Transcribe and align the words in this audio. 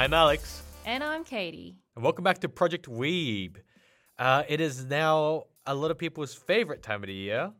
I'm 0.00 0.14
Alex. 0.14 0.62
And 0.86 1.04
I'm 1.04 1.24
Katie. 1.24 1.76
And 1.94 2.02
welcome 2.02 2.24
back 2.24 2.38
to 2.38 2.48
Project 2.48 2.88
Weeb. 2.88 3.56
Uh, 4.18 4.44
it 4.48 4.58
is 4.58 4.86
now 4.86 5.44
a 5.66 5.74
lot 5.74 5.90
of 5.90 5.98
people's 5.98 6.32
favorite 6.32 6.82
time 6.82 7.02
of 7.02 7.08
the 7.08 7.12
year. 7.12 7.52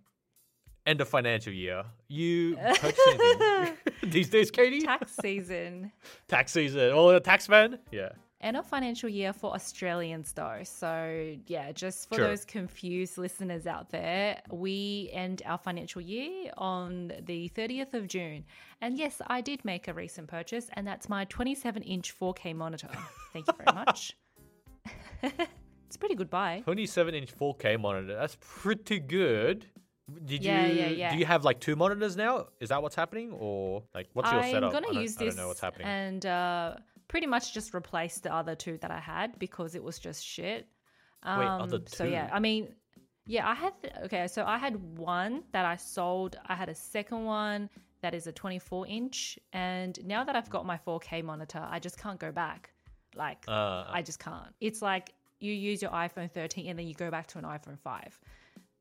End 0.86 1.02
of 1.02 1.08
financial 1.10 1.52
year. 1.52 1.84
You 2.08 2.56
these 4.02 4.30
days, 4.30 4.50
Katie? 4.50 4.80
Tax 4.80 5.16
season. 5.20 5.92
tax 6.28 6.52
season. 6.52 6.92
Oh, 6.94 7.12
the 7.12 7.20
tax 7.20 7.46
man? 7.46 7.78
Yeah. 7.92 8.12
End 8.42 8.56
of 8.56 8.64
financial 8.66 9.08
year 9.08 9.34
for 9.34 9.52
Australians, 9.52 10.32
though. 10.32 10.60
So, 10.64 11.36
yeah, 11.46 11.72
just 11.72 12.08
for 12.08 12.14
Sure. 12.14 12.28
those 12.28 12.46
confused 12.46 13.18
listeners 13.18 13.66
out 13.66 13.90
there, 13.90 14.40
we 14.50 15.10
end 15.12 15.42
our 15.44 15.58
financial 15.58 16.00
year 16.00 16.50
on 16.56 17.12
the 17.26 17.50
30th 17.50 17.92
of 17.92 18.08
June. 18.08 18.46
And 18.80 18.96
yes, 18.96 19.20
I 19.26 19.42
did 19.42 19.62
make 19.66 19.88
a 19.88 19.92
recent 19.92 20.28
purchase, 20.28 20.70
and 20.72 20.86
that's 20.86 21.06
my 21.08 21.26
27 21.26 21.82
inch 21.82 22.12
4K 22.18 22.54
monitor. 22.54 22.88
Thank 23.34 23.46
you 23.46 23.52
very 23.62 23.74
much. 23.74 24.16
it's 25.22 25.96
a 25.96 25.98
pretty 25.98 26.14
good 26.14 26.30
buy. 26.30 26.60
27 26.64 27.14
inch 27.14 27.36
4K 27.36 27.78
monitor. 27.78 28.14
That's 28.16 28.38
pretty 28.40 29.00
good. 29.00 29.66
Did 30.24 30.42
Yeah, 30.42 30.66
you 30.66 30.74
yeah, 30.80 30.88
yeah. 30.88 31.12
do 31.12 31.18
you 31.18 31.26
have 31.26 31.44
like 31.44 31.60
two 31.60 31.76
monitors 31.76 32.16
now? 32.16 32.46
Is 32.58 32.70
that 32.70 32.82
what's 32.82 32.96
happening 32.96 33.32
or 33.32 33.84
like 33.94 34.08
what's 34.14 34.30
your 34.32 34.40
I'm 34.40 34.50
setup? 34.50 34.72
gonna 34.72 34.88
I 34.88 34.92
don't- 34.94 35.02
use 35.02 35.16
I 35.20 35.24
this 35.26 35.34
don't 35.36 35.42
know 35.44 35.48
what's 35.48 35.60
happening. 35.60 35.86
and 35.86 36.26
uh, 36.26 36.76
pretty 37.10 37.26
much 37.26 37.52
just 37.52 37.74
replaced 37.74 38.22
the 38.22 38.32
other 38.32 38.54
two 38.54 38.78
that 38.78 38.92
I 38.92 39.00
had 39.00 39.36
because 39.38 39.74
it 39.74 39.82
was 39.82 39.98
just 39.98 40.24
shit. 40.24 40.68
Wait, 41.26 41.30
Um, 41.30 41.62
other 41.62 41.80
So 41.86 42.04
yeah. 42.04 42.30
I 42.32 42.38
mean, 42.38 42.72
yeah, 43.26 43.48
I 43.48 43.54
had 43.54 43.72
okay. 44.04 44.28
So 44.28 44.44
I 44.46 44.58
had 44.58 44.76
one 44.96 45.42
that 45.52 45.64
I 45.64 45.76
sold. 45.76 46.38
I 46.46 46.54
had 46.54 46.68
a 46.68 46.74
second 46.74 47.24
one 47.24 47.68
that 48.00 48.14
is 48.14 48.26
a 48.26 48.32
24 48.32 48.86
inch, 48.86 49.38
and 49.52 49.98
now 50.06 50.24
that 50.24 50.36
I've 50.36 50.48
got 50.48 50.64
my 50.64 50.78
4K 50.78 51.22
monitor, 51.22 51.66
I 51.68 51.80
just 51.80 51.98
can't 51.98 52.18
go 52.18 52.32
back. 52.32 52.70
Like 53.16 53.44
Uh, 53.48 53.84
I 53.88 54.02
just 54.02 54.20
can't. 54.20 54.54
It's 54.60 54.80
like 54.80 55.12
you 55.40 55.52
use 55.52 55.82
your 55.82 55.90
iPhone 55.90 56.30
13 56.30 56.68
and 56.68 56.78
then 56.78 56.86
you 56.86 56.94
go 56.94 57.10
back 57.10 57.26
to 57.28 57.38
an 57.38 57.44
iPhone 57.44 57.78
5. 57.78 58.20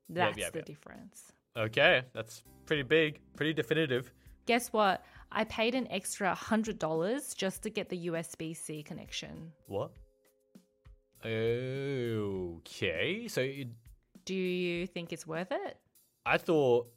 That's 0.10 0.38
yep, 0.38 0.52
the 0.52 0.60
yep. 0.60 0.66
difference. 0.66 1.32
okay, 1.58 2.04
that's 2.14 2.44
pretty 2.66 2.84
big, 2.84 3.20
pretty 3.36 3.54
definitive. 3.54 4.14
Guess 4.50 4.74
what? 4.74 5.06
I 5.32 5.44
paid 5.44 5.76
an 5.76 5.88
extra 5.92 6.36
$100 6.36 7.36
just 7.36 7.62
to 7.62 7.70
get 7.70 7.88
the 7.88 8.08
USB 8.08 8.58
C 8.58 8.82
connection. 8.82 9.52
What? 9.68 9.92
Okay, 11.24 12.58
so 13.28 13.42
you, 13.42 13.68
Do 14.26 14.34
you 14.34 14.88
think 14.88 15.14
it's 15.14 15.28
worth 15.28 15.52
it? 15.52 15.78
I 16.26 16.40
thought. 16.40 16.88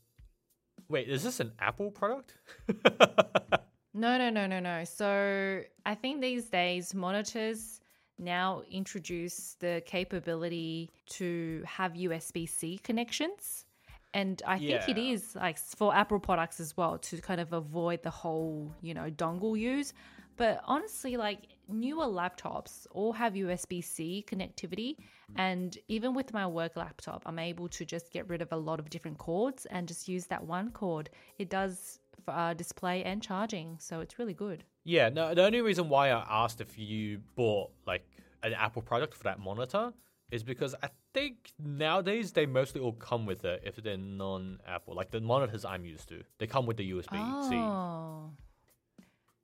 Wait, 0.88 1.10
is 1.10 1.24
this 1.24 1.40
an 1.40 1.52
Apple 1.58 1.90
product? 1.90 2.38
No, 3.94 4.16
no, 4.16 4.30
no, 4.30 4.46
no, 4.46 4.58
no. 4.58 4.84
So 4.84 5.60
I 5.84 5.94
think 5.94 6.22
these 6.22 6.46
days 6.46 6.94
monitors 6.94 7.78
now 8.18 8.62
introduce 8.70 9.56
the 9.60 9.82
capability 9.84 10.88
to 11.10 11.62
have 11.66 11.92
USB 11.92 12.48
C 12.48 12.78
connections. 12.78 13.66
And 14.14 14.42
I 14.46 14.58
think 14.58 14.88
it 14.88 14.98
is 14.98 15.34
like 15.34 15.58
for 15.58 15.94
Apple 15.94 16.20
products 16.20 16.60
as 16.60 16.76
well 16.76 16.98
to 16.98 17.16
kind 17.20 17.40
of 17.40 17.52
avoid 17.52 18.02
the 18.02 18.10
whole, 18.10 18.74
you 18.82 18.94
know, 18.94 19.10
dongle 19.10 19.58
use. 19.58 19.94
But 20.36 20.60
honestly, 20.64 21.16
like 21.16 21.40
newer 21.68 22.04
laptops 22.06 22.86
all 22.90 23.12
have 23.12 23.34
USB 23.34 23.82
C 23.82 24.24
connectivity. 24.26 24.96
And 25.36 25.76
even 25.88 26.14
with 26.14 26.32
my 26.32 26.46
work 26.46 26.76
laptop, 26.76 27.22
I'm 27.26 27.38
able 27.38 27.68
to 27.68 27.84
just 27.84 28.12
get 28.12 28.28
rid 28.28 28.42
of 28.42 28.52
a 28.52 28.56
lot 28.56 28.78
of 28.78 28.90
different 28.90 29.18
cords 29.18 29.66
and 29.66 29.88
just 29.88 30.08
use 30.08 30.26
that 30.26 30.44
one 30.44 30.70
cord. 30.70 31.10
It 31.38 31.48
does 31.48 31.98
for 32.24 32.32
uh, 32.32 32.54
display 32.54 33.02
and 33.04 33.22
charging. 33.22 33.78
So 33.78 34.00
it's 34.00 34.18
really 34.18 34.34
good. 34.34 34.64
yeah, 34.84 35.08
no. 35.08 35.34
The 35.34 35.44
only 35.44 35.60
reason 35.60 35.88
why 35.88 36.10
I 36.10 36.24
asked 36.44 36.60
if 36.60 36.78
you 36.78 37.20
bought 37.34 37.70
like 37.86 38.04
an 38.42 38.52
Apple 38.54 38.82
product 38.82 39.14
for 39.14 39.24
that 39.24 39.38
monitor 39.38 39.92
is 40.32 40.42
because 40.42 40.74
I 40.82 40.88
think 41.12 41.52
nowadays 41.62 42.32
they 42.32 42.46
mostly 42.46 42.80
all 42.80 42.92
come 42.94 43.26
with 43.26 43.44
it 43.44 43.62
if 43.64 43.76
they're 43.76 43.98
non-Apple. 43.98 44.94
Like 44.94 45.10
the 45.10 45.20
monitors 45.20 45.66
I'm 45.66 45.84
used 45.84 46.08
to, 46.08 46.24
they 46.38 46.46
come 46.46 46.64
with 46.64 46.78
the 46.78 46.90
USB 46.90 47.48
C. 47.48 47.56
Oh. 47.56 48.30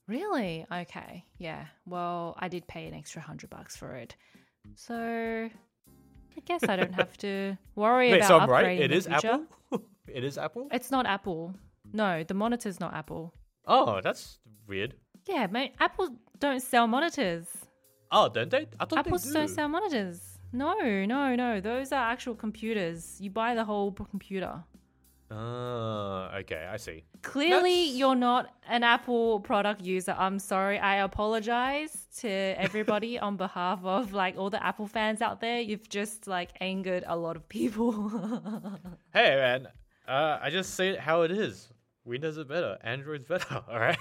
Really? 0.07 0.67
Okay. 0.73 1.27
Yeah. 1.37 1.67
Well, 1.85 2.35
I 2.39 2.49
did 2.49 2.67
pay 2.67 2.87
an 2.87 2.95
extra 2.95 3.21
hundred 3.21 3.51
bucks 3.51 3.77
for 3.77 3.95
it. 3.97 4.17
So 4.77 4.95
I 4.97 6.41
guess 6.47 6.65
I 6.67 6.77
don't 6.77 6.95
have 6.95 7.17
to 7.19 7.59
worry 7.75 8.11
Wait, 8.11 8.17
about 8.19 8.29
so 8.29 8.39
I'm 8.39 8.49
upgrading 8.49 8.63
right? 8.63 8.81
It 8.81 9.03
future. 9.05 9.41
Apple. 9.71 9.83
it 10.09 10.25
is 10.25 10.39
Apple. 10.39 10.69
It's 10.73 10.91
not 10.91 11.05
Apple. 11.05 11.55
No, 11.93 12.25
the 12.25 12.35
monitor's 12.35 12.81
not 12.81 12.95
Apple. 12.95 13.35
Oh, 13.67 14.01
that's 14.03 14.39
weird. 14.67 14.95
Yeah, 15.27 15.47
mate. 15.49 15.75
Apple 15.79 16.17
don't 16.39 16.63
sell 16.63 16.87
monitors. 16.87 17.47
Oh, 18.11 18.31
don't 18.31 18.51
they? 18.51 18.67
I 18.81 18.87
thought 18.87 19.01
Apples 19.01 19.25
they 19.25 19.31
do. 19.31 19.35
don't 19.35 19.49
sell 19.49 19.69
monitors. 19.69 20.38
No, 20.53 20.75
no, 21.05 21.35
no. 21.37 21.61
Those 21.61 21.93
are 21.93 22.11
actual 22.11 22.35
computers. 22.35 23.19
You 23.21 23.31
buy 23.31 23.55
the 23.55 23.65
whole 23.65 23.93
computer. 23.93 24.63
Ah, 25.31 26.35
okay, 26.37 26.67
I 26.73 26.79
see. 26.79 27.05
Clearly, 27.23 27.75
That's- 27.85 27.97
you're 27.97 28.15
not 28.15 28.51
an 28.67 28.83
Apple 28.83 29.41
product 29.41 29.83
user. 29.83 30.15
I'm 30.19 30.39
sorry. 30.39 30.79
I 30.79 30.97
apologize 30.97 32.07
to 32.21 32.31
everybody 32.31 33.19
on 33.27 33.37
behalf 33.37 33.81
of 33.85 34.15
like 34.15 34.39
all 34.39 34.49
the 34.49 34.65
Apple 34.65 34.87
fans 34.87 35.21
out 35.21 35.41
there. 35.43 35.61
You've 35.61 35.87
just 35.89 36.27
like 36.27 36.53
angered 36.63 37.05
a 37.07 37.17
lot 37.17 37.37
of 37.37 37.47
people. 37.49 37.93
Hey, 39.13 39.37
man. 39.37 39.69
Uh, 40.07 40.39
I 40.41 40.49
just 40.49 40.75
say 40.75 40.91
it 40.91 41.01
how 41.01 41.23
it 41.23 41.31
is. 41.31 41.71
Windows 42.07 42.39
is 42.39 42.45
better. 42.45 42.79
Android's 42.83 43.25
better. 43.25 43.63
All 43.69 43.79
right. 43.79 43.99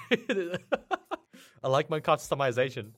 I 1.62 1.68
like 1.68 1.90
my 1.90 2.00
customization. 2.00 2.92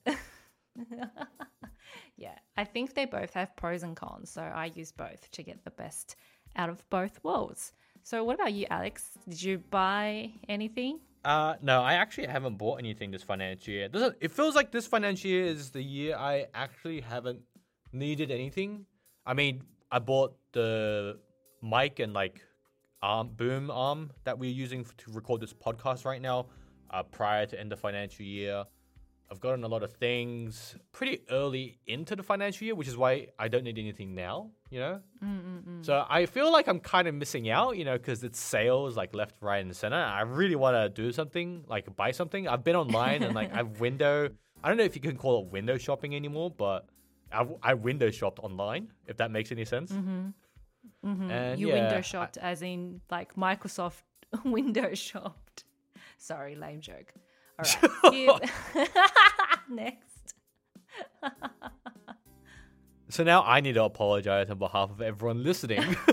I 2.59 2.66
think 2.66 2.94
they 2.94 3.06
both 3.06 3.34
have 3.36 3.56
pros 3.56 3.84
and 3.84 3.96
cons. 3.96 4.30
So 4.30 4.42
I 4.42 4.66
use 4.75 4.92
both 4.92 5.31
to 5.31 5.42
get 5.42 5.64
the 5.64 5.72
best 5.72 6.18
out 6.58 6.70
of 6.70 6.78
both 6.90 7.24
worlds. 7.24 7.72
So, 8.03 8.24
what 8.25 8.36
about 8.36 8.52
you, 8.52 8.66
Alex? 8.70 9.18
Did 9.30 9.42
you 9.42 9.58
buy 9.59 10.31
anything? 10.50 11.00
Uh, 11.24 11.56
no, 11.62 11.81
I 11.81 11.94
actually 11.94 12.28
haven't 12.28 12.58
bought 12.58 12.80
anything 12.80 13.12
this 13.12 13.24
financial 13.24 13.74
year. 13.74 13.88
Doesn't 13.88 14.18
it 14.19 14.31
feels 14.31 14.56
like 14.56 14.72
this 14.72 14.88
financial 14.88 15.30
year 15.30 15.46
is 15.46 15.69
the 15.69 15.81
year 15.81 16.18
I 16.18 16.48
actually 16.53 17.00
haven't 17.00 17.40
needed 17.94 18.30
anything. 18.30 18.86
I 19.25 19.34
mean, 19.34 19.64
I 19.90 20.00
bought 20.00 20.36
the 20.52 21.18
mic 21.62 22.00
and 22.00 22.14
like 22.14 22.42
arm 23.02 23.30
boom 23.38 23.72
arm 23.72 24.12
that 24.25 24.38
we're 24.38 24.58
using 24.66 24.84
to 24.84 25.12
record 25.12 25.40
this 25.40 25.53
podcast 25.53 26.03
right 26.03 26.22
now. 26.22 26.48
Uh, 26.92 27.03
prior 27.03 27.46
to 27.46 27.58
end 27.58 27.72
of 27.72 27.80
financial 27.80 28.25
year, 28.25 28.66
I've 29.32 29.40
gotten 29.40 29.64
a 29.64 29.68
lot 29.68 29.84
of 29.84 29.92
things 29.94 30.76
pretty 30.92 31.22
early 31.30 31.78
into 31.86 32.16
the 32.16 32.24
financial 32.24 32.66
year, 32.66 32.74
which 32.74 32.88
is 32.88 32.98
why 32.98 33.28
I 33.38 33.48
don't 33.48 33.64
need 33.64 33.78
anything 33.78 34.16
now. 34.16 34.50
You 34.72 34.80
know, 34.80 35.00
mm, 35.24 35.42
mm, 35.42 35.64
mm. 35.68 35.86
so 35.86 36.06
I 36.10 36.26
feel 36.26 36.52
like 36.52 36.68
I'm 36.68 36.80
kind 36.80 37.08
of 37.08 37.14
missing 37.16 37.50
out, 37.50 37.78
you 37.78 37.86
know, 37.86 37.98
because 37.98 38.24
it's 38.24 38.40
sales 38.40 38.98
like 38.98 39.14
left, 39.14 39.36
right, 39.42 39.64
and 39.64 39.76
center. 39.76 39.98
I 39.98 40.22
really 40.22 40.56
want 40.56 40.76
to 40.76 40.90
do 40.90 41.12
something, 41.12 41.64
like 41.68 41.96
buy 41.96 42.12
something. 42.12 42.48
I've 42.48 42.64
been 42.64 42.76
online 42.76 43.24
and 43.24 43.36
like 43.36 43.54
I've 43.58 43.80
window. 43.80 44.30
I 44.64 44.68
don't 44.68 44.78
know 44.78 44.84
if 44.84 44.96
you 44.96 45.02
can 45.02 45.16
call 45.16 45.44
it 45.44 45.52
window 45.52 45.78
shopping 45.78 46.16
anymore, 46.16 46.52
but 46.52 46.88
I, 47.32 47.48
I 47.62 47.74
window 47.76 48.10
shopped 48.12 48.40
online. 48.40 48.92
If 49.08 49.18
that 49.18 49.32
makes 49.32 49.52
any 49.52 49.66
sense. 49.66 49.92
Mm-hmm. 49.92 50.28
mm-hmm. 51.06 51.32
And 51.32 51.60
you 51.60 51.70
yeah, 51.70 51.82
window 51.82 51.98
I- 51.98 52.02
shopped, 52.02 52.38
as 52.38 52.62
in 52.62 53.02
like 53.12 53.36
Microsoft 53.36 54.02
window 54.44 54.94
shopped. 54.96 55.66
Sorry, 56.18 56.56
lame 56.56 56.82
joke. 56.82 57.14
All 57.59 58.12
right. 58.12 58.14
You- 58.14 58.86
Next. 59.75 60.34
So 63.10 63.24
now 63.24 63.44
I 63.44 63.60
need 63.62 63.74
to 63.74 63.84
apologize 63.84 64.50
on 64.50 64.57
behalf 64.60 64.92
of 64.92 65.01
everyone 65.01 65.44
listening. 65.44 65.95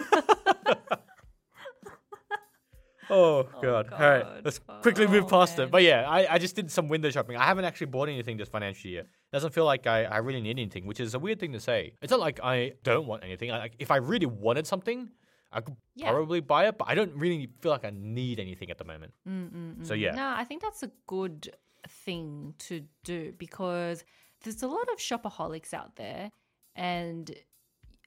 Oh, 3.09 3.47
oh, 3.55 3.63
God. 3.63 3.93
All 3.93 4.01
right, 4.01 4.27
let's 4.45 4.59
quickly 4.83 5.07
move 5.07 5.25
Oh, 5.25 5.29
past 5.29 5.59
man. 5.59 5.69
it. 5.69 5.71
But 5.71 5.85
yeah, 5.85 6.11
I, 6.11 6.35
I 6.35 6.39
just 6.39 6.57
did 6.57 6.73
some 6.73 6.89
window 6.89 7.09
shopping. 7.09 7.37
I 7.37 7.45
haven't 7.45 7.65
actually 7.65 7.87
bought 7.87 8.09
anything 8.09 8.37
this 8.37 8.49
financial 8.49 8.91
year. 8.91 9.05
Doesn't 9.33 9.55
feel 9.55 9.65
like 9.65 9.87
I, 9.87 10.05
I 10.07 10.17
really 10.17 10.41
need 10.41 10.59
anything, 10.59 10.87
which 10.87 10.99
is 10.99 11.15
a 11.15 11.19
weird 11.21 11.39
thing 11.39 11.53
to 11.53 11.61
say. 11.61 11.93
It's 12.03 12.11
not 12.11 12.19
like 12.19 12.41
I 12.43 12.73
don't 12.83 13.07
want 13.07 13.23
anything. 13.23 13.53
I, 13.53 13.59
like, 13.59 13.75
if 13.79 13.93
I 13.93 13.99
really 13.99 14.27
wanted 14.27 14.67
something, 14.67 15.09
I 15.53 15.61
could 15.61 15.77
Yeah. 15.95 16.11
probably 16.11 16.41
buy 16.41 16.67
it, 16.69 16.77
but 16.79 16.89
I 16.89 16.95
don't 16.95 17.15
really 17.15 17.49
feel 17.61 17.73
like 17.73 17.85
I 17.85 17.91
need 17.95 18.41
anything 18.41 18.71
at 18.71 18.79
the 18.79 18.85
moment. 18.85 19.15
Mm, 19.27 19.51
mm, 19.51 19.77
mm. 19.77 19.87
So 19.87 19.95
yeah. 19.95 20.15
No, 20.15 20.35
I 20.37 20.45
think 20.45 20.63
that's 20.63 20.83
a 20.83 20.91
good 21.07 21.55
thing 21.89 22.55
to 22.59 22.85
do 23.05 23.33
because 23.39 24.05
there's 24.43 24.63
a 24.63 24.69
lot 24.69 24.89
of 24.93 24.99
shopaholics 24.99 25.73
out 25.73 25.97
there, 25.97 26.31
and 26.75 27.35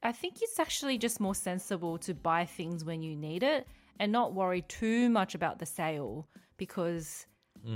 I 0.04 0.12
think 0.12 0.42
it's 0.42 0.60
actually 0.60 0.98
just 0.98 1.20
more 1.20 1.36
sensible 1.36 1.98
to 2.00 2.14
buy 2.14 2.46
things 2.46 2.86
when 2.86 3.02
you 3.02 3.16
need 3.16 3.44
it 3.44 3.68
and 4.00 4.12
not 4.12 4.34
worry 4.34 4.62
too 4.64 5.10
much 5.10 5.36
about 5.36 5.60
the 5.60 5.66
sale 5.66 6.28
because 6.58 7.26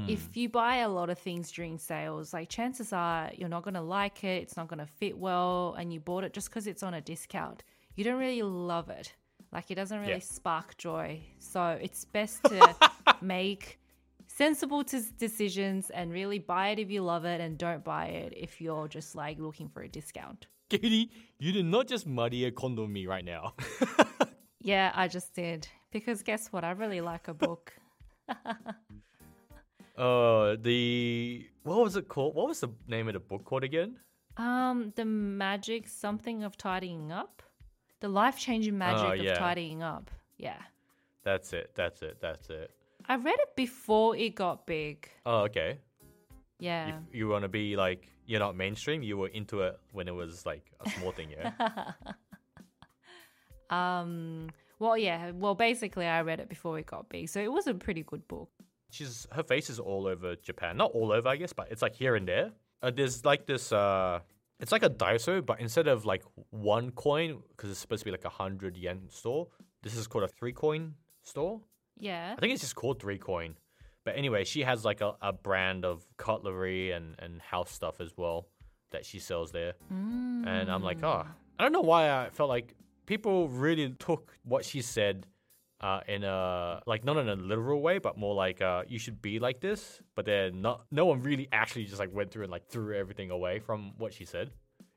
if 0.08 0.38
you 0.38 0.48
buy 0.48 0.78
a 0.78 0.88
lot 0.88 1.10
of 1.10 1.20
things 1.20 1.52
during 1.52 1.78
sales, 1.78 2.34
like 2.34 2.48
chances 2.48 2.94
are 2.94 3.30
you're 3.36 3.50
not 3.50 3.64
going 3.64 3.74
to 3.74 3.82
like 3.82 4.24
it, 4.24 4.42
it's 4.44 4.56
not 4.56 4.70
going 4.70 4.80
to 4.80 4.86
fit 4.86 5.18
well, 5.18 5.76
and 5.78 5.92
you 5.92 6.00
bought 6.00 6.24
it 6.24 6.32
just 6.32 6.50
because 6.50 6.68
it's 6.68 6.84
on 6.84 6.94
a 6.94 7.02
discount. 7.02 7.64
You 7.96 8.06
don't 8.06 8.18
really 8.18 8.42
love 8.44 8.90
it. 8.90 9.14
Like 9.54 9.70
it 9.72 9.76
doesn't 9.76 10.00
really 10.00 10.14
Yeah. 10.14 10.20
spark 10.20 10.78
joy. 10.78 11.22
So 11.40 11.78
it's 11.82 12.06
best 12.06 12.44
to 12.46 12.76
make 13.22 13.80
sensible 14.28 14.84
to 14.86 15.02
decisions 15.20 15.92
and 15.92 16.12
really 16.12 16.40
buy 16.40 16.70
it 16.70 16.80
if 16.80 16.90
you 16.90 17.04
love 17.04 17.24
it 17.26 17.40
and 17.40 17.58
don't 17.58 17.84
buy 17.84 18.08
it 18.08 18.34
if 18.36 18.60
you're 18.60 18.88
just 18.88 19.16
like 19.16 19.38
looking 19.40 19.70
for 19.70 19.84
a 19.84 19.88
discount. 19.88 20.48
Katie, 20.70 21.12
you 21.38 21.52
did 21.52 21.66
not 21.66 21.88
just 21.88 22.08
Marie 22.08 22.50
Kondo'd 22.52 22.90
me 22.90 23.06
right 23.06 23.24
now. 23.26 23.54
Yeah, 24.66 24.94
I 24.96 25.10
just 25.10 25.34
did. 25.36 25.68
Because 25.92 26.24
guess 26.24 26.48
what? 26.54 26.64
I 26.64 26.72
really 26.72 27.02
like 27.02 27.28
a 27.28 27.34
book. 27.34 27.74
uh, 29.98 30.56
the 30.62 31.46
what 31.64 31.80
was 31.80 31.96
it 31.98 32.08
called? 32.08 32.34
What 32.36 32.48
was 32.48 32.62
the 32.62 32.70
name 32.88 33.08
of 33.10 33.14
the 33.14 33.20
book 33.20 33.44
called 33.44 33.66
again? 33.66 33.98
Um, 34.38 34.94
the 34.96 35.04
magic 35.06 35.88
something 35.90 36.44
of 36.44 36.58
tidying 36.58 37.12
up. 37.12 37.44
The 38.04 38.10
life 38.10 38.38
changing 38.38 38.78
magic 38.78 39.08
Oh, 39.08 39.14
yeah. 39.14 39.32
of 39.32 39.38
tidying 39.38 39.82
up. 39.82 40.12
Yeah. 40.38 40.58
That's 41.24 41.54
it. 41.54 41.72
That's 41.74 42.02
it. 42.02 42.18
That's 42.20 42.50
it. 42.50 42.70
I 43.08 43.16
read 43.16 43.40
it 43.40 43.56
before 43.56 44.14
it 44.18 44.36
got 44.36 44.66
big. 44.66 45.08
Oh, 45.26 45.44
okay. 45.44 45.78
Yeah. 46.60 46.88
You, 46.88 46.94
you 47.20 47.28
want 47.30 47.44
to 47.44 47.48
be 47.48 47.78
like 47.78 48.10
you're 48.26 48.42
not 48.42 48.58
mainstream. 48.58 49.04
You 49.04 49.16
were 49.18 49.30
into 49.30 49.62
it 49.62 49.80
when 49.94 50.10
it 50.10 50.16
was 50.16 50.46
like 50.46 50.66
a 50.86 50.90
small 50.90 51.14
thing, 51.14 51.30
yeah. 51.32 51.52
Um 53.70 54.50
well 54.80 54.98
yeah, 54.98 55.32
well 55.32 55.56
basically 55.56 56.06
I 56.06 56.22
read 56.24 56.42
it 56.42 56.50
before 56.50 56.78
it 56.80 56.86
got 56.86 57.08
big. 57.08 57.30
So 57.30 57.40
it 57.40 57.52
was 57.52 57.68
a 57.68 57.74
pretty 57.74 58.04
good 58.04 58.28
book. 58.28 58.50
She's 58.92 59.28
her 59.32 59.44
face 59.44 59.70
is 59.70 59.80
all 59.80 60.08
over 60.08 60.36
Japan. 60.36 60.76
Not 60.76 60.92
all 60.92 61.14
over, 61.14 61.30
I 61.30 61.38
guess, 61.38 61.54
but 61.54 61.72
it's 61.72 61.82
like 61.82 61.96
here 61.96 62.16
and 62.16 62.28
there. 62.28 62.52
Uh, 62.82 62.92
there's 62.92 63.24
like 63.24 63.46
this. 63.46 63.72
uh 63.72 64.20
It's 64.60 64.72
like 64.72 64.84
a 64.84 64.90
Daiso, 64.90 65.46
but 65.46 65.60
instead 65.60 65.88
of 65.88 66.06
like 66.06 66.24
one 66.52 66.92
coin, 66.92 67.42
because 67.50 67.70
it's 67.70 67.80
supposed 67.80 68.02
to 68.02 68.06
be 68.06 68.12
like 68.12 68.26
a 68.26 68.30
hundred 68.30 68.78
yen 68.78 69.10
store, 69.10 69.48
this 69.82 69.96
is 69.96 70.08
called 70.08 70.24
a 70.24 70.28
three 70.28 70.54
coin 70.54 70.96
store. 71.24 71.62
Yeah. 71.98 72.34
I 72.36 72.40
think 72.40 72.54
it's 72.54 72.62
just 72.62 72.76
called 72.76 73.00
Three 73.00 73.18
Coin. 73.18 73.56
But 74.06 74.18
anyway, 74.18 74.44
she 74.44 74.62
has 74.64 74.84
like 74.84 75.02
a, 75.02 75.14
a 75.22 75.32
brand 75.32 75.86
of 75.86 76.06
cutlery 76.18 76.92
and, 76.92 77.16
and 77.20 77.42
house 77.42 77.72
stuff 77.72 78.02
as 78.02 78.12
well 78.18 78.48
that 78.92 79.06
she 79.06 79.20
sells 79.20 79.52
there. 79.52 79.74
And 80.48 80.70
I'm 80.72 80.84
like, 80.84 81.02
oh, 81.04 81.26
I 81.58 81.64
don't 81.64 81.72
know 81.72 81.82
why 81.82 82.10
I 82.10 82.30
felt 82.32 82.50
like 82.50 82.74
people 83.06 83.48
really 83.48 83.90
took 83.92 84.34
what 84.44 84.66
she 84.66 84.82
said 84.82 85.26
uh, 85.84 86.00
in 86.08 86.24
a, 86.24 86.82
like, 86.88 87.04
not 87.04 87.18
in 87.18 87.28
a 87.28 87.36
literal 87.36 87.82
way, 87.82 88.00
but 88.00 88.18
more 88.18 88.34
like, 88.34 88.62
uh, 88.62 88.84
you 88.88 88.98
should 88.98 89.22
be 89.22 89.38
like 89.38 89.60
this. 89.60 90.02
But 90.16 90.26
then 90.26 90.62
not, 90.62 90.86
no 90.92 91.06
one 91.06 91.22
really 91.22 91.50
actually 91.52 91.84
just 91.84 92.00
like 92.00 92.14
went 92.14 92.32
through 92.32 92.44
and 92.44 92.52
like 92.52 92.68
threw 92.70 92.96
everything 92.96 93.32
away 93.32 93.60
from 93.60 93.92
what 93.98 94.14
she 94.14 94.24
said, 94.24 94.52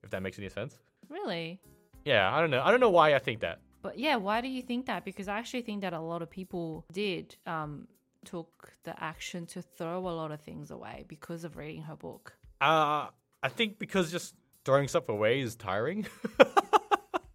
if 0.05 0.11
that 0.11 0.23
makes 0.23 0.39
any 0.39 0.49
sense. 0.49 0.79
Really? 1.09 1.61
Yeah, 2.05 2.33
I 2.33 2.41
don't 2.41 2.51
know. 2.51 2.63
I 2.63 2.71
don't 2.71 2.79
know 2.79 2.91
why 2.91 3.15
I 3.15 3.19
think 3.19 3.41
that. 3.41 3.59
But 3.83 3.99
yeah, 3.99 4.17
why 4.17 4.41
do 4.41 4.49
you 4.49 4.63
think 4.63 4.87
that? 4.87 5.05
Because 5.05 5.27
I 5.27 5.39
actually 5.39 5.63
think 5.63 5.81
that 5.81 5.93
a 5.93 6.01
lot 6.01 6.23
of 6.23 6.31
people 6.31 6.87
did 6.93 7.37
um 7.47 7.89
took 8.25 8.73
the 8.83 9.01
action 9.03 9.47
to 9.47 9.63
throw 9.63 10.09
a 10.09 10.11
lot 10.11 10.33
of 10.33 10.41
things 10.41 10.73
away 10.73 11.05
because 11.07 11.45
of 11.45 11.57
reading 11.57 11.83
her 11.83 11.95
book. 11.95 12.33
Uh, 12.61 13.07
I 13.43 13.49
think 13.49 13.79
because 13.79 14.11
just 14.11 14.35
throwing 14.65 14.89
stuff 14.89 15.09
away 15.09 15.41
is 15.41 15.55
tiring. 15.55 16.07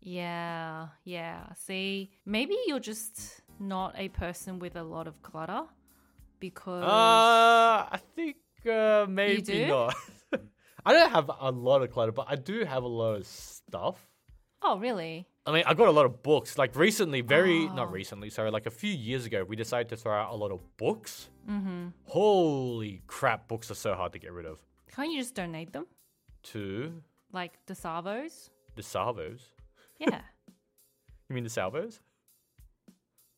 Yeah, 0.01 0.87
yeah. 1.03 1.53
See, 1.53 2.11
maybe 2.25 2.57
you're 2.65 2.79
just 2.79 3.40
not 3.61 3.93
a 3.97 4.09
person 4.09 4.59
with 4.59 4.75
a 4.75 4.83
lot 4.83 5.07
of 5.07 5.21
clutter 5.21 5.63
because 6.39 6.83
Uh, 6.83 7.87
I 7.91 7.99
think 8.15 8.37
uh, 8.69 9.05
maybe 9.07 9.65
not. 9.67 9.95
I 10.85 10.93
don't 10.93 11.11
have 11.11 11.29
a 11.39 11.51
lot 11.51 11.83
of 11.83 11.91
clutter, 11.91 12.11
but 12.11 12.25
I 12.27 12.35
do 12.35 12.65
have 12.65 12.83
a 12.83 12.87
lot 12.87 13.13
of 13.15 13.25
stuff. 13.27 13.97
Oh, 14.63 14.77
really? 14.79 15.27
I 15.45 15.51
mean, 15.51 15.63
I 15.65 15.73
got 15.73 15.87
a 15.87 15.91
lot 15.91 16.05
of 16.05 16.21
books. 16.23 16.57
Like 16.57 16.75
recently, 16.75 17.21
very 17.21 17.67
Oh. 17.67 17.73
not 17.73 17.91
recently, 17.91 18.29
sorry, 18.29 18.51
like 18.51 18.65
a 18.65 18.71
few 18.71 18.91
years 18.91 19.25
ago, 19.25 19.43
we 19.43 19.55
decided 19.55 19.89
to 19.89 19.97
throw 19.97 20.13
out 20.13 20.31
a 20.33 20.35
lot 20.35 20.51
of 20.51 20.59
books. 20.77 21.29
Mm-hmm. 21.49 21.87
Holy 22.05 23.01
crap, 23.07 23.47
books 23.47 23.69
are 23.71 23.75
so 23.75 23.93
hard 23.95 24.11
to 24.13 24.19
get 24.19 24.31
rid 24.33 24.45
of. 24.45 24.59
Can't 24.95 25.11
you 25.11 25.19
just 25.19 25.35
donate 25.35 25.71
them? 25.73 25.85
To 26.53 27.01
Like 27.31 27.53
the 27.67 27.75
salvos? 27.75 28.49
the 28.75 28.83
salvos. 28.83 29.41
Yeah. 29.99 30.21
You 31.29 31.35
mean 31.35 31.43
the 31.45 31.49
salvos? 31.49 32.01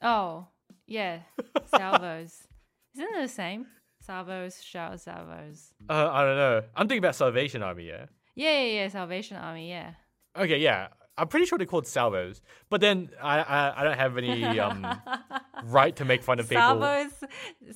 Oh, 0.03 0.47
yeah. 0.87 1.19
Salvos. 1.75 2.47
Isn't 2.95 3.07
it 3.15 3.21
the 3.21 3.27
same? 3.27 3.65
Salvos, 4.01 4.61
shower 4.61 4.97
salvos. 4.97 5.73
Uh, 5.89 6.09
I 6.11 6.23
don't 6.23 6.37
know. 6.37 6.61
I'm 6.75 6.87
thinking 6.87 6.99
about 6.99 7.15
Salvation 7.15 7.63
Army. 7.63 7.87
Yeah. 7.87 8.05
Yeah, 8.35 8.59
yeah, 8.59 8.73
yeah. 8.81 8.87
Salvation 8.89 9.37
Army, 9.37 9.69
yeah. 9.69 9.93
Okay, 10.37 10.57
yeah. 10.59 10.89
I'm 11.17 11.27
pretty 11.27 11.45
sure 11.45 11.57
they're 11.59 11.67
called 11.67 11.85
salvos, 11.87 12.41
but 12.71 12.81
then 12.81 13.11
I 13.21 13.39
I, 13.39 13.81
I 13.81 13.83
don't 13.83 13.97
have 13.97 14.17
any 14.17 14.59
um, 14.59 14.85
right 15.65 15.95
to 15.97 16.05
make 16.05 16.23
fun 16.23 16.39
of 16.39 16.49
people. 16.49 16.61
Salvos 16.63 17.11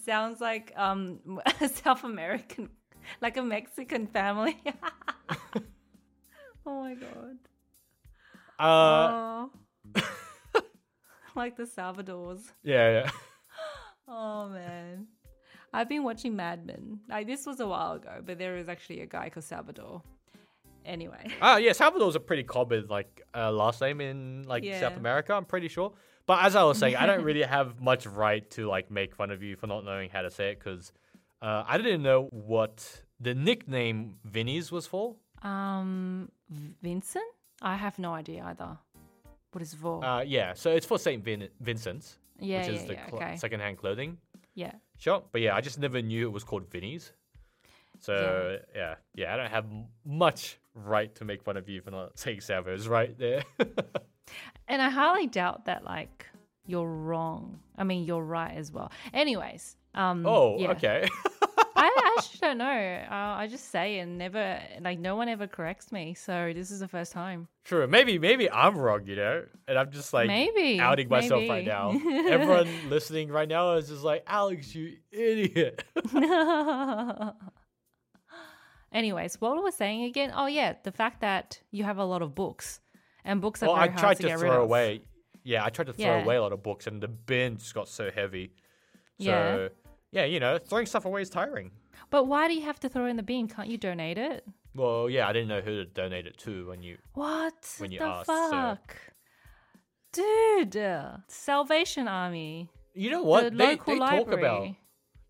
sounds 0.03 0.41
like 0.41 0.73
um 0.75 1.19
South 1.83 2.03
American, 2.03 2.69
like 3.21 3.37
a 3.37 3.43
Mexican 3.43 4.07
family. 4.07 4.59
oh 6.65 6.81
my 6.81 6.95
god. 6.95 7.37
Uh, 8.59 9.45
Oh. 9.95 10.01
Like 11.37 11.55
the 11.55 11.65
Salvadors. 11.65 12.41
yeah, 12.63 12.91
yeah. 13.03 13.11
Oh 14.09 14.47
man. 14.49 15.07
I've 15.73 15.89
been 15.89 16.03
watching 16.03 16.35
Mad 16.35 16.65
Men. 16.65 17.01
Like 17.09 17.27
this 17.27 17.45
was 17.45 17.59
a 17.59 17.67
while 17.67 17.93
ago, 17.93 18.21
but 18.25 18.37
there 18.37 18.55
is 18.57 18.69
actually 18.69 19.01
a 19.01 19.05
guy 19.05 19.29
called 19.29 19.43
Salvador. 19.43 20.01
Anyway. 20.85 21.27
Ah, 21.41 21.57
yeah, 21.57 21.73
Salvador's 21.73 22.15
a 22.15 22.19
pretty 22.21 22.43
common 22.43 22.87
like 22.87 23.21
uh, 23.35 23.51
last 23.51 23.81
name 23.81 23.99
in 23.99 24.43
like 24.47 24.63
Yeah. 24.63 24.79
South 24.79 24.95
America. 24.97 25.33
I'm 25.33 25.43
pretty 25.45 25.67
sure. 25.67 25.91
But 26.25 26.43
as 26.45 26.55
I 26.55 26.63
was 26.63 26.77
saying, 26.77 26.95
I 26.95 27.05
don't 27.05 27.23
really 27.23 27.43
have 27.57 27.81
much 27.81 28.05
right 28.07 28.49
to 28.51 28.67
like 28.67 28.89
make 28.89 29.13
fun 29.15 29.29
of 29.31 29.43
you 29.43 29.55
for 29.57 29.67
not 29.67 29.83
knowing 29.83 30.09
how 30.09 30.21
to 30.21 30.31
say 30.31 30.51
it 30.51 30.59
because 30.59 30.93
uh, 31.41 31.63
I 31.67 31.77
didn't 31.77 32.01
know 32.01 32.29
what 32.31 33.03
the 33.19 33.35
nickname 33.35 34.15
Vinny's 34.23 34.71
was 34.71 34.87
for. 34.87 35.15
Um 35.41 36.29
Vincent? 36.81 37.25
I 37.61 37.75
have 37.75 37.99
no 37.99 38.13
idea 38.13 38.43
either. 38.45 38.77
What 39.51 39.61
is 39.61 39.73
Vor? 39.73 40.03
Uh, 40.03 40.21
yeah, 40.21 40.53
so 40.53 40.71
it's 40.71 40.85
for 40.85 40.99
Saint 40.99 41.23
Vin- 41.23 41.49
Vincent's, 41.59 42.17
yeah, 42.39 42.59
which 42.59 42.67
yeah, 42.67 42.73
is 42.73 42.85
the 42.85 42.93
yeah, 42.93 43.09
cl- 43.09 43.21
okay. 43.23 43.35
secondhand 43.37 43.77
clothing 43.77 44.17
yeah. 44.57 44.73
shop. 44.97 45.29
But 45.31 45.41
yeah, 45.41 45.55
I 45.55 45.61
just 45.61 45.79
never 45.79 46.01
knew 46.01 46.27
it 46.27 46.31
was 46.31 46.43
called 46.43 46.69
Vinny's. 46.69 47.13
So 47.99 48.59
yeah, 48.75 48.95
yeah, 49.15 49.33
I 49.33 49.37
don't 49.37 49.49
have 49.49 49.65
much 50.05 50.59
right 50.75 51.13
to 51.15 51.25
make 51.25 51.41
fun 51.41 51.57
of 51.57 51.67
you 51.69 51.81
for 51.81 51.91
not 51.91 52.19
saying 52.19 52.41
Salvos 52.41 52.87
right 52.87 53.17
there. 53.17 53.43
And 54.67 54.81
I 54.81 54.89
highly 54.89 55.27
doubt 55.27 55.65
that 55.65 55.85
like 55.85 56.25
you're 56.65 56.89
wrong. 56.89 57.59
I 57.77 57.85
mean, 57.85 58.03
you're 58.03 58.21
right 58.21 58.53
as 58.57 58.73
well. 58.73 58.91
Anyways, 59.13 59.77
um 59.95 60.25
oh, 60.25 60.57
yeah. 60.59 60.71
okay. 60.71 61.07
Actually 62.17 62.39
don't 62.41 62.57
know. 62.57 63.03
Uh, 63.09 63.13
I 63.13 63.47
just 63.49 63.69
say 63.71 63.99
and 63.99 64.17
never 64.17 64.59
like 64.81 64.99
no 64.99 65.15
one 65.15 65.29
ever 65.29 65.47
corrects 65.47 65.91
me. 65.91 66.13
So 66.13 66.51
this 66.53 66.71
is 66.71 66.79
the 66.79 66.87
first 66.87 67.11
time. 67.11 67.47
True. 67.63 67.85
Maybe 67.87 68.17
maybe 68.19 68.49
I'm 68.49 68.77
wrong, 68.77 69.05
you 69.05 69.15
know, 69.15 69.43
and 69.67 69.77
I'm 69.77 69.91
just 69.91 70.13
like 70.13 70.27
Maybe, 70.27 70.79
outing 70.79 71.09
myself 71.09 71.43
right 71.49 71.65
now. 71.65 71.91
Everyone 72.29 72.67
listening 72.89 73.29
right 73.29 73.47
now 73.47 73.73
is 73.73 73.89
just 73.89 74.03
like, 74.03 74.23
Alex, 74.27 74.73
you 74.75 74.97
idiot. 75.11 75.83
Anyways, 78.91 79.39
what 79.41 79.61
was 79.61 79.73
I 79.75 79.77
saying 79.77 80.03
again? 80.05 80.31
Oh 80.35 80.45
yeah, 80.45 80.73
the 80.83 80.91
fact 80.91 81.21
that 81.21 81.59
you 81.71 81.83
have 81.83 81.97
a 81.97 82.05
lot 82.05 82.21
of 82.21 82.33
books 82.33 82.79
and 83.25 83.41
books 83.41 83.61
are 83.61 83.67
well, 83.67 83.75
very 83.75 83.89
I 83.89 83.91
hard 83.99 84.17
to, 84.17 84.23
to, 84.23 84.27
get 84.29 84.39
rid 84.39 84.47
throw 84.49 84.57
of. 84.57 84.63
away. 84.63 85.01
Yeah, 85.43 85.63
I 85.65 85.69
tried 85.69 85.87
to 85.87 85.93
throw 85.93 86.05
Yeah. 86.17 86.23
away 86.23 86.37
a 86.37 86.41
lot 86.41 86.53
of 86.53 86.63
books, 86.63 86.87
and 86.87 87.01
the 87.01 87.07
bin 87.07 87.57
just 87.57 87.73
got 87.73 87.87
so 87.89 88.09
heavy. 88.11 88.53
So 89.19 89.25
Yeah. 89.29 89.67
yeah, 90.11 90.25
you 90.25 90.39
know, 90.39 90.57
throwing 90.57 90.85
stuff 90.85 91.05
away 91.05 91.21
is 91.21 91.29
tiring. 91.29 91.71
But 92.09 92.25
why 92.25 92.47
do 92.47 92.53
you 92.53 92.61
have 92.63 92.79
to 92.81 92.89
throw 92.89 93.05
in 93.05 93.15
the 93.17 93.23
bin? 93.23 93.47
Can't 93.47 93.67
you 93.67 93.77
donate 93.77 94.17
it? 94.17 94.45
Well, 94.75 95.09
yeah, 95.09 95.27
I 95.27 95.33
didn't 95.33 95.47
know 95.49 95.61
who 95.61 95.77
to 95.77 95.85
donate 95.85 96.27
it 96.27 96.37
to 96.39 96.67
when 96.67 96.81
you. 96.83 96.97
What 97.13 97.75
When 97.79 97.91
you 97.91 97.99
the 97.99 98.05
asked, 98.05 98.27
so- 98.27 98.49
fuck, 98.51 98.95
dude? 100.13 100.77
Salvation 101.27 102.07
Army, 102.07 102.69
You 102.93 103.09
know 103.11 103.23
what 103.23 103.45
the 103.45 103.49
they, 103.51 103.67
local 103.75 103.93
they 103.93 103.99
library. 103.99 104.25
talk 104.25 104.33
about? 104.39 104.67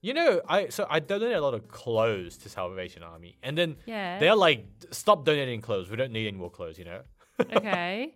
You 0.02 0.14
know, 0.14 0.42
I 0.48 0.70
so 0.70 0.86
I 0.90 1.00
donated 1.00 1.36
a 1.38 1.42
lot 1.42 1.54
of 1.56 1.68
clothes 1.68 2.38
to 2.40 2.50
Salvation 2.50 3.04
Army, 3.04 3.38
and 3.42 3.58
then 3.58 3.78
Yeah. 3.86 4.20
they're 4.20 4.36
like, 4.36 4.66
"Stop 4.92 5.26
donating 5.26 5.60
clothes. 5.62 5.90
We 5.90 5.98
don't 5.98 6.12
need 6.12 6.28
any 6.28 6.38
more 6.38 6.52
clothes." 6.52 6.78
You 6.78 6.86
know. 6.86 7.02
okay. 7.56 8.16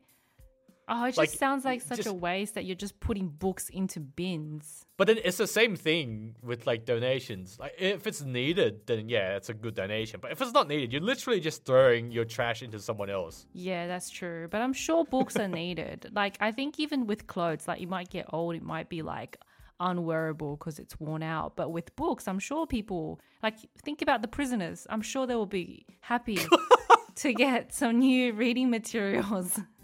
Oh, 0.93 1.05
it 1.05 1.11
just 1.11 1.17
Like, 1.17 1.29
sounds 1.29 1.63
like 1.63 1.81
such 1.81 2.05
a 2.05 2.11
waste 2.13 2.55
that 2.55 2.65
you're 2.65 2.75
just 2.75 2.99
putting 2.99 3.29
books 3.29 3.69
into 3.69 4.01
bins. 4.01 4.85
But 4.97 5.07
then 5.07 5.19
it's 5.23 5.37
the 5.37 5.47
same 5.47 5.77
thing 5.77 6.35
with 6.43 6.67
like 6.67 6.83
donations. 6.85 7.57
Like 7.57 7.75
if 7.79 8.05
it's 8.05 8.21
needed, 8.21 8.85
then 8.87 9.07
yeah, 9.07 9.37
it's 9.37 9.47
a 9.47 9.53
good 9.53 9.73
donation. 9.73 10.19
But 10.21 10.33
if 10.33 10.41
it's 10.41 10.51
not 10.51 10.67
needed, 10.67 10.91
you're 10.91 11.01
literally 11.01 11.39
just 11.39 11.63
throwing 11.63 12.11
your 12.11 12.25
trash 12.25 12.61
into 12.61 12.77
someone 12.79 13.09
else. 13.09 13.45
Yeah, 13.53 13.87
that's 13.87 14.09
true. 14.09 14.49
But 14.51 14.61
I'm 14.61 14.73
sure 14.73 15.05
books 15.05 15.37
are 15.37 15.47
needed. 15.47 16.09
Like, 16.21 16.35
I 16.41 16.51
think 16.51 16.77
even 16.77 17.07
with 17.07 17.25
clothes, 17.25 17.67
like, 17.69 17.79
you 17.79 17.87
might 17.87 18.09
get 18.09 18.25
old, 18.33 18.55
it 18.55 18.61
might 18.61 18.89
be 18.89 19.01
like 19.01 19.37
unwearable 19.79 20.57
because 20.57 20.77
it's 20.77 20.99
worn 20.99 21.23
out. 21.23 21.55
But 21.55 21.71
with 21.71 21.95
books, 21.95 22.27
I'm 22.27 22.37
sure 22.37 22.67
people, 22.67 23.19
like, 23.41 23.55
think 23.83 24.01
about 24.01 24.21
the 24.21 24.27
prisoners. 24.27 24.85
I'm 24.89 25.01
sure 25.01 25.25
they 25.25 25.35
will 25.35 25.45
be 25.45 25.85
happy 26.01 26.37
to 27.15 27.33
get 27.33 27.73
some 27.73 27.99
new 27.99 28.33
reading 28.33 28.69
materials. 28.69 29.59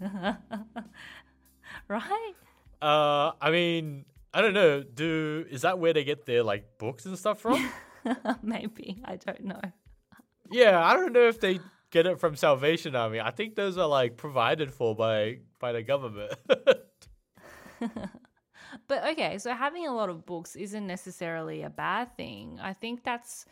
right? 1.88 2.34
Uh, 2.80 3.32
I 3.40 3.50
mean, 3.50 4.04
I 4.32 4.40
don't 4.40 4.54
know. 4.54 4.82
Do 4.82 5.44
is 5.50 5.62
that 5.62 5.78
where 5.78 5.92
they 5.92 6.04
get 6.04 6.26
their 6.26 6.42
like 6.42 6.78
books 6.78 7.06
and 7.06 7.18
stuff 7.18 7.40
from? 7.40 7.70
Maybe 8.42 9.00
I 9.04 9.16
don't 9.16 9.44
know. 9.44 9.60
yeah, 10.50 10.82
I 10.82 10.94
don't 10.94 11.12
know 11.12 11.28
if 11.28 11.40
they 11.40 11.60
get 11.90 12.06
it 12.06 12.20
from 12.20 12.36
Salvation 12.36 12.94
Army. 12.94 13.20
I 13.20 13.30
think 13.30 13.54
those 13.54 13.78
are 13.78 13.88
like 13.88 14.16
provided 14.16 14.72
for 14.72 14.94
by 14.94 15.38
by 15.58 15.72
the 15.72 15.82
government. 15.82 16.34
But 18.86 19.06
okay, 19.12 19.38
so 19.38 19.54
having 19.54 19.86
a 19.86 19.94
lot 19.94 20.08
of 20.08 20.26
books 20.26 20.56
isn't 20.56 20.86
necessarily 20.86 21.62
a 21.62 21.70
bad 21.70 22.16
thing. 22.16 22.58
I 22.60 22.72
think 22.72 23.04
that's 23.04 23.46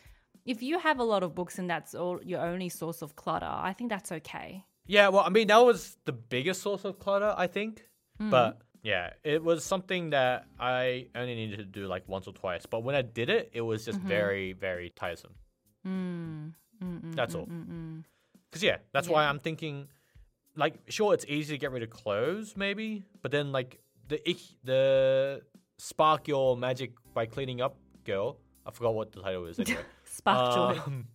if 0.47 0.63
you 0.63 0.79
have 0.79 0.99
a 0.99 1.03
lot 1.03 1.21
of 1.23 1.35
books 1.35 1.59
and 1.59 1.69
that's 1.69 1.93
all 1.93 2.19
your 2.23 2.41
only 2.41 2.69
source 2.69 3.01
of 3.01 3.15
clutter, 3.15 3.45
I 3.45 3.73
think 3.73 3.89
that's 3.89 4.11
okay. 4.11 4.65
yeah, 4.87 5.09
well, 5.09 5.23
I 5.25 5.29
mean 5.29 5.47
that 5.47 5.63
was 5.63 5.97
the 6.05 6.13
biggest 6.13 6.61
source 6.61 6.85
of 6.85 6.97
clutter, 6.97 7.35
I 7.37 7.47
think. 7.47 7.83
Mm. 8.19 8.31
But 8.31 8.61
yeah, 8.81 9.11
it 9.23 9.43
was 9.43 9.63
something 9.63 10.11
that 10.11 10.45
I 10.59 11.07
only 11.13 11.35
needed 11.35 11.57
to 11.57 11.65
do 11.65 11.87
like 11.87 12.07
once 12.07 12.27
or 12.27 12.33
twice. 12.33 12.65
But 12.65 12.83
when 12.83 12.95
I 12.95 13.01
did 13.01 13.29
it, 13.29 13.51
it 13.53 13.61
was 13.61 13.85
just 13.85 13.99
mm-hmm. 13.99 14.07
very, 14.07 14.53
very 14.53 14.89
tiresome. 14.91 15.35
Mm. 15.85 16.53
That's 17.15 17.35
all. 17.35 17.45
Because 17.45 18.61
mm. 18.61 18.63
yeah, 18.63 18.77
that's 18.93 19.09
why 19.09 19.25
I'm 19.25 19.39
thinking, 19.39 19.87
like, 20.55 20.75
sure, 20.87 21.13
it's 21.13 21.25
easy 21.27 21.55
to 21.55 21.57
get 21.57 21.71
rid 21.71 21.83
of 21.83 21.89
clothes, 21.89 22.55
maybe, 22.55 23.03
but 23.21 23.31
then 23.31 23.51
like 23.51 23.79
the 24.07 24.17
ich- 24.29 24.55
the 24.63 25.41
spark 25.77 26.27
your 26.27 26.55
magic 26.55 26.91
by 27.13 27.25
cleaning 27.25 27.61
up 27.61 27.77
girl. 28.05 28.39
I 28.65 28.71
forgot 28.71 28.93
what 28.93 29.11
the 29.11 29.21
title 29.21 29.45
is 29.45 29.59
anyway. 29.59 29.81
Spark 30.17 30.53
joy. 30.53 30.81
Um, 30.85 31.07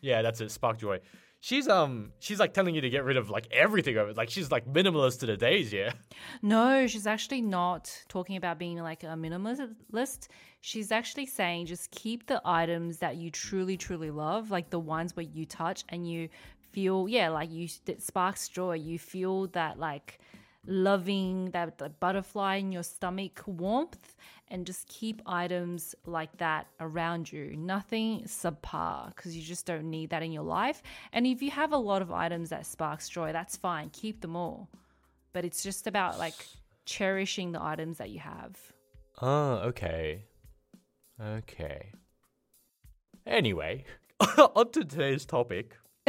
yeah, 0.00 0.22
that's 0.22 0.40
it. 0.40 0.50
Spark 0.50 0.78
joy. 0.78 1.00
She's 1.40 1.68
um 1.68 2.12
she's 2.18 2.40
like 2.40 2.54
telling 2.54 2.74
you 2.74 2.80
to 2.80 2.90
get 2.90 3.04
rid 3.04 3.16
of 3.16 3.30
like 3.30 3.46
everything 3.52 3.96
of 3.98 4.08
it. 4.08 4.16
Like 4.16 4.30
she's 4.30 4.50
like 4.50 4.66
minimalist 4.66 5.20
to 5.20 5.26
the 5.26 5.36
days. 5.36 5.72
Yeah. 5.72 5.92
No, 6.42 6.86
she's 6.86 7.06
actually 7.06 7.42
not 7.42 7.92
talking 8.08 8.36
about 8.36 8.58
being 8.58 8.78
like 8.78 9.04
a 9.04 9.08
minimalist. 9.08 10.28
She's 10.62 10.90
actually 10.90 11.26
saying 11.26 11.66
just 11.66 11.90
keep 11.90 12.26
the 12.26 12.40
items 12.44 12.98
that 12.98 13.16
you 13.16 13.30
truly, 13.30 13.76
truly 13.76 14.10
love, 14.10 14.50
like 14.50 14.70
the 14.70 14.80
ones 14.80 15.14
where 15.14 15.26
you 15.26 15.44
touch 15.46 15.84
and 15.90 16.08
you 16.10 16.28
feel, 16.72 17.08
yeah, 17.08 17.28
like 17.28 17.52
you, 17.52 17.68
it 17.86 18.02
sparks 18.02 18.48
joy. 18.48 18.74
You 18.74 18.98
feel 18.98 19.46
that 19.48 19.78
like 19.78 20.18
loving, 20.66 21.50
that 21.50 21.78
the 21.78 21.88
butterfly 21.88 22.56
in 22.56 22.72
your 22.72 22.82
stomach 22.82 23.42
warmth, 23.46 24.16
and 24.48 24.66
just 24.66 24.86
keep 24.88 25.22
items 25.26 25.94
like 26.04 26.36
that 26.38 26.68
around 26.80 27.32
you. 27.32 27.56
Nothing 27.56 28.22
subpar 28.22 29.14
because 29.14 29.36
you 29.36 29.42
just 29.42 29.66
don't 29.66 29.90
need 29.90 30.10
that 30.10 30.22
in 30.22 30.32
your 30.32 30.44
life. 30.44 30.82
And 31.12 31.26
if 31.26 31.42
you 31.42 31.50
have 31.50 31.72
a 31.72 31.76
lot 31.76 32.02
of 32.02 32.12
items 32.12 32.50
that 32.50 32.66
sparks 32.66 33.08
joy, 33.08 33.32
that's 33.32 33.56
fine. 33.56 33.90
Keep 33.90 34.20
them 34.20 34.36
all 34.36 34.68
but 35.36 35.44
it's 35.44 35.62
just 35.62 35.86
about 35.86 36.18
like 36.18 36.46
cherishing 36.86 37.52
the 37.52 37.62
items 37.62 37.98
that 37.98 38.08
you 38.08 38.18
have. 38.18 38.56
Oh, 39.20 39.56
okay. 39.66 40.24
Okay. 41.22 41.90
Anyway, 43.26 43.84
on 44.38 44.70
to 44.70 44.82
today's 44.82 45.26
topic. 45.26 45.76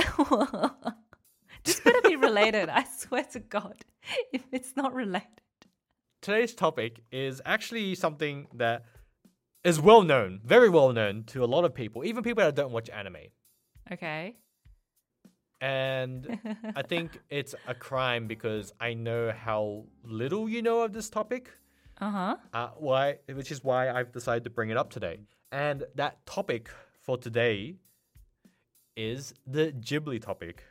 just 1.65 1.83
better 1.83 2.01
be 2.03 2.15
related. 2.15 2.69
I 2.69 2.85
swear 2.85 3.25
to 3.33 3.41
God, 3.41 3.75
if 4.33 4.43
it's 4.51 4.75
not 4.75 4.93
related. 4.93 5.27
Today's 6.21 6.53
topic 6.53 7.01
is 7.11 7.41
actually 7.45 7.95
something 7.95 8.47
that 8.55 8.83
is 9.63 9.79
well 9.79 10.01
known, 10.01 10.41
very 10.43 10.69
well 10.69 10.91
known 10.93 11.23
to 11.25 11.43
a 11.43 11.45
lot 11.45 11.65
of 11.65 11.73
people, 11.73 12.03
even 12.03 12.23
people 12.23 12.43
that 12.43 12.55
don't 12.55 12.71
watch 12.71 12.89
anime. 12.89 13.17
Okay. 13.91 14.35
And 15.61 16.39
I 16.75 16.81
think 16.87 17.19
it's 17.29 17.55
a 17.67 17.73
crime 17.73 18.27
because 18.27 18.73
I 18.79 18.93
know 18.93 19.31
how 19.31 19.85
little 20.03 20.49
you 20.49 20.61
know 20.61 20.81
of 20.81 20.93
this 20.93 21.09
topic. 21.09 21.51
Uh 21.99 22.11
huh. 22.11 22.35
Uh, 22.53 22.67
why, 22.77 23.17
which 23.33 23.51
is 23.51 23.63
why 23.63 23.89
I've 23.89 24.11
decided 24.11 24.43
to 24.43 24.49
bring 24.49 24.69
it 24.69 24.77
up 24.77 24.89
today. 24.89 25.19
And 25.51 25.83
that 25.95 26.25
topic 26.25 26.69
for 27.01 27.17
today 27.17 27.75
is 28.95 29.33
the 29.45 29.71
Ghibli 29.71 30.21
topic. 30.21 30.63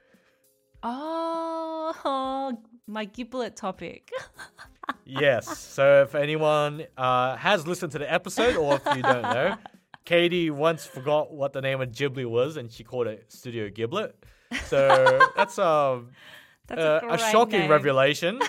Oh, 0.83 2.57
my 2.87 3.05
giblet 3.05 3.57
topic. 3.57 4.11
yes. 5.05 5.59
So 5.59 6.03
if 6.03 6.15
anyone 6.15 6.85
uh, 6.97 7.37
has 7.37 7.67
listened 7.67 7.93
to 7.93 7.99
the 7.99 8.13
episode, 8.13 8.57
or 8.57 8.77
if 8.77 8.97
you 8.97 9.03
don't 9.03 9.23
know, 9.23 9.57
Katie 10.05 10.51
once 10.51 10.87
forgot 10.87 11.33
what 11.33 11.53
the 11.53 11.61
name 11.61 11.81
of 11.81 11.91
Ghibli 11.91 12.27
was, 12.29 12.57
and 12.57 12.71
she 12.71 12.85
called 12.85 13.07
it 13.09 13.25
Studio 13.33 13.69
Giblet. 13.71 14.15
So 14.67 15.21
that's 15.37 15.59
um, 15.59 16.11
That's 16.69 16.81
uh, 16.81 17.01
a, 17.03 17.15
a 17.15 17.19
shocking 17.19 17.61
name. 17.61 17.71
revelation. 17.71 18.41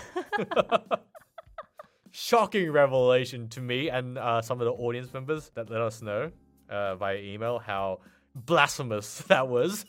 shocking 2.10 2.70
revelation 2.70 3.48
to 3.48 3.60
me 3.60 3.88
and 3.90 4.18
uh, 4.18 4.40
some 4.42 4.60
of 4.60 4.64
the 4.64 4.72
audience 4.72 5.12
members 5.12 5.50
that 5.54 5.70
let 5.70 5.80
us 5.80 6.02
know 6.02 6.30
uh, 6.70 6.94
via 6.96 7.16
email 7.18 7.58
how 7.58 8.00
blasphemous 8.34 9.18
that 9.28 9.48
was. 9.48 9.84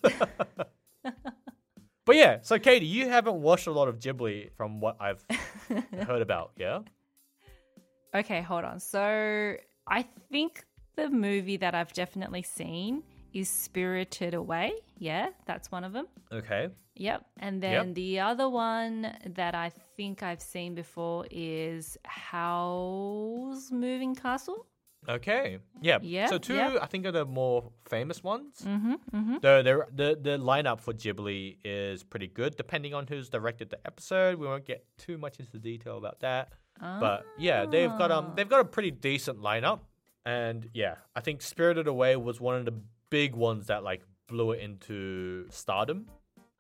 But 2.10 2.16
yeah, 2.16 2.40
so 2.42 2.58
Katie, 2.58 2.88
you 2.88 3.08
haven't 3.08 3.40
watched 3.40 3.68
a 3.68 3.72
lot 3.72 3.88
of 3.88 4.00
Ghibli 4.00 4.50
from 4.58 4.80
what 4.80 4.98
I've 5.00 5.24
heard 6.08 6.24
about, 6.24 6.54
yeah? 6.58 6.80
Okay, 8.16 8.42
hold 8.42 8.64
on. 8.64 8.80
So 8.80 9.56
I 9.88 10.06
think 10.32 10.64
the 10.96 11.08
movie 11.08 11.58
that 11.58 11.76
I've 11.76 11.94
definitely 11.94 12.42
seen 12.42 13.04
is 13.32 13.48
Spirited 13.48 14.34
Away. 14.34 14.74
Yeah, 14.98 15.30
that's 15.46 15.72
one 15.72 15.84
of 15.84 15.94
them. 15.94 16.08
Okay. 16.32 16.70
Yep. 16.96 17.26
And 17.38 17.62
Yep. 17.62 17.84
then 17.84 17.94
the 17.94 18.20
other 18.22 18.50
one 18.50 19.16
that 19.36 19.54
I 19.54 19.70
think 19.96 20.24
I've 20.24 20.42
seen 20.42 20.74
before 20.74 21.28
is 21.30 21.96
Howl's 22.06 23.72
Moving 23.72 24.16
Castle. 24.16 24.66
Okay. 25.10 25.58
Yeah. 25.82 25.98
Yep, 26.02 26.30
So 26.30 26.38
two. 26.38 26.60
I 26.60 26.86
think, 26.86 27.06
are 27.06 27.12
the 27.12 27.26
more 27.26 27.72
famous 27.86 28.24
ones. 28.24 28.62
Mm-hmm. 28.66 28.94
Mm-hmm. 29.14 29.34
The, 29.42 29.62
the 29.64 29.86
the 29.96 30.20
the 30.22 30.38
lineup 30.38 30.80
for 30.82 30.94
Ghibli 30.94 31.58
is 31.66 32.04
pretty 32.04 32.28
good, 32.28 32.56
depending 32.56 32.94
on 32.94 33.08
who's 33.08 33.28
directed 33.30 33.70
the 33.72 33.80
episode. 33.86 34.38
We 34.38 34.46
won't 34.48 34.66
get 34.66 34.86
too 34.98 35.18
much 35.18 35.40
into 35.40 35.52
the 35.52 35.60
detail 35.60 35.98
about 35.98 36.20
that, 36.20 36.54
Oh. 36.82 37.00
but 37.00 37.26
yeah, 37.38 37.66
they've 37.66 37.90
got 37.98 38.12
um 38.12 38.34
they've 38.36 38.48
got 38.48 38.60
a 38.62 38.66
pretty 38.66 38.92
decent 38.92 39.40
lineup, 39.42 39.80
and 40.26 40.70
yeah, 40.74 40.96
I 41.16 41.22
think 41.22 41.42
Spirited 41.42 41.88
Away 41.88 42.16
was 42.16 42.40
one 42.40 42.56
of 42.56 42.66
the 42.66 42.76
big 43.10 43.36
ones 43.36 43.68
that 43.68 43.84
like 43.84 44.04
blew 44.28 44.52
it 44.52 44.62
into 44.62 45.48
stardom 45.50 46.06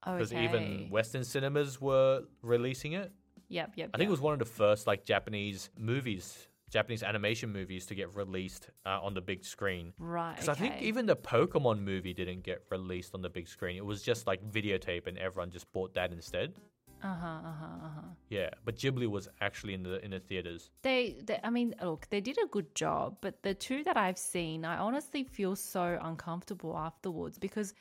because 0.03 0.34
Okay. 0.34 0.44
even 0.44 0.89
Western 0.89 1.24
cinemas 1.24 1.79
were 1.79 2.24
releasing 2.41 2.94
it. 2.94 3.12
Yep. 3.50 3.74
Yep. 3.75 3.89
I 3.94 3.98
think 3.98 4.08
it 4.08 4.12
was 4.12 4.22
one 4.22 4.34
of 4.34 4.39
the 4.39 4.46
first 4.46 4.88
like 4.88 5.06
Japanese 5.06 5.70
movies, 5.77 6.48
Japanese 6.69 7.03
animation 7.03 7.51
movies 7.51 7.85
to 7.88 7.95
get 7.95 8.15
released 8.15 8.69
uh, 8.85 8.99
on 9.01 9.13
the 9.13 9.21
big 9.21 9.43
screen. 9.43 9.93
right. 9.97 10.35
Because 10.35 10.49
I 10.49 10.53
think 10.53 10.81
even 10.81 11.05
the 11.05 11.15
Pokemon 11.15 11.81
movie 11.81 12.13
didn't 12.13 12.43
get 12.43 12.63
released 12.69 13.15
on 13.15 13.21
the 13.21 13.29
big 13.29 13.47
screen. 13.47 13.77
It 13.77 13.85
was 13.85 14.01
just 14.01 14.27
like 14.27 14.43
videotape, 14.51 15.07
and 15.07 15.17
everyone 15.17 15.51
just 15.51 15.71
bought 15.73 15.93
that 15.95 16.11
instead. 16.11 16.53
Uh 17.01 17.15
huh. 17.15 17.27
Uh 17.27 17.53
huh. 17.59 17.85
Uh 17.85 17.89
huh. 17.95 18.07
Yeah, 18.29 18.49
but 18.65 18.75
Ghibli 18.75 19.07
was 19.07 19.27
actually 19.41 19.73
in 19.73 19.83
the 19.83 20.03
in 20.03 20.11
the 20.11 20.19
theaters. 20.19 20.69
They, 20.81 21.15
they, 21.23 21.39
I 21.43 21.49
mean, 21.49 21.73
look, 21.81 22.07
they 22.09 22.21
did 22.21 22.38
a 22.43 22.47
good 22.47 22.75
job, 22.75 23.17
but 23.21 23.41
the 23.41 23.53
two 23.53 23.83
that 23.85 23.97
I've 23.97 24.17
seen, 24.17 24.65
I 24.65 24.77
honestly 24.77 25.23
feel 25.23 25.55
so 25.55 25.97
uncomfortable 26.01 26.77
afterwards 26.77 27.38
because 27.38 27.73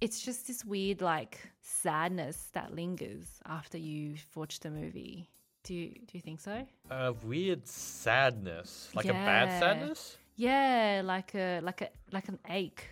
it's 0.00 0.20
just 0.20 0.46
this 0.46 0.64
weird, 0.64 1.00
like, 1.00 1.38
sadness 1.62 2.50
that 2.52 2.74
lingers 2.74 3.40
after 3.46 3.78
you've 3.78 4.26
watched 4.34 4.62
the 4.62 4.70
movie. 4.70 5.30
Do 5.66 5.74
you, 5.74 5.88
do 5.90 6.12
you 6.12 6.20
think 6.20 6.38
so? 6.40 6.64
A 6.90 7.12
weird 7.12 7.66
sadness, 7.66 8.88
like 8.94 9.06
a 9.06 9.12
bad 9.12 9.48
sadness. 9.60 10.16
Yeah, 10.36 11.02
like 11.04 11.34
a, 11.34 11.60
like 11.60 11.80
a, 11.82 11.88
like 12.12 12.28
an 12.28 12.38
ache 12.48 12.84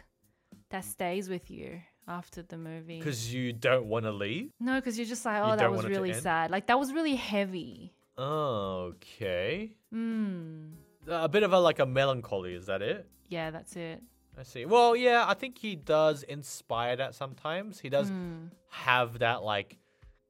that 0.71 0.85
stays 0.85 1.29
with 1.29 1.51
you 1.51 1.81
after 2.09 2.43
the 2.43 2.57
movie. 2.59 2.99
Because 2.99 3.33
you 3.33 3.53
don't 3.53 3.87
want 3.87 4.07
to 4.07 4.11
leave. 4.13 4.51
No, 4.59 4.75
because 4.77 4.99
you're 4.99 5.07
just 5.07 5.25
like, 5.25 5.37
You 5.45 5.53
oh, 5.53 5.57
that 5.57 5.71
was 5.71 5.77
want 5.83 5.87
it 5.87 5.95
to 5.95 6.01
really 6.01 6.15
sad. 6.15 6.51
Like 6.51 6.67
that 6.67 6.79
was 6.79 6.93
really 6.93 7.15
heavy. 7.15 7.93
Okay, 8.19 9.73
Hmm. 9.91 10.73
a 11.07 11.29
bit 11.29 11.43
of 11.45 11.53
a 11.53 11.59
like 11.59 11.79
a 11.79 11.87
melancholy. 11.87 12.55
Is 12.55 12.67
that 12.67 12.83
it? 12.83 13.07
Yeah, 13.29 13.51
that's 13.51 13.77
it. 13.77 14.03
I 14.39 14.43
see. 14.43 14.65
Well, 14.65 14.97
yeah, 14.97 15.25
I 15.29 15.35
think 15.35 15.59
he 15.59 15.77
does 15.77 16.25
inspire 16.25 16.97
that 16.97 17.15
sometimes. 17.15 17.79
He 17.79 17.89
does 17.89 18.09
Hmm. 18.09 18.47
have 18.71 19.21
that 19.21 19.43
like 19.45 19.79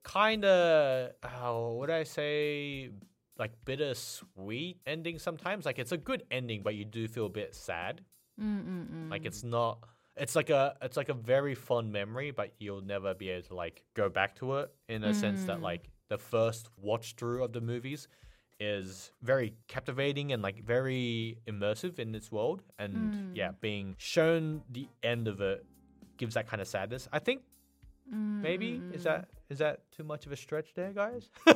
kind 0.04 0.44
of 0.44 1.10
how 1.22 1.76
would 1.80 1.90
I 1.90 2.04
say 2.04 2.90
like 3.38 3.52
bittersweet 3.64 4.78
ending 4.86 5.18
sometimes. 5.18 5.64
Like 5.64 5.78
it's 5.78 5.92
a 5.92 5.96
good 5.96 6.22
ending, 6.30 6.62
but 6.62 6.74
you 6.74 6.84
do 6.84 7.08
feel 7.08 7.26
a 7.26 7.30
bit 7.30 7.54
sad. 7.54 8.00
Mm-mm-mm. 8.40 9.10
Like 9.10 9.24
it's 9.24 9.42
not. 9.42 9.78
It's 10.16 10.36
like 10.36 10.50
a 10.50 10.76
it's 10.80 10.96
like 10.96 11.08
a 11.08 11.14
very 11.14 11.54
fond 11.56 11.92
memory, 11.92 12.30
but 12.30 12.52
you'll 12.60 12.82
never 12.82 13.14
be 13.14 13.30
able 13.30 13.48
to 13.48 13.54
like 13.54 13.82
go 13.94 14.08
back 14.08 14.36
to 14.36 14.58
it 14.58 14.70
in 14.88 15.02
a 15.02 15.12
sense 15.12 15.44
that 15.44 15.58
mm. 15.58 15.62
like 15.62 15.88
the 16.08 16.18
first 16.18 16.68
watch 16.76 17.14
through 17.16 17.42
of 17.42 17.52
the 17.52 17.60
movies 17.60 18.06
is 18.60 19.10
very 19.22 19.54
captivating 19.66 20.32
and 20.32 20.40
like 20.40 20.62
very 20.62 21.38
immersive 21.48 21.98
in 21.98 22.14
its 22.14 22.30
world 22.30 22.62
and 22.78 23.36
yeah 23.36 23.48
mm. 23.48 23.60
being 23.60 23.96
shown 23.98 24.62
the 24.70 24.86
end 25.02 25.26
of 25.26 25.40
it 25.40 25.66
gives 26.18 26.34
that 26.34 26.46
kind 26.46 26.62
of 26.62 26.68
sadness 26.68 27.08
i 27.12 27.18
think 27.18 27.42
maybe 28.10 28.80
is 28.92 29.00
Mm. 29.02 29.04
that 29.04 29.28
is 29.50 29.58
that 29.58 29.90
too 29.90 30.04
much 30.04 30.26
of 30.26 30.32
a 30.32 30.36
stretch 30.36 30.74
there 30.74 30.92
guys 30.92 31.28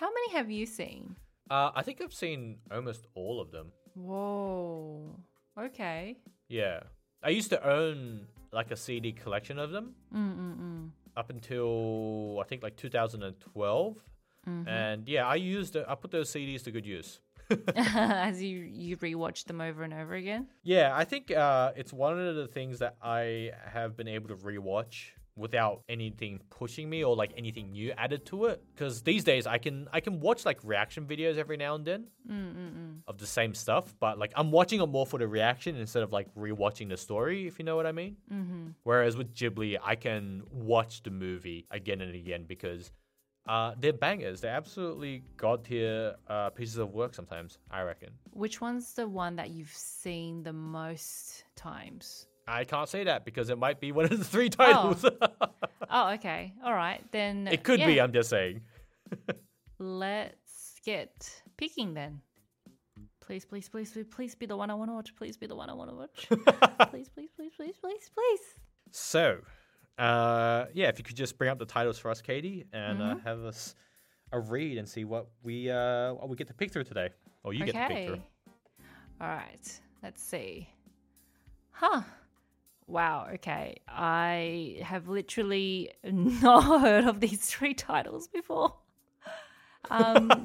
How 0.00 0.10
many 0.16 0.30
have 0.32 0.50
you 0.50 0.66
seen? 0.66 1.16
Uh, 1.50 1.70
I 1.74 1.82
think 1.82 2.00
I've 2.02 2.12
seen 2.14 2.58
almost 2.70 3.06
all 3.14 3.40
of 3.40 3.50
them. 3.50 3.72
Whoa. 3.94 5.16
Okay. 5.58 6.18
Yeah. 6.48 6.80
I 7.22 7.30
used 7.30 7.50
to 7.50 7.66
own 7.66 8.26
like 8.52 8.70
a 8.70 8.76
CD 8.76 9.12
collection 9.12 9.58
of 9.58 9.70
them 9.70 9.94
Mm-mm-mm. 10.14 10.90
up 11.16 11.30
until 11.30 12.38
I 12.40 12.44
think 12.44 12.62
like 12.62 12.76
2012. 12.76 13.96
And 14.66 15.06
yeah, 15.06 15.26
I 15.26 15.34
used 15.34 15.76
I 15.76 15.94
put 15.94 16.10
those 16.10 16.30
CDs 16.30 16.62
to 16.64 16.70
good 16.70 16.86
use. 16.86 17.20
As 17.76 18.42
you 18.42 18.58
you 18.58 18.96
rewatch 18.96 19.44
them 19.44 19.60
over 19.60 19.82
and 19.82 19.94
over 19.94 20.14
again. 20.14 20.48
Yeah, 20.62 20.92
I 20.94 21.04
think 21.04 21.30
uh, 21.30 21.72
it's 21.76 21.92
one 21.92 22.18
of 22.18 22.36
the 22.36 22.46
things 22.46 22.78
that 22.80 22.96
I 23.02 23.52
have 23.72 23.96
been 23.96 24.08
able 24.08 24.28
to 24.28 24.36
rewatch 24.36 25.12
without 25.38 25.82
anything 25.88 26.40
pushing 26.50 26.90
me 26.90 27.04
or 27.04 27.14
like 27.14 27.32
anything 27.36 27.70
new 27.70 27.92
added 27.92 28.26
to 28.26 28.46
it. 28.46 28.62
Because 28.74 29.02
these 29.02 29.24
days 29.24 29.46
I 29.46 29.58
can 29.58 29.88
I 29.92 30.00
can 30.00 30.20
watch 30.20 30.44
like 30.44 30.58
reaction 30.64 31.06
videos 31.06 31.38
every 31.38 31.56
now 31.56 31.76
and 31.76 31.84
then 31.84 32.08
of 33.06 33.18
the 33.18 33.26
same 33.26 33.54
stuff, 33.54 33.94
but 34.00 34.18
like 34.18 34.32
I'm 34.36 34.50
watching 34.50 34.82
it 34.82 34.86
more 34.86 35.06
for 35.06 35.18
the 35.18 35.28
reaction 35.28 35.76
instead 35.76 36.02
of 36.02 36.12
like 36.12 36.34
rewatching 36.34 36.88
the 36.88 36.96
story, 36.96 37.46
if 37.46 37.58
you 37.58 37.64
know 37.64 37.76
what 37.76 37.86
I 37.86 37.92
mean. 37.92 38.16
Mm-hmm. 38.32 38.66
Whereas 38.82 39.16
with 39.16 39.32
Ghibli, 39.34 39.78
I 39.82 39.94
can 39.94 40.42
watch 40.50 41.02
the 41.02 41.10
movie 41.10 41.66
again 41.70 42.00
and 42.00 42.14
again 42.14 42.44
because. 42.46 42.90
Uh, 43.48 43.74
they're 43.80 43.94
bangers. 43.94 44.42
They're 44.42 44.54
absolutely 44.54 45.24
god 45.38 45.64
tier 45.64 46.14
uh, 46.28 46.50
pieces 46.50 46.76
of 46.76 46.92
work. 46.92 47.14
Sometimes 47.14 47.58
I 47.70 47.80
reckon. 47.82 48.10
Which 48.32 48.60
one's 48.60 48.92
the 48.92 49.08
one 49.08 49.36
that 49.36 49.50
you've 49.50 49.72
seen 49.74 50.42
the 50.42 50.52
most 50.52 51.44
times? 51.56 52.26
I 52.46 52.64
can't 52.64 52.88
say 52.88 53.04
that 53.04 53.24
because 53.24 53.48
it 53.50 53.58
might 53.58 53.80
be 53.80 53.92
one 53.92 54.04
of 54.04 54.18
the 54.18 54.24
three 54.24 54.50
titles. 54.50 55.04
Oh, 55.90 56.10
okay. 56.14 56.52
All 56.64 56.74
right. 56.74 57.02
Then 57.10 57.48
it 57.48 57.64
could 57.64 57.80
be. 57.80 58.00
I'm 58.00 58.12
just 58.12 58.30
saying. 58.30 58.60
Let's 59.78 60.80
get 60.84 61.30
picking 61.56 61.94
then. 61.94 62.20
Please, 63.20 63.44
please, 63.44 63.68
please, 63.68 63.90
please, 63.90 64.06
please 64.10 64.34
be 64.34 64.46
the 64.46 64.56
one 64.56 64.70
I 64.70 64.74
want 64.74 64.90
to 64.90 64.94
watch. 64.94 65.14
Please 65.14 65.36
be 65.36 65.46
the 65.46 65.54
one 65.54 65.68
I 65.68 65.74
want 65.74 65.90
to 65.90 65.96
watch. 65.96 66.28
please, 66.90 67.10
please, 67.10 67.30
please, 67.36 67.52
please, 67.56 67.74
please, 67.78 68.10
please. 68.14 68.40
So, 68.90 69.40
uh, 69.98 70.66
yeah, 70.74 70.88
if 70.88 70.98
you 70.98 71.04
could 71.04 71.16
just 71.16 71.36
bring 71.38 71.50
up 71.50 71.58
the 71.58 71.66
titles 71.66 71.98
for 71.98 72.10
us, 72.10 72.20
Katie, 72.20 72.64
and 72.72 73.02
uh, 73.02 73.16
have 73.24 73.40
us 73.40 73.74
a 74.32 74.38
read 74.38 74.78
and 74.78 74.88
see 74.88 75.04
what 75.04 75.28
we 75.42 75.70
uh, 75.70 76.14
what 76.14 76.28
we 76.28 76.36
get 76.36 76.46
to 76.48 76.54
pick 76.54 76.70
through 76.72 76.84
today, 76.84 77.08
or 77.42 77.52
you 77.52 77.64
get 77.64 77.74
to 77.74 77.94
pick 77.94 78.06
through. 78.06 78.22
All 79.20 79.28
right. 79.28 79.80
Let's 80.02 80.22
see. 80.22 80.68
Huh. 81.70 82.02
Wow. 82.86 83.28
Okay. 83.34 83.80
I 83.88 84.78
have 84.82 85.08
literally 85.08 85.90
not 86.04 86.80
heard 86.80 87.04
of 87.04 87.20
these 87.20 87.40
three 87.46 87.74
titles 87.74 88.28
before. 88.28 88.74
Um, 89.90 90.44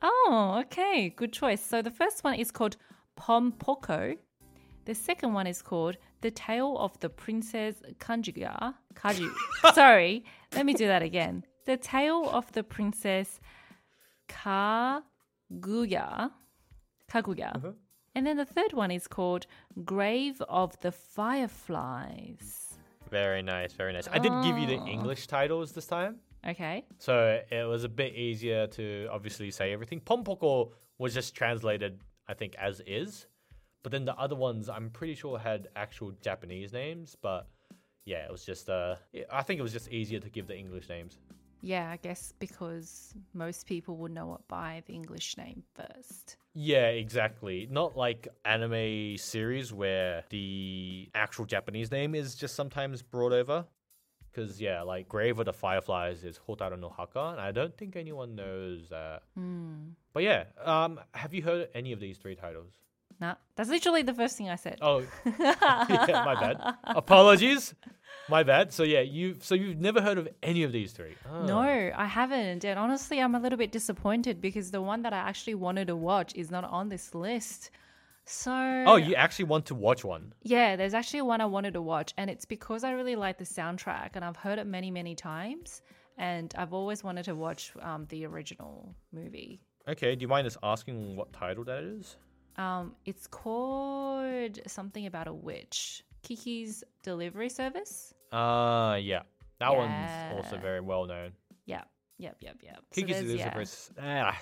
oh, 0.00 0.62
okay. 0.64 1.10
Good 1.10 1.32
choice. 1.32 1.60
So 1.60 1.82
the 1.82 1.90
first 1.90 2.24
one 2.24 2.36
is 2.36 2.50
called 2.50 2.76
Pom 3.16 3.52
Poko. 3.52 4.16
The 4.84 4.94
second 4.94 5.32
one 5.32 5.46
is 5.46 5.62
called 5.62 5.96
The 6.22 6.30
Tale 6.30 6.76
of 6.78 6.98
the 7.00 7.08
Princess 7.08 7.76
Kanjuga. 7.98 8.74
Kaju. 8.94 9.30
Sorry. 9.74 10.24
Let 10.54 10.66
me 10.66 10.74
do 10.74 10.86
that 10.86 11.02
again. 11.02 11.44
The 11.66 11.76
Tale 11.76 12.28
of 12.30 12.50
the 12.52 12.62
Princess 12.64 13.40
Kaguya. 14.28 15.02
Kaguya. 17.10 17.56
Uh-huh. 17.56 17.72
And 18.14 18.26
then 18.26 18.36
the 18.36 18.44
third 18.44 18.72
one 18.72 18.90
is 18.90 19.06
called 19.06 19.46
Grave 19.84 20.42
of 20.48 20.78
the 20.80 20.92
Fireflies. 20.92 22.74
Very 23.10 23.42
nice, 23.42 23.72
very 23.72 23.92
nice. 23.92 24.08
I 24.08 24.18
did 24.18 24.32
give 24.42 24.58
you 24.58 24.66
the 24.66 24.78
Oh. 24.78 24.86
English 24.86 25.26
titles 25.26 25.72
this 25.72 25.86
time, 25.86 26.20
Okay. 26.46 26.84
so 26.98 27.40
it 27.50 27.64
was 27.68 27.84
a 27.84 27.88
bit 27.88 28.14
easier 28.14 28.66
to 28.68 29.06
obviously 29.10 29.50
say 29.50 29.72
everything. 29.72 30.00
Pom 30.00 30.24
Poko 30.24 30.72
was 30.98 31.14
just 31.14 31.34
translated, 31.34 32.00
I 32.26 32.34
think, 32.34 32.54
as 32.56 32.80
is, 32.86 33.26
but 33.82 33.92
then 33.92 34.04
the 34.04 34.16
other 34.16 34.36
ones, 34.36 34.68
I'm 34.68 34.90
pretty 34.90 35.14
sure 35.14 35.38
had 35.38 35.68
actual 35.76 36.12
Japanese 36.22 36.72
names, 36.72 37.16
but 37.20 37.48
yeah, 38.04 38.24
it 38.24 38.32
was 38.32 38.44
just 38.44 38.68
uh, 38.68 38.96
I 39.30 39.42
think 39.42 39.60
it 39.60 39.62
was 39.62 39.72
just 39.72 39.88
easier 39.90 40.20
to 40.20 40.30
give 40.30 40.46
the 40.46 40.56
English 40.56 40.88
names. 40.88 41.18
Yeah, 41.64 41.90
I 41.90 41.96
guess 41.96 42.34
because 42.40 43.14
most 43.34 43.66
people 43.66 43.96
would 43.98 44.12
know 44.12 44.34
it 44.34 44.40
by 44.48 44.82
the 44.86 44.94
English 44.94 45.36
name 45.36 45.62
first. 45.74 46.36
Yeah, 46.54 46.88
exactly. 46.88 47.68
Not 47.70 47.96
like 47.96 48.26
anime 48.44 49.16
series 49.16 49.72
where 49.72 50.24
the 50.30 51.08
actual 51.14 51.44
Japanese 51.44 51.92
name 51.92 52.16
is 52.16 52.34
just 52.34 52.56
sometimes 52.56 53.00
brought 53.00 53.32
over. 53.32 53.64
Because, 54.30 54.60
yeah, 54.60 54.82
like 54.82 55.08
Grave 55.08 55.38
of 55.38 55.44
the 55.44 55.52
Fireflies 55.52 56.24
is 56.24 56.40
Hotaru 56.48 56.80
no 56.80 56.88
Haka, 56.88 57.28
and 57.32 57.40
I 57.40 57.52
don't 57.52 57.76
think 57.76 57.96
anyone 57.96 58.34
knows 58.34 58.88
that. 58.88 59.22
But 60.14 60.22
yeah, 60.22 60.44
um, 60.64 60.98
have 61.12 61.34
you 61.34 61.42
heard 61.42 61.68
any 61.74 61.92
of 61.92 62.00
these 62.00 62.16
three 62.16 62.34
titles? 62.34 62.72
Nah, 63.22 63.36
that's 63.54 63.70
literally 63.70 64.02
the 64.02 64.14
first 64.14 64.36
thing 64.36 64.48
I 64.50 64.56
said. 64.56 64.78
Oh, 64.82 65.04
yeah, 65.38 66.24
my 66.30 66.34
bad. 66.44 66.56
Apologies. 66.82 67.72
My 68.28 68.42
bad. 68.42 68.72
So 68.72 68.82
yeah, 68.82 69.02
you 69.02 69.36
so 69.40 69.54
you've 69.54 69.78
never 69.78 70.00
heard 70.02 70.18
of 70.18 70.26
any 70.42 70.64
of 70.64 70.72
these 70.72 70.90
three? 70.90 71.14
Ah. 71.30 71.46
No, 71.46 71.60
I 71.60 72.06
haven't. 72.06 72.64
And 72.64 72.80
honestly, 72.80 73.20
I'm 73.20 73.36
a 73.36 73.38
little 73.38 73.56
bit 73.56 73.70
disappointed 73.70 74.40
because 74.40 74.72
the 74.72 74.82
one 74.82 75.02
that 75.02 75.12
I 75.12 75.18
actually 75.18 75.54
wanted 75.54 75.86
to 75.86 75.94
watch 75.94 76.34
is 76.34 76.50
not 76.50 76.64
on 76.64 76.88
this 76.88 77.14
list. 77.14 77.70
So 78.24 78.52
Oh, 78.86 78.96
you 78.96 79.14
actually 79.14 79.44
want 79.44 79.66
to 79.66 79.76
watch 79.76 80.04
one? 80.04 80.32
Yeah, 80.42 80.74
there's 80.74 80.94
actually 80.94 81.22
one 81.22 81.40
I 81.40 81.46
wanted 81.46 81.74
to 81.74 81.82
watch, 81.82 82.14
and 82.16 82.28
it's 82.28 82.44
because 82.44 82.82
I 82.82 82.90
really 82.90 83.14
like 83.14 83.38
the 83.38 83.44
soundtrack, 83.44 84.10
and 84.14 84.24
I've 84.24 84.36
heard 84.36 84.58
it 84.58 84.66
many, 84.66 84.90
many 84.90 85.14
times, 85.14 85.82
and 86.18 86.52
I've 86.58 86.72
always 86.72 87.04
wanted 87.04 87.24
to 87.26 87.36
watch 87.36 87.72
um, 87.80 88.06
the 88.08 88.26
original 88.26 88.94
movie. 89.12 89.60
Okay. 89.86 90.16
Do 90.16 90.22
you 90.22 90.28
mind 90.28 90.46
us 90.48 90.56
asking 90.62 91.16
what 91.16 91.32
title 91.32 91.64
that 91.64 91.84
is? 91.84 92.16
Um, 92.56 92.94
it's 93.06 93.26
called 93.26 94.58
something 94.66 95.06
about 95.06 95.26
a 95.28 95.32
witch. 95.32 96.04
Kiki's 96.22 96.84
Delivery 97.02 97.48
Service. 97.48 98.14
Uh 98.30 98.98
yeah. 99.00 99.22
That 99.58 99.74
one's 99.76 100.10
also 100.36 100.56
very 100.58 100.80
well 100.80 101.06
known. 101.06 101.32
Yep, 101.66 101.86
yep, 102.18 102.36
yep, 102.40 102.56
yep. 102.62 102.78
Kiki's 102.92 103.16
there's- 103.16 103.22
delivery 103.22 103.38
yeah. 103.38 103.52
service. 103.52 103.90
Ah, 104.00 104.40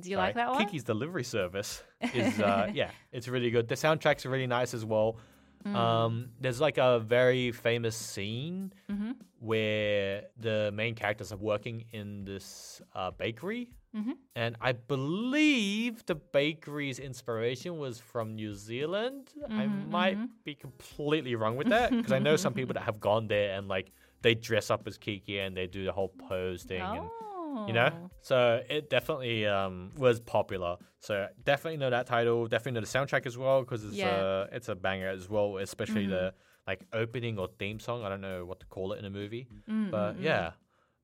Do 0.00 0.10
you 0.10 0.16
sorry. 0.16 0.26
like 0.28 0.34
that 0.36 0.50
one? 0.50 0.58
Kiki's 0.64 0.84
delivery 0.84 1.24
service 1.24 1.82
is 2.14 2.40
uh, 2.40 2.68
yeah, 2.72 2.90
it's 3.12 3.28
really 3.28 3.50
good. 3.50 3.68
The 3.68 3.74
soundtrack's 3.74 4.24
are 4.26 4.30
really 4.30 4.46
nice 4.46 4.74
as 4.74 4.84
well. 4.84 5.16
Mm. 5.64 5.74
Um, 5.76 6.28
there's 6.40 6.60
like 6.60 6.78
a 6.78 6.98
very 7.00 7.52
famous 7.52 7.96
scene 7.96 8.72
Mm-hmm. 8.90 9.12
where 9.38 10.24
the 10.38 10.70
main 10.74 10.94
characters 10.94 11.32
are 11.32 11.36
working 11.38 11.84
in 11.92 12.24
this 12.24 12.82
uh, 12.94 13.10
bakery, 13.12 13.70
Mm-hmm. 13.96 14.12
and 14.34 14.56
I 14.60 14.72
believe 14.72 16.04
the 16.06 16.14
bakery's 16.14 16.98
inspiration 16.98 17.78
was 17.78 17.98
from 17.98 18.34
New 18.34 18.54
Zealand. 18.54 19.28
I 19.50 19.66
Mm-hmm, 19.66 19.90
might 19.90 20.18
be 20.44 20.54
completely 20.54 21.34
wrong 21.34 21.56
with 21.56 21.68
that 21.68 21.90
because 21.90 22.12
I 22.12 22.18
know 22.18 22.36
some 22.36 22.54
people 22.54 22.74
that 22.74 22.82
have 22.84 23.00
gone 23.00 23.28
there 23.28 23.56
and 23.56 23.68
like 23.68 23.92
they 24.22 24.34
dress 24.34 24.70
up 24.70 24.86
as 24.86 24.96
Kiki 24.98 25.38
and 25.38 25.56
they 25.56 25.66
do 25.66 25.84
the 25.84 25.92
whole 25.92 26.08
pose 26.28 26.62
thing 26.64 26.80
and 26.80 27.04
Oh, 27.04 27.64
you 27.68 27.74
know? 27.74 27.90
So 28.22 28.62
it 28.68 28.88
definitely 28.88 29.46
um 29.46 29.90
was 29.96 30.20
popular. 30.20 30.76
So 31.00 31.28
definitely 31.44 31.78
know 31.78 31.90
that 31.90 32.06
title 32.06 32.46
definitely 32.46 32.80
know 32.80 32.86
the 32.86 32.92
soundtrack 32.98 33.26
as 33.26 33.36
well 33.36 33.60
because 33.60 33.84
it's 33.84 33.96
Yeah. 33.96 34.08
uh 34.22 34.46
it's 34.52 34.68
a 34.68 34.74
banger 34.74 35.08
as 35.08 35.28
well 35.28 35.58
especially 35.58 36.06
the 36.06 36.32
like 36.66 36.80
opening 36.92 37.38
or 37.38 37.48
theme 37.58 37.78
song. 37.80 38.04
I 38.04 38.08
don't 38.08 38.20
know 38.20 38.44
what 38.44 38.60
to 38.60 38.66
call 38.66 38.92
it 38.94 38.98
in 39.00 39.04
a 39.04 39.10
movie 39.10 39.48
but 39.90 40.20
yeah 40.20 40.52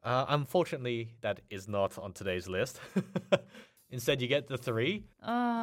uh, 0.09 0.27
unfortunately 0.29 1.14
that 1.21 1.40
is 1.51 1.68
not 1.68 1.99
on 1.99 2.12
today's 2.12 2.49
list 2.49 2.81
instead 3.90 4.21
you 4.21 4.29
get 4.29 4.49
the 4.49 4.59
three 4.59 5.05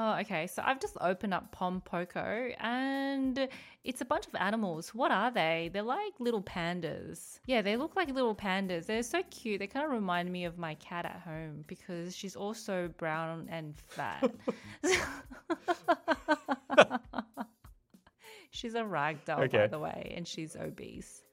Oh, 0.06 0.20
okay. 0.22 0.48
So 0.48 0.62
I've 0.64 0.80
just 0.80 0.96
opened 1.02 1.34
up 1.34 1.52
Pom 1.52 1.82
Poko 1.82 2.54
and 2.60 3.50
it's 3.84 4.02
a 4.02 4.06
bunch 4.06 4.28
of 4.28 4.36
animals. 4.36 4.94
What 4.94 5.10
are 5.12 5.32
they? 5.32 5.72
They're 5.74 5.82
like 5.82 6.14
little 6.20 6.44
pandas. 6.44 7.40
Yeah, 7.48 7.64
they 7.64 7.76
look 7.76 7.96
like 7.96 8.10
little 8.10 8.36
pandas. 8.36 8.86
They're 8.86 9.02
so 9.02 9.24
cute. 9.32 9.58
They 9.60 9.66
kind 9.68 9.86
of 9.86 9.92
remind 9.92 10.32
me 10.32 10.46
of 10.46 10.60
my 10.60 10.76
cat 10.76 11.06
at 11.06 11.22
home 11.22 11.64
because 11.68 12.16
she's 12.16 12.36
also 12.36 12.90
brown 12.98 13.48
and 13.50 13.74
fat. 13.88 14.32
she's 18.52 18.76
a 18.76 18.86
rag 18.86 19.26
doll, 19.26 19.48
by 19.48 19.66
the 19.68 19.80
way, 19.80 20.14
and 20.16 20.28
she's 20.28 20.56
obese. 20.56 21.25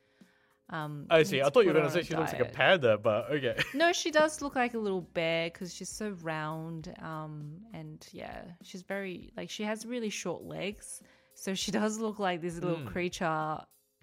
Um, 0.72 1.06
i 1.11 1.22
see 1.22 1.42
i 1.42 1.50
thought 1.50 1.64
you 1.66 1.72
were 1.72 1.74
gonna 1.80 1.90
say 1.90 1.98
on 1.98 2.04
she 2.06 2.16
looks 2.16 2.32
like 2.32 2.40
a 2.40 2.44
diet. 2.44 2.54
panda 2.56 2.96
but 2.98 3.30
okay 3.30 3.56
No, 3.74 3.92
she 3.92 4.11
does 4.11 4.40
look 4.40 4.56
like 4.56 4.72
a 4.74 4.78
little 4.78 5.02
bear 5.02 5.50
because 5.50 5.74
she's 5.74 5.90
so 5.90 6.16
round. 6.22 6.94
Um, 7.02 7.58
and 7.74 7.98
yeah, 8.12 8.42
she's 8.62 8.82
very 8.82 9.32
like 9.37 9.50
she 9.50 9.64
has 9.64 9.85
really 9.85 10.08
short 10.11 10.42
legs, 10.42 11.02
so 11.35 11.54
she 11.54 11.70
does 11.80 11.98
look 11.98 12.18
like 12.18 12.40
this 12.40 12.54
little 12.54 12.78
Hmm. 12.78 12.87
creature 12.87 13.58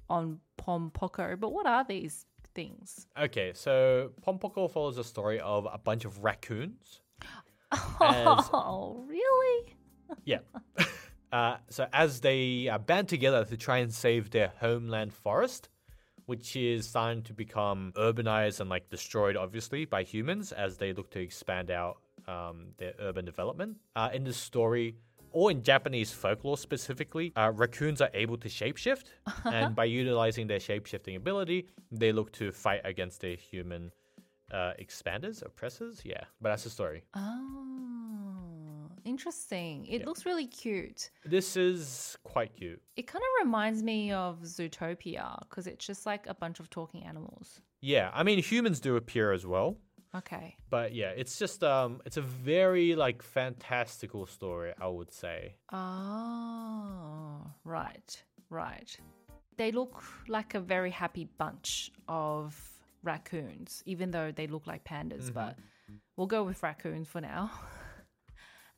on 0.10 0.40
Pom 0.58 0.92
Poko. 0.94 1.40
But 1.40 1.52
what 1.54 1.66
are 1.66 1.84
these 1.84 2.26
things? 2.56 3.08
okay 3.20 3.52
so 3.54 4.12
Pom 4.24 4.38
pompoko 4.40 4.70
follows 4.70 4.96
the 4.98 5.04
story 5.04 5.40
of 5.40 5.68
a 5.72 5.78
bunch 5.78 6.04
of 6.06 6.24
raccoons 6.24 7.02
As- 7.72 8.50
Oh, 8.54 9.06
really? 9.08 9.76
Yeah. 10.26 10.40
uh, 11.32 11.58
so 11.70 11.88
as 11.94 12.22
they 12.22 12.68
uh, 12.68 12.78
band 12.80 13.08
together 13.08 13.46
to 13.46 13.56
try 13.58 13.78
and 13.80 13.94
save 13.94 14.32
their 14.32 14.52
homeland 14.60 15.14
forest, 15.14 15.70
which 16.30 16.56
is 16.56 16.88
starting 16.88 17.24
to 17.24 17.34
become 17.34 17.92
urbanized 17.96 18.60
and 18.60 18.70
like 18.70 18.88
destroyed, 18.92 19.36
obviously, 19.36 19.84
by 19.84 20.04
humans 20.04 20.52
as 20.52 20.78
they 20.78 20.94
look 20.94 21.10
to 21.10 21.20
expand 21.20 21.72
out 21.72 21.98
um, 22.28 22.68
their 22.78 22.94
urban 23.00 23.26
development. 23.26 23.78
Uh, 23.96 24.10
in 24.14 24.24
the 24.24 24.32
story, 24.32 24.96
or 25.32 25.50
in 25.50 25.64
Japanese 25.64 26.12
folklore 26.12 26.56
specifically, 26.56 27.34
uh, 27.36 27.52
raccoons 27.56 28.00
are 28.00 28.12
able 28.14 28.38
to 28.38 28.48
shapeshift, 28.48 29.06
and 29.46 29.76
by 29.76 29.86
utilizing 29.86 30.46
their 30.46 30.60
shapeshifting 30.60 31.16
ability, 31.16 31.66
they 31.92 32.12
look 32.12 32.32
to 32.34 32.52
fight 32.52 32.82
against 32.84 33.22
their 33.22 33.36
human 33.36 33.92
uh, 34.52 34.74
expanders, 34.80 35.44
oppressors. 35.44 36.02
Yeah, 36.04 36.26
but 36.42 36.50
that's 36.50 36.66
the 36.66 36.70
story. 36.70 37.06
Oh, 37.16 38.39
interesting. 39.10 39.86
It 39.88 40.06
looks 40.06 40.26
really 40.26 40.48
cute. 40.48 41.10
This 41.26 41.58
is 41.58 42.18
quite 42.24 42.54
cute. 42.56 42.82
It 42.96 43.08
kind 43.08 43.24
of 43.24 43.46
reminds 43.46 43.82
me 43.84 44.12
of 44.12 44.40
Zootopia 44.44 45.40
because 45.50 45.66
it's 45.68 45.86
just 45.86 46.06
like 46.06 46.28
a 46.28 46.34
bunch 46.34 46.60
of 46.60 46.70
talking 46.70 47.04
animals. 47.04 47.62
Yeah, 47.82 48.10
I 48.14 48.24
mean 48.24 48.40
humans 48.42 48.80
do 48.80 48.96
appear 48.96 49.32
as 49.32 49.46
well, 49.46 49.78
Okay. 50.16 50.56
but 50.70 50.94
yeah, 50.94 51.12
it's 51.16 51.38
just 51.40 51.64
um, 51.64 52.02
it's 52.06 52.18
a 52.18 52.22
very 52.22 52.96
like 52.96 53.22
fantastical 53.24 54.26
story, 54.26 54.74
I 54.80 54.88
would 54.88 55.12
say. 55.14 55.56
Oh, 55.72 57.42
right, 57.64 58.24
right. 58.50 58.98
They 59.58 59.72
look 59.72 60.04
like 60.28 60.56
a 60.56 60.60
very 60.60 60.92
happy 60.92 61.26
bunch 61.38 61.92
of 62.08 62.56
raccoons, 63.04 63.82
even 63.86 64.12
though 64.12 64.32
they 64.32 64.48
look 64.48 64.68
like 64.68 64.84
pandas, 64.84 65.34
but 65.34 65.58
we'll 66.16 66.28
go 66.28 66.44
with 66.44 66.62
raccoons 66.64 67.08
for 67.08 67.22
now. 67.22 67.52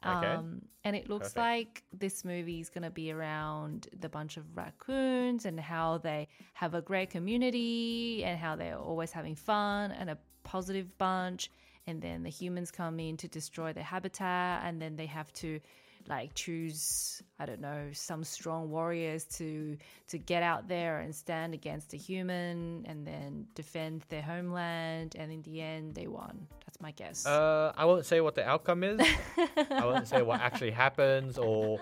Okay. 0.05 0.27
Um, 0.27 0.63
and 0.83 0.95
it 0.95 1.09
looks 1.09 1.33
Perfect. 1.33 1.37
like 1.37 1.83
this 1.93 2.25
movie 2.25 2.59
is 2.59 2.69
going 2.69 2.83
to 2.83 2.89
be 2.89 3.11
around 3.11 3.87
the 3.99 4.09
bunch 4.09 4.37
of 4.37 4.57
raccoons 4.57 5.45
and 5.45 5.59
how 5.59 5.99
they 5.99 6.27
have 6.53 6.73
a 6.73 6.81
great 6.81 7.11
community 7.11 8.23
and 8.23 8.39
how 8.39 8.55
they're 8.55 8.77
always 8.77 9.11
having 9.11 9.35
fun 9.35 9.91
and 9.91 10.09
a 10.09 10.17
positive 10.43 10.97
bunch. 10.97 11.51
And 11.85 12.01
then 12.01 12.23
the 12.23 12.29
humans 12.29 12.71
come 12.71 12.99
in 12.99 13.17
to 13.17 13.27
destroy 13.27 13.73
their 13.73 13.83
habitat, 13.83 14.63
and 14.65 14.81
then 14.81 14.95
they 14.95 15.07
have 15.07 15.31
to 15.33 15.59
like 16.07 16.33
choose 16.33 17.21
I 17.39 17.45
don't 17.45 17.61
know 17.61 17.89
some 17.93 18.23
strong 18.23 18.69
warriors 18.69 19.25
to 19.37 19.77
to 20.09 20.17
get 20.17 20.43
out 20.43 20.67
there 20.67 20.99
and 20.99 21.13
stand 21.13 21.53
against 21.53 21.93
a 21.93 21.97
human 21.97 22.85
and 22.87 23.05
then 23.05 23.47
defend 23.55 24.03
their 24.09 24.21
homeland. 24.21 25.15
And 25.17 25.31
in 25.31 25.41
the 25.41 25.61
end, 25.61 25.95
they 25.95 26.07
won. 26.07 26.47
That's 26.65 26.79
my 26.81 26.91
guess. 26.91 27.25
Uh, 27.25 27.73
I 27.75 27.85
won't 27.85 28.05
say 28.05 28.21
what 28.21 28.35
the 28.35 28.47
outcome 28.47 28.83
is. 28.83 28.99
I 29.37 29.85
won't 29.85 30.07
say 30.07 30.21
what 30.21 30.39
actually 30.41 30.71
happens 30.71 31.37
or 31.37 31.79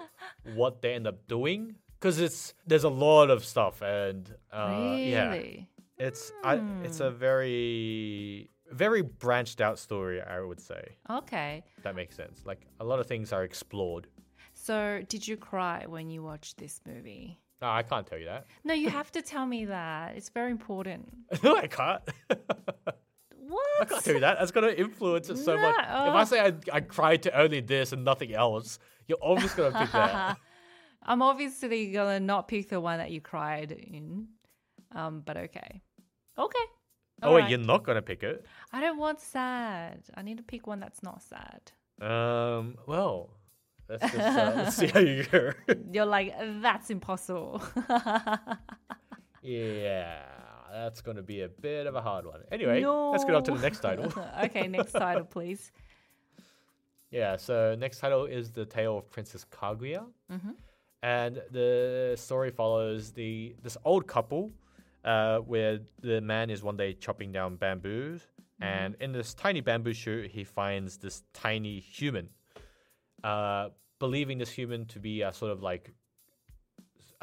what 0.56 0.82
they 0.82 0.94
end 0.94 1.08
up 1.08 1.28
doing 1.28 1.76
because 2.00 2.20
it's 2.20 2.54
there's 2.66 2.86
a 2.86 2.90
lot 2.90 3.30
of 3.30 3.44
stuff 3.44 3.82
and 3.82 4.34
uh, 4.52 4.96
yeah, 4.98 5.32
really? 5.32 5.70
it's 5.98 6.32
I, 6.44 6.62
it's 6.84 7.02
a 7.02 7.12
very 7.12 8.50
very 8.72 9.02
branched 9.02 9.62
out 9.62 9.80
story. 9.80 10.22
I 10.22 10.40
would 10.42 10.60
say 10.60 10.96
Okay. 11.10 11.64
that 11.84 11.96
makes 11.96 12.16
sense. 12.16 12.42
Like 12.46 12.66
a 12.80 12.84
lot 12.86 13.00
of 13.00 13.08
things 13.08 13.32
are 13.34 13.44
explored. 13.44 14.08
So, 14.54 15.02
did 15.08 15.28
you 15.28 15.38
cry 15.38 15.86
when 15.88 16.10
you 16.10 16.22
watched 16.24 16.58
this 16.58 16.82
movie? 16.86 17.40
No, 17.62 17.70
I 17.70 17.84
can't 17.84 18.06
tell 18.06 18.18
you 18.18 18.26
that. 18.26 18.46
No, 18.64 18.74
you 18.74 18.90
have 19.00 19.12
to 19.14 19.22
tell 19.22 19.46
me 19.46 19.66
that. 19.66 20.16
It's 20.16 20.30
very 20.30 20.52
important. 20.52 21.08
no, 21.44 21.56
I 21.58 21.68
can't. 21.68 22.02
What? 23.50 23.82
I 23.82 23.86
can't 23.86 24.04
tell 24.04 24.14
you 24.14 24.20
that. 24.20 24.38
That's 24.38 24.52
gonna 24.52 24.68
influence 24.68 25.28
it 25.30 25.38
so 25.38 25.58
much. 25.58 25.76
If 25.80 25.86
I 25.86 26.24
say 26.26 26.40
I, 26.40 26.54
I 26.72 26.82
cried 26.82 27.24
to 27.24 27.36
only 27.40 27.62
this 27.62 27.94
and 27.94 28.06
nothing 28.06 28.32
else, 28.32 28.78
you're 29.08 29.18
always 29.18 29.52
gonna 29.56 29.76
pick 29.76 29.92
that. 29.92 30.38
I'm 31.02 31.24
obviously 31.24 31.92
gonna 31.92 32.20
not 32.20 32.48
pick 32.48 32.70
the 32.70 32.80
one 32.80 33.00
that 33.00 33.10
you 33.10 33.22
cried 33.22 33.72
in. 33.72 34.28
Um, 34.94 35.22
but 35.26 35.36
okay. 35.36 35.82
Okay. 36.38 36.60
Oh 37.24 37.34
wait, 37.34 37.36
Alright. 37.42 37.50
you're 37.50 37.60
not 37.60 37.84
gonna 37.84 38.02
pick 38.02 38.24
it. 38.24 38.46
I 38.72 38.82
don't 38.82 38.98
want 38.98 39.20
sad. 39.20 40.04
I 40.16 40.22
need 40.22 40.38
to 40.38 40.44
pick 40.44 40.68
one 40.68 40.80
that's 40.80 41.04
not 41.04 41.22
sad. 41.22 41.72
Um. 42.02 42.78
Well, 42.88 43.30
let's 43.90 44.04
just 44.04 44.16
uh, 44.16 44.54
let's 44.56 44.76
see 44.78 44.88
how 44.88 45.00
you 45.00 45.24
go. 45.26 45.52
You're 45.92 46.06
like, 46.06 46.34
that's 46.62 46.90
impossible. 46.90 47.62
yeah, 49.42 50.22
that's 50.72 51.02
gonna 51.02 51.24
be 51.24 51.42
a 51.42 51.50
bit 51.50 51.88
of 51.88 51.96
a 51.96 52.02
hard 52.02 52.26
one. 52.26 52.42
Anyway, 52.52 52.86
let's 52.86 53.26
get 53.26 53.36
on 53.36 53.44
to 53.44 53.52
the 53.52 53.60
next 53.62 53.80
title. 53.80 54.14
okay, 54.44 54.68
next 54.68 54.94
title, 54.94 55.26
please. 55.26 55.72
yeah. 57.12 57.36
So 57.36 57.76
next 57.78 58.00
title 58.00 58.26
is 58.26 58.52
the 58.52 58.66
tale 58.66 58.98
of 59.00 59.10
Princess 59.12 59.46
Kaguya, 59.52 60.06
and 61.04 61.42
the 61.52 62.16
story 62.18 62.52
follows 62.52 63.12
the 63.12 63.56
this 63.62 63.78
old 63.84 64.08
couple, 64.08 64.52
uh, 65.14 65.38
where 65.52 65.76
the 66.10 66.20
man 66.34 66.48
is 66.56 66.60
one 66.70 66.78
day 66.84 66.92
chopping 67.06 67.32
down 67.38 67.52
bamboos, 67.64 68.22
and 68.62 68.92
in 69.04 69.10
this 69.18 69.34
tiny 69.46 69.62
bamboo 69.62 69.94
shoot, 70.04 70.24
he 70.38 70.44
finds 70.44 70.92
this 71.04 71.24
tiny 71.46 71.80
human. 71.98 72.28
Uh, 73.32 73.66
believing 74.06 74.38
this 74.44 74.52
human 74.60 74.82
to 74.94 75.00
be 75.00 75.16
a 75.30 75.32
sort 75.42 75.52
of 75.56 75.60
like 75.72 75.86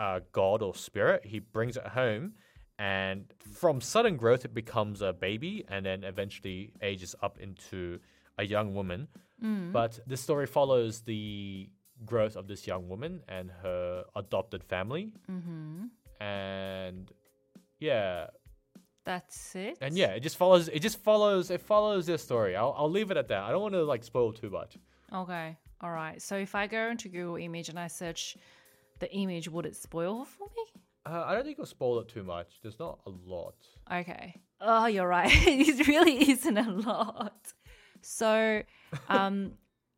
uh, 0.05 0.21
god 0.33 0.59
or 0.67 0.75
spirit, 0.75 1.21
he 1.33 1.39
brings 1.57 1.77
it 1.77 1.87
home, 2.01 2.25
and 2.79 3.21
from 3.61 3.81
sudden 3.81 4.17
growth, 4.17 4.45
it 4.45 4.55
becomes 4.63 5.01
a 5.03 5.13
baby, 5.13 5.55
and 5.73 5.81
then 5.89 6.05
eventually 6.05 6.73
ages 6.83 7.15
up 7.23 7.39
into 7.47 7.99
a 8.39 8.45
young 8.55 8.75
woman. 8.75 9.09
But 9.73 9.93
this 10.07 10.21
story 10.23 10.47
follows 10.47 11.03
the 11.03 11.69
growth 12.05 12.37
of 12.37 12.45
this 12.49 12.67
young 12.67 12.89
woman 12.89 13.13
and 13.29 13.51
her 13.63 14.05
adopted 14.23 14.63
family, 14.65 15.13
Mm-hmm. 15.31 15.85
and 16.25 17.13
yeah, 17.79 18.27
That's 19.05 19.55
it. 19.55 19.79
and 19.81 19.97
yeah, 19.97 20.09
it 20.09 20.21
just 20.21 20.37
follows. 20.37 20.69
It 20.69 20.81
just 20.81 20.99
follows. 21.03 21.51
It 21.51 21.61
follows 21.61 22.07
their 22.07 22.19
story. 22.19 22.57
I'll, 22.57 22.75
I'll 22.77 22.91
leave 22.91 23.11
it 23.11 23.17
at 23.17 23.29
that. 23.29 23.43
I 23.43 23.51
don't 23.51 23.63
want 23.63 23.75
to 23.75 23.85
like 23.85 24.05
spoil 24.05 24.33
too 24.33 24.51
much. 24.51 24.77
Okay. 25.13 25.57
All 25.81 25.91
right. 25.93 26.21
So 26.21 26.37
if 26.37 26.55
I 26.55 26.67
go 26.67 26.89
into 26.89 27.09
Google 27.09 27.37
Image 27.37 27.69
and 27.69 27.79
I 27.79 27.87
search 27.89 28.37
the 28.99 29.13
image, 29.13 29.49
would 29.49 29.67
it 29.67 29.77
spoil 29.77 30.25
for 30.25 30.45
me? 30.57 30.81
Uh, 31.05 31.23
I 31.27 31.35
don't 31.35 31.45
think 31.45 31.55
it'll 31.55 31.67
spoil 31.67 32.01
it 32.01 32.09
too 32.09 32.25
much. 32.25 32.59
There's 32.63 32.79
not 32.79 32.99
a 33.07 33.11
lot. 33.25 33.55
Okay. 33.93 34.41
Oh, 34.61 34.87
you're 34.87 35.07
right. 35.07 35.31
it 35.47 35.87
really 35.87 36.31
isn't 36.31 36.57
a 36.59 36.71
lot. 36.71 37.53
So, 38.01 38.63
um, 39.09 39.53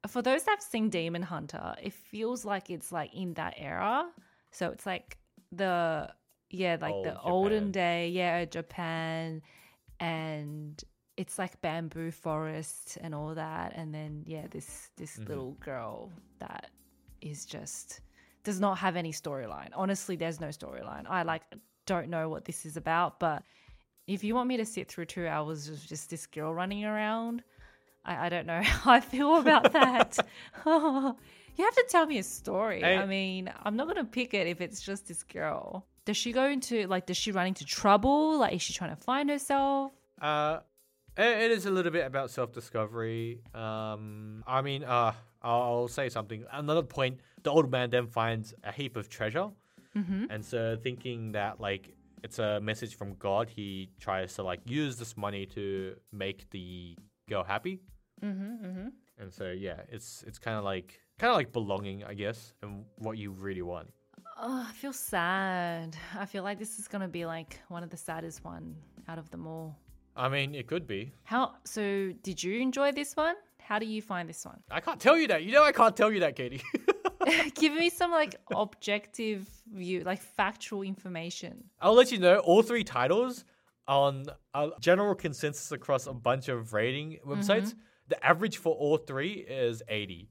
for 0.06 0.20
those 0.20 0.42
that 0.44 0.50
have 0.50 0.62
seen 0.62 0.90
Demon 0.90 1.22
Hunter, 1.22 1.74
it 1.82 1.92
feels 1.92 2.44
like 2.44 2.68
it's 2.70 2.92
like 2.92 3.14
in 3.14 3.34
that 3.34 3.54
era. 3.56 4.08
So 4.50 4.70
it's 4.70 4.84
like 4.84 5.16
the 5.52 6.10
yeah, 6.50 6.76
like 6.80 6.92
Old 6.94 7.04
the 7.04 7.18
olden 7.20 7.70
day, 7.72 8.08
yeah, 8.08 8.44
Japan, 8.44 9.42
and 10.00 10.82
it's 11.16 11.38
like 11.38 11.60
bamboo 11.60 12.10
forest 12.10 12.98
and 13.00 13.14
all 13.14 13.34
that. 13.34 13.72
And 13.74 13.94
then 13.94 14.24
yeah, 14.26 14.46
this 14.50 14.90
this 14.96 15.18
Mm-hmm. 15.18 15.28
little 15.28 15.52
girl 15.60 16.12
that 16.38 16.70
is 17.20 17.44
just 17.46 18.00
does 18.44 18.60
not 18.60 18.78
have 18.78 18.96
any 18.96 19.12
storyline. 19.12 19.70
Honestly, 19.74 20.16
there's 20.16 20.40
no 20.40 20.48
storyline. 20.48 21.04
I 21.08 21.22
like 21.22 21.42
don't 21.86 22.08
know 22.08 22.28
what 22.28 22.44
this 22.44 22.64
is 22.66 22.76
about, 22.76 23.18
but 23.20 23.42
if 24.06 24.24
you 24.24 24.34
want 24.34 24.48
me 24.48 24.56
to 24.56 24.64
sit 24.64 24.88
through 24.88 25.06
two 25.06 25.26
hours 25.26 25.68
of 25.68 25.84
just 25.86 26.10
this 26.10 26.26
girl 26.26 26.54
running 26.54 26.84
around, 26.84 27.42
I, 28.04 28.26
I 28.26 28.28
don't 28.28 28.46
know 28.46 28.62
how 28.64 28.92
I 28.92 29.00
feel 29.00 29.36
about 29.38 29.72
that. 29.72 30.18
you 30.66 31.64
have 31.64 31.74
to 31.74 31.86
tell 31.88 32.06
me 32.06 32.18
a 32.18 32.22
story. 32.22 32.84
I- 32.84 33.02
I 33.02 33.06
mean, 33.06 33.50
I'm 33.64 33.76
not 33.76 33.88
gonna 33.88 34.04
pick 34.04 34.34
it 34.34 34.46
if 34.46 34.60
it's 34.60 34.80
just 34.80 35.08
this 35.08 35.22
girl. 35.22 35.86
Does 36.08 36.16
she 36.16 36.32
go 36.32 36.46
into 36.46 36.86
like? 36.86 37.04
Does 37.04 37.18
she 37.18 37.32
run 37.32 37.48
into 37.48 37.66
trouble? 37.66 38.38
Like, 38.38 38.54
is 38.54 38.62
she 38.62 38.72
trying 38.72 38.96
to 38.96 39.02
find 39.10 39.28
herself? 39.28 39.92
Uh, 40.18 40.60
it, 41.18 41.42
it 41.42 41.50
is 41.50 41.66
a 41.66 41.70
little 41.70 41.92
bit 41.92 42.06
about 42.06 42.30
self 42.30 42.50
discovery. 42.50 43.42
Um, 43.52 44.42
I 44.46 44.62
mean, 44.62 44.84
uh, 44.84 45.12
I'll, 45.42 45.86
say 45.86 46.08
something. 46.08 46.46
Another 46.50 46.82
point: 46.82 47.20
the 47.42 47.50
old 47.50 47.70
man 47.70 47.90
then 47.90 48.06
finds 48.06 48.54
a 48.64 48.72
heap 48.72 48.96
of 48.96 49.10
treasure, 49.10 49.50
and 49.94 50.42
so 50.42 50.78
thinking 50.82 51.32
that 51.32 51.60
like 51.60 51.94
it's 52.24 52.38
a 52.38 52.58
message 52.58 52.94
from 52.94 53.12
God, 53.16 53.50
he 53.50 53.90
tries 54.00 54.32
to 54.36 54.42
like 54.42 54.60
use 54.64 54.96
this 54.96 55.14
money 55.14 55.44
to 55.44 55.94
make 56.10 56.48
the 56.48 56.96
girl 57.28 57.44
happy. 57.44 57.82
Mm-hmm. 58.24 58.66
Mm-hmm. 58.66 58.88
And 59.18 59.30
so 59.30 59.50
yeah, 59.50 59.82
it's 59.90 60.24
it's 60.26 60.38
kind 60.38 60.56
of 60.56 60.64
like 60.64 60.98
kind 61.18 61.30
of 61.32 61.36
like 61.36 61.52
belonging, 61.52 62.02
I 62.02 62.14
guess, 62.14 62.54
and 62.62 62.86
what 62.96 63.18
you 63.18 63.32
really 63.32 63.60
want. 63.60 63.90
Oh, 64.40 64.64
I 64.68 64.72
feel 64.72 64.92
sad. 64.92 65.96
I 66.16 66.24
feel 66.26 66.44
like 66.44 66.58
this 66.58 66.78
is 66.78 66.86
gonna 66.86 67.08
be 67.08 67.26
like 67.26 67.60
one 67.68 67.82
of 67.82 67.90
the 67.90 67.96
saddest 67.96 68.44
one 68.44 68.76
out 69.08 69.18
of 69.18 69.30
them 69.30 69.46
all. 69.46 69.76
I 70.16 70.28
mean, 70.28 70.54
it 70.54 70.66
could 70.66 70.86
be. 70.86 71.12
How? 71.24 71.54
So, 71.64 72.12
did 72.22 72.42
you 72.42 72.60
enjoy 72.60 72.92
this 72.92 73.14
one? 73.14 73.34
How 73.60 73.78
do 73.78 73.86
you 73.86 74.00
find 74.00 74.28
this 74.28 74.44
one? 74.46 74.60
I 74.70 74.80
can't 74.80 75.00
tell 75.00 75.16
you 75.16 75.26
that. 75.28 75.42
You 75.42 75.52
know, 75.52 75.64
I 75.64 75.72
can't 75.72 75.96
tell 75.96 76.12
you 76.12 76.20
that, 76.20 76.36
Katie. 76.36 76.62
Give 77.54 77.74
me 77.74 77.90
some 77.90 78.10
like 78.10 78.36
objective 78.54 79.48
view, 79.72 80.02
like 80.04 80.20
factual 80.20 80.82
information. 80.82 81.64
I'll 81.80 81.94
let 81.94 82.12
you 82.12 82.18
know 82.18 82.38
all 82.38 82.62
three 82.62 82.84
titles 82.84 83.44
on 83.86 84.26
a 84.54 84.70
general 84.80 85.14
consensus 85.14 85.72
across 85.72 86.06
a 86.06 86.12
bunch 86.12 86.48
of 86.48 86.72
rating 86.72 87.18
websites. 87.26 87.68
Mm-hmm. 87.68 87.78
The 88.08 88.26
average 88.26 88.58
for 88.58 88.74
all 88.74 88.96
three 88.98 89.32
is 89.32 89.82
80. 89.88 90.30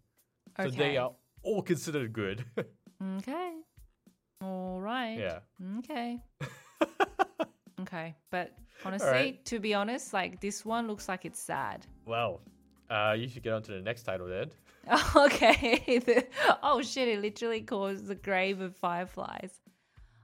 Okay. 0.60 0.70
So 0.70 0.76
they 0.76 0.98
are 0.98 1.12
all 1.44 1.62
considered 1.62 2.14
good. 2.14 2.46
Okay. 3.20 3.54
All 4.42 4.80
right. 4.80 5.18
yeah. 5.18 5.40
Okay. 5.80 6.20
okay. 7.82 8.16
But 8.32 8.54
honestly, 8.86 9.10
right. 9.10 9.46
to 9.46 9.60
be 9.60 9.74
honest, 9.74 10.14
like 10.14 10.40
this 10.42 10.66
one 10.66 10.88
looks 10.88 11.08
like 11.08 11.26
it's 11.26 11.40
sad. 11.40 11.86
Well, 12.06 12.42
Uh, 12.90 13.14
you 13.18 13.28
should 13.28 13.44
get 13.44 13.52
on 13.54 13.62
to 13.64 13.72
the 13.74 13.82
next 13.82 14.04
title 14.04 14.28
then. 14.28 14.50
okay. 15.16 16.02
Oh 16.64 16.82
shit! 16.82 17.08
It 17.10 17.22
literally 17.22 17.62
calls 17.62 18.04
the 18.04 18.16
grave 18.16 18.62
of 18.62 18.76
fireflies. 18.76 19.52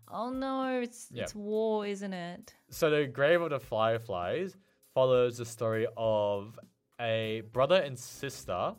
Oh 0.09 0.29
no! 0.29 0.79
It's 0.81 1.07
Yeah. 1.11 1.23
it's 1.23 1.35
war, 1.35 1.85
isn't 1.85 2.13
it? 2.13 2.53
So 2.69 2.89
the 2.89 3.07
Grave 3.07 3.41
of 3.41 3.49
the 3.49 3.59
Fireflies 3.59 4.55
follows 4.93 5.37
the 5.37 5.45
story 5.45 5.87
of 5.97 6.57
a 7.01 7.41
brother 7.51 7.77
and 7.81 7.97
sister 7.97 8.75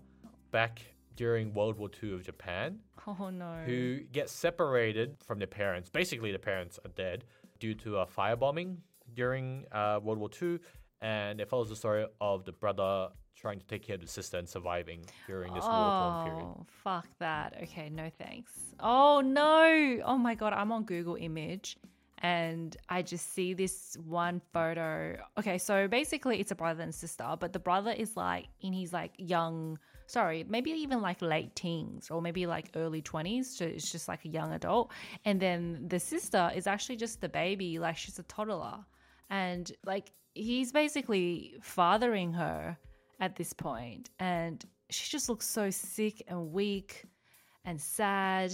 back 0.53 0.81
during 1.17 1.55
World 1.55 1.79
War 1.79 1.89
II 2.03 2.15
of 2.15 2.23
Japan 2.25 2.79
Oh 3.07 3.31
no! 3.31 3.63
who 3.67 4.01
get 4.13 4.31
separated 4.31 5.17
from 5.25 5.39
their 5.39 5.47
parents. 5.47 5.91
Basically, 5.91 6.33
the 6.33 6.39
parents 6.39 6.79
are 6.85 6.91
dead 6.97 7.25
due 7.59 7.75
to 7.75 7.99
a 7.99 8.07
firebombing 8.07 8.77
during 9.15 9.67
uh, 9.73 10.01
World 10.03 10.19
War 10.19 10.31
II, 10.41 10.59
and 11.01 11.41
it 11.41 11.49
follows 11.49 11.69
the 11.69 11.77
story 11.77 12.07
of 12.21 12.45
the 12.45 12.53
brother 12.53 13.09
trying 13.37 13.59
to 13.59 13.67
take 13.67 13.83
care 13.83 13.97
of 13.97 14.01
the 14.01 14.07
sister 14.07 14.39
and 14.39 14.49
surviving 14.49 15.05
during 15.27 15.53
this 15.53 15.65
war-torn 15.65 16.25
period. 16.25 16.45
Oh, 16.45 16.67
fuck 16.83 17.07
that. 17.19 17.59
Okay, 17.65 17.91
no 17.91 18.11
thanks. 18.19 18.53
Oh 18.81 19.21
no. 19.21 20.01
Oh 20.05 20.17
my 20.17 20.35
god, 20.35 20.53
I'm 20.53 20.73
on 20.73 20.85
Google 20.85 21.17
Image 21.17 21.77
and 22.19 22.75
I 22.89 23.03
just 23.03 23.35
see 23.35 23.53
this 23.53 23.99
one 24.07 24.41
photo. 24.53 25.19
Okay, 25.39 25.59
so 25.59 25.89
basically 25.89 26.41
it's 26.41 26.53
a 26.53 26.55
brother 26.55 26.83
and 26.83 26.95
sister, 26.95 27.37
but 27.39 27.53
the 27.53 27.59
brother 27.59 27.91
is 27.91 28.17
like 28.17 28.47
in 28.63 28.73
his 28.73 28.95
like 28.95 29.13
young 29.19 29.79
sorry, 30.07 30.45
maybe 30.49 30.71
even 30.71 31.01
like 31.01 31.23
late 31.23 31.55
teens 31.55 32.11
or 32.11 32.21
maybe 32.21 32.47
like 32.47 32.71
early 32.77 33.03
20s, 33.03 33.45
so 33.47 33.65
it's 33.65 33.91
just 33.91 34.09
like 34.09 34.25
a 34.25 34.29
young 34.29 34.53
adult. 34.53 34.93
And 35.25 35.41
then 35.41 35.87
the 35.89 36.01
sister 36.01 36.51
is 36.55 36.67
actually 36.67 36.97
just 36.97 37.21
the 37.21 37.29
baby, 37.29 37.79
like 37.79 37.97
she's 37.97 38.19
a 38.19 38.23
toddler. 38.25 38.85
And 39.31 39.71
like 39.85 40.13
he's 40.35 40.73
basically 40.73 41.55
fathering 41.63 42.33
her 42.33 42.77
at 43.21 43.37
this 43.37 43.53
point 43.53 44.11
and 44.19 44.65
she 44.91 45.11
just 45.11 45.29
looks 45.29 45.47
so 45.47 45.71
sick 45.71 46.23
and 46.29 46.53
weak 46.53 47.05
and 47.65 47.81
sad 47.81 48.53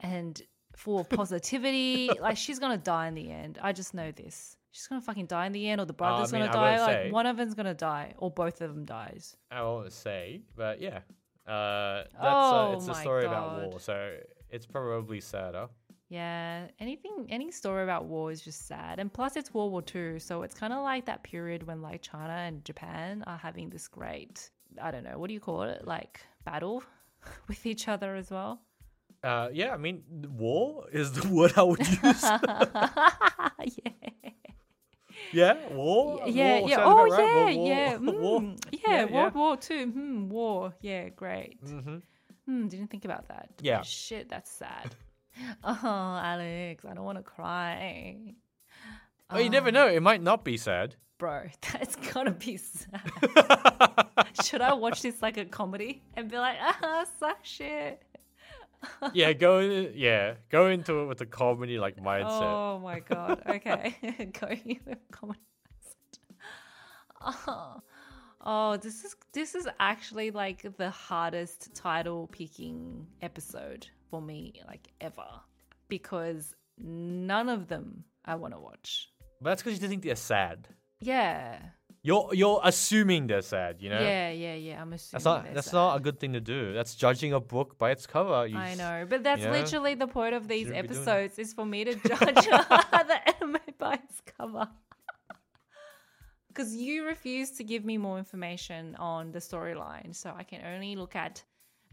and 0.00 0.42
full 0.76 1.00
of 1.00 1.08
positivity 1.10 2.10
like 2.20 2.36
she's 2.36 2.58
gonna 2.58 2.76
die 2.76 3.08
in 3.08 3.14
the 3.14 3.30
end 3.30 3.58
i 3.62 3.72
just 3.72 3.94
know 3.94 4.12
this 4.12 4.56
she's 4.70 4.86
gonna 4.86 5.00
fucking 5.00 5.26
die 5.26 5.46
in 5.46 5.52
the 5.52 5.68
end 5.68 5.80
or 5.80 5.84
the 5.84 5.92
brother's 5.92 6.32
mean, 6.32 6.42
gonna 6.42 6.52
I 6.58 6.76
die 6.76 6.80
like 6.80 6.96
say. 7.06 7.10
one 7.10 7.26
of 7.26 7.36
them's 7.36 7.54
gonna 7.54 7.74
die 7.74 8.14
or 8.18 8.30
both 8.30 8.60
of 8.60 8.74
them 8.74 8.84
dies 8.84 9.36
I 9.50 9.62
won't 9.62 9.92
say, 9.92 10.42
but 10.56 10.80
yeah, 10.80 11.00
uh, 11.46 12.04
that's 12.04 12.16
Oh 12.20 12.72
uh, 12.72 12.76
it's 12.76 12.86
a 12.86 12.92
my 12.92 13.00
story 13.00 13.24
about 13.26 13.56
God. 13.56 13.66
war, 13.70 13.80
so 13.80 14.16
it's 14.50 14.66
probably 14.66 15.20
sadder. 15.20 15.68
yeah 16.08 16.66
anything 16.80 17.26
any 17.30 17.50
story 17.52 17.82
about 17.84 18.04
war 18.06 18.30
is 18.32 18.40
just 18.42 18.66
sad 18.66 18.98
and 18.98 19.12
plus 19.12 19.36
it's 19.36 19.52
world 19.54 19.70
war 19.72 19.82
ii 19.94 20.18
so 20.18 20.42
it's 20.42 20.54
kind 20.54 20.72
of 20.72 20.82
like 20.82 21.04
that 21.06 21.22
period 21.22 21.60
when 21.68 21.80
like 21.82 22.02
china 22.02 22.32
and 22.48 22.64
japan 22.64 23.22
are 23.28 23.38
having 23.38 23.70
this 23.70 23.86
great 23.88 24.50
i 24.82 24.90
don't 24.90 25.04
know 25.04 25.16
what 25.20 25.28
do 25.28 25.34
you 25.34 25.40
call 25.48 25.62
it 25.62 25.86
like 25.86 26.20
battle 26.44 26.82
with 27.48 27.64
each 27.66 27.86
other 27.88 28.16
as 28.16 28.30
well 28.30 28.60
Uh, 29.22 29.48
yeah, 29.52 29.70
I 29.76 29.76
mean, 29.76 30.00
war 30.44 30.86
is 31.00 31.12
the 31.12 31.28
word 31.36 31.52
I 31.54 31.62
would 31.62 31.86
use. 32.04 32.22
yeah 33.84 34.09
yeah, 35.32 35.54
war. 35.70 36.22
Yeah, 36.26 36.60
war 36.60 36.68
yeah. 36.68 36.84
Oh, 36.84 37.04
right. 37.04 37.10
yeah, 37.20 37.44
War- 37.44 37.56
war- 37.56 37.66
yeah. 37.68 37.96
war. 37.98 38.40
mm, 38.40 38.58
yeah, 38.72 38.80
Yeah, 38.86 39.04
World 39.04 39.32
yeah. 39.34 39.40
War 39.40 39.56
Two. 39.56 39.86
Hmm, 39.86 40.28
war. 40.28 40.74
Yeah, 40.80 41.08
great. 41.10 41.62
Mm-hmm. 41.64 41.96
Hmm, 42.46 42.68
didn't 42.68 42.88
think 42.90 43.04
about 43.04 43.28
that. 43.28 43.48
Yeah. 43.60 43.82
Shit, 43.82 44.28
that's 44.28 44.50
sad. 44.50 44.94
oh, 45.64 46.20
Alex, 46.24 46.84
I 46.84 46.94
don't 46.94 47.04
want 47.04 47.18
to 47.18 47.24
cry. 47.24 48.34
Oh, 49.30 49.38
you 49.38 49.50
never 49.50 49.70
know. 49.70 49.86
It 49.86 50.02
might 50.02 50.22
not 50.22 50.44
be 50.44 50.56
sad. 50.56 50.96
Bro, 51.18 51.48
that's 51.72 51.96
gotta 51.96 52.30
be 52.32 52.56
sad. 52.56 53.02
Should 54.42 54.62
I 54.62 54.72
watch 54.72 55.02
this 55.02 55.20
like 55.20 55.36
a 55.36 55.44
comedy 55.44 56.02
and 56.14 56.30
be 56.30 56.38
like, 56.38 56.56
ah, 56.60 57.04
suck 57.20 57.38
shit? 57.42 58.02
Yeah, 59.12 59.32
go. 59.32 59.58
In, 59.58 59.92
yeah, 59.94 60.34
go 60.50 60.66
into 60.68 61.00
it 61.00 61.06
with 61.06 61.20
a 61.20 61.26
comedy 61.26 61.78
like 61.78 61.96
mindset. 61.96 62.42
Oh 62.42 62.80
my 62.82 63.00
god. 63.00 63.42
Okay. 63.48 63.94
Going 64.40 64.62
in 64.64 64.80
the 64.86 64.98
comment. 65.10 65.38
Oh. 67.22 67.82
oh, 68.40 68.76
this 68.78 69.04
is 69.04 69.16
this 69.32 69.54
is 69.54 69.68
actually 69.78 70.30
like 70.30 70.76
the 70.76 70.90
hardest 70.90 71.74
title 71.74 72.28
picking 72.28 73.06
episode 73.20 73.86
for 74.10 74.22
me 74.22 74.54
like 74.66 74.88
ever 75.00 75.26
because 75.88 76.54
none 76.78 77.48
of 77.48 77.68
them 77.68 78.04
I 78.24 78.36
want 78.36 78.54
to 78.54 78.60
watch. 78.60 79.10
But 79.40 79.50
that's 79.50 79.62
because 79.62 79.80
you 79.80 79.88
think 79.88 80.02
they're 80.02 80.16
sad. 80.16 80.68
Yeah. 81.00 81.58
You're 82.02 82.30
you're 82.32 82.60
assuming 82.64 83.26
they're 83.26 83.42
sad. 83.42 83.76
You 83.80 83.90
know. 83.90 84.00
Yeah, 84.00 84.30
yeah, 84.30 84.54
yeah. 84.54 84.80
I'm 84.80 84.92
assuming 84.92 85.12
That's 85.12 85.24
not 85.24 85.54
that's 85.54 85.66
sad. 85.66 85.74
not 85.74 85.96
a 85.96 86.00
good 86.00 86.18
thing 86.18 86.32
to 86.32 86.40
do. 86.40 86.72
That's 86.72 86.94
judging 86.94 87.34
a 87.34 87.40
book 87.40 87.76
by 87.78 87.90
its 87.90 88.06
cover. 88.06 88.46
You 88.46 88.56
I 88.56 88.74
know, 88.74 89.06
but 89.08 89.22
that's 89.22 89.40
you 89.40 89.48
know? 89.48 89.52
literally 89.52 89.94
the 89.94 90.06
point 90.06 90.34
of 90.34 90.48
these 90.48 90.68
Shouldn't 90.68 90.90
episodes 90.90 91.38
is 91.38 91.52
for 91.52 91.66
me 91.66 91.84
to 91.84 91.94
judge 91.94 92.08
the 92.18 93.20
anime 93.26 93.58
by 93.78 93.94
its 93.94 94.20
cover. 94.38 94.68
Because 96.48 96.74
you 96.74 97.06
refuse 97.06 97.52
to 97.52 97.64
give 97.64 97.84
me 97.84 97.96
more 97.96 98.18
information 98.18 98.96
on 98.96 99.30
the 99.30 99.38
storyline, 99.38 100.12
so 100.12 100.34
I 100.36 100.42
can 100.42 100.60
only 100.66 100.96
look 100.96 101.14
at 101.14 101.44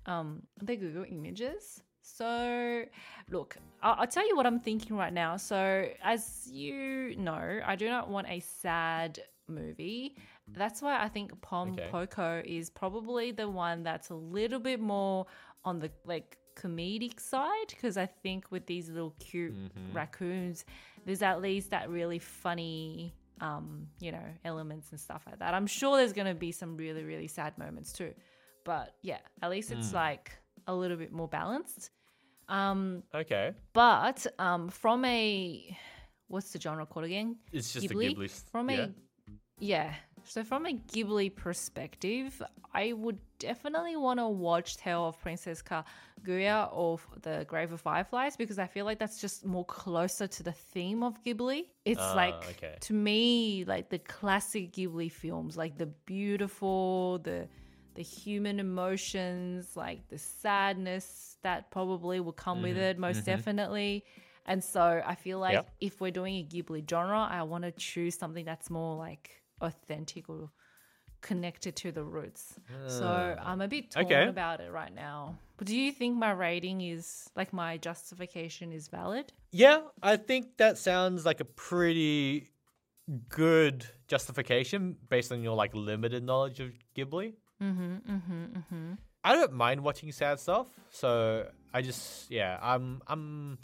um, 0.08 0.42
the 0.64 0.76
Google 0.76 1.06
images. 1.08 1.84
So, 2.02 2.84
look, 3.30 3.56
I'll, 3.84 3.98
I'll 4.00 4.08
tell 4.08 4.28
you 4.28 4.36
what 4.36 4.48
I'm 4.48 4.60
thinking 4.60 4.98
right 4.98 5.14
now. 5.14 5.38
So, 5.38 5.88
as 6.04 6.50
you 6.52 7.16
know, 7.18 7.60
I 7.64 7.76
do 7.76 7.88
not 7.88 8.10
want 8.10 8.28
a 8.30 8.40
sad 8.40 9.20
movie. 9.50 10.18
That's 10.50 10.82
why 10.82 11.02
I 11.04 11.08
think 11.10 11.40
Pom 11.42 11.72
Okay. 11.74 11.90
Poko 11.92 12.44
is 12.46 12.70
probably 12.70 13.32
the 13.32 13.50
one 13.50 13.84
that's 13.84 14.10
a 14.10 14.16
little 14.16 14.60
bit 14.60 14.80
more 14.80 15.26
on 15.66 15.80
the 15.80 15.92
like 16.06 16.38
comedic 16.56 17.20
side 17.20 17.68
because 17.70 17.98
I 17.98 18.06
think 18.06 18.52
with 18.52 18.66
these 18.66 18.90
little 18.90 19.14
cute 19.20 19.54
raccoons, 19.94 20.66
there's 21.06 21.22
at 21.22 21.42
least 21.42 21.70
that 21.72 21.90
really 21.90 22.20
funny, 22.20 23.14
um, 23.42 23.88
you 24.00 24.12
know, 24.12 24.24
elements 24.46 24.92
and 24.92 25.00
stuff 25.00 25.24
like 25.28 25.40
that. 25.40 25.54
I'm 25.54 25.68
sure 25.68 25.98
there's 25.98 26.14
gonna 26.14 26.34
be 26.36 26.52
some 26.52 26.78
really 26.78 27.04
really 27.04 27.28
sad 27.28 27.58
moments 27.58 27.92
too, 27.94 28.14
but 28.64 28.96
yeah, 29.02 29.20
at 29.42 29.50
least 29.50 29.72
it's 29.72 29.94
like 29.94 30.32
a 30.68 30.74
little 30.74 30.98
bit 30.98 31.12
more 31.12 31.28
balanced. 31.28 31.92
Um, 32.50 33.04
Okay. 33.14 33.54
but 33.74 34.26
um, 34.40 34.70
from 34.70 35.04
a 35.06 35.78
what's 36.28 36.52
the 36.54 36.60
genre 36.60 36.86
called 36.86 37.06
again? 37.06 37.38
It's 37.52 37.74
just 37.74 37.88
Ghibli? 37.88 38.12
a 38.12 38.16
Ghibli. 38.16 38.50
From 38.52 38.70
yeah. 38.70 38.86
a 38.86 38.90
yeah. 39.60 39.94
So 40.26 40.44
from 40.44 40.66
a 40.66 40.74
Ghibli 40.74 41.34
perspective, 41.34 42.42
I 42.74 42.92
would 42.92 43.18
definitely 43.40 43.96
want 43.96 44.20
to 44.20 44.28
watch 44.28 44.76
Tale 44.76 45.06
of 45.08 45.20
Princess 45.22 45.62
Kaguya 45.64 46.68
or 46.74 47.00
The 47.22 47.46
Grave 47.48 47.72
of 47.72 47.80
Fireflies 47.80 48.36
because 48.36 48.60
I 48.60 48.68
feel 48.68 48.84
like 48.86 49.00
that's 49.00 49.22
just 49.22 49.46
more 49.46 49.64
closer 49.64 50.28
to 50.28 50.44
the 50.44 50.52
theme 50.52 51.02
of 51.02 51.24
Ghibli. 51.24 51.68
It's 51.86 52.02
Ah, 52.02 52.14
like 52.16 52.36
okay. 52.52 52.76
to 52.82 52.94
me 52.94 53.64
like 53.66 53.90
the 53.90 54.00
classic 54.00 54.74
Ghibli 54.74 55.10
films, 55.10 55.56
like 55.56 55.78
the 55.78 55.86
beautiful, 56.42 57.20
the 57.20 57.48
the 57.96 58.04
human 58.04 58.60
emotions, 58.60 59.76
like 59.76 60.08
the 60.10 60.18
sadness 60.20 61.38
that 61.42 61.72
probably 61.72 62.20
will 62.20 62.32
come 62.34 62.62
with 62.62 62.78
it, 62.78 63.00
most 63.00 63.26
definitely. 63.26 64.04
And 64.46 64.64
so 64.64 65.02
I 65.06 65.16
feel 65.16 65.40
like 65.40 65.54
Yep. 65.54 65.70
if 65.82 66.02
we're 66.02 66.12
doing 66.12 66.36
a 66.36 66.44
Ghibli 66.46 66.88
genre, 66.88 67.28
I 67.30 67.42
want 67.44 67.64
to 67.64 67.72
choose 67.72 68.16
something 68.18 68.46
that's 68.46 68.70
more 68.70 68.96
like 68.96 69.32
authentic 69.62 70.30
or 70.30 70.50
connected 71.22 71.76
to 71.76 71.92
the 71.92 72.04
roots. 72.04 72.60
So 72.88 73.06
I'm 73.42 73.62
a 73.62 73.68
bit 73.68 73.92
torn 73.92 74.06
Okay. 74.06 74.28
about 74.28 74.60
it 74.62 74.72
right 74.72 74.94
now. 74.94 75.38
But 75.58 75.68
do 75.68 75.76
you 75.76 75.92
think 75.92 76.16
my 76.16 76.32
rating 76.32 76.82
is 76.82 77.30
like 77.36 77.52
my 77.54 77.78
justification 77.78 78.72
is 78.72 78.88
valid? 78.88 79.34
Yeah, 79.52 79.82
I 80.04 80.18
think 80.18 80.58
that 80.58 80.78
sounds 80.78 81.26
like 81.26 81.40
a 81.40 81.46
pretty 81.46 82.50
good 83.30 83.86
justification 84.08 84.96
based 85.10 85.32
on 85.32 85.42
your 85.42 85.56
like 85.56 85.74
limited 85.74 86.24
knowledge 86.24 86.60
of 86.60 86.72
Ghibli. 86.96 87.34
Mm-hmm. 87.62 87.96
Mm-hmm. 87.96 88.44
Mm-hmm. 88.58 88.94
I 89.24 89.34
don't 89.34 89.54
mind 89.54 89.82
watching 89.84 90.12
sad 90.12 90.40
stuff, 90.40 90.68
so 90.92 91.48
I 91.74 91.82
just 91.82 92.30
yeah, 92.30 92.60
I'm 92.62 93.02
I'm 93.08 93.58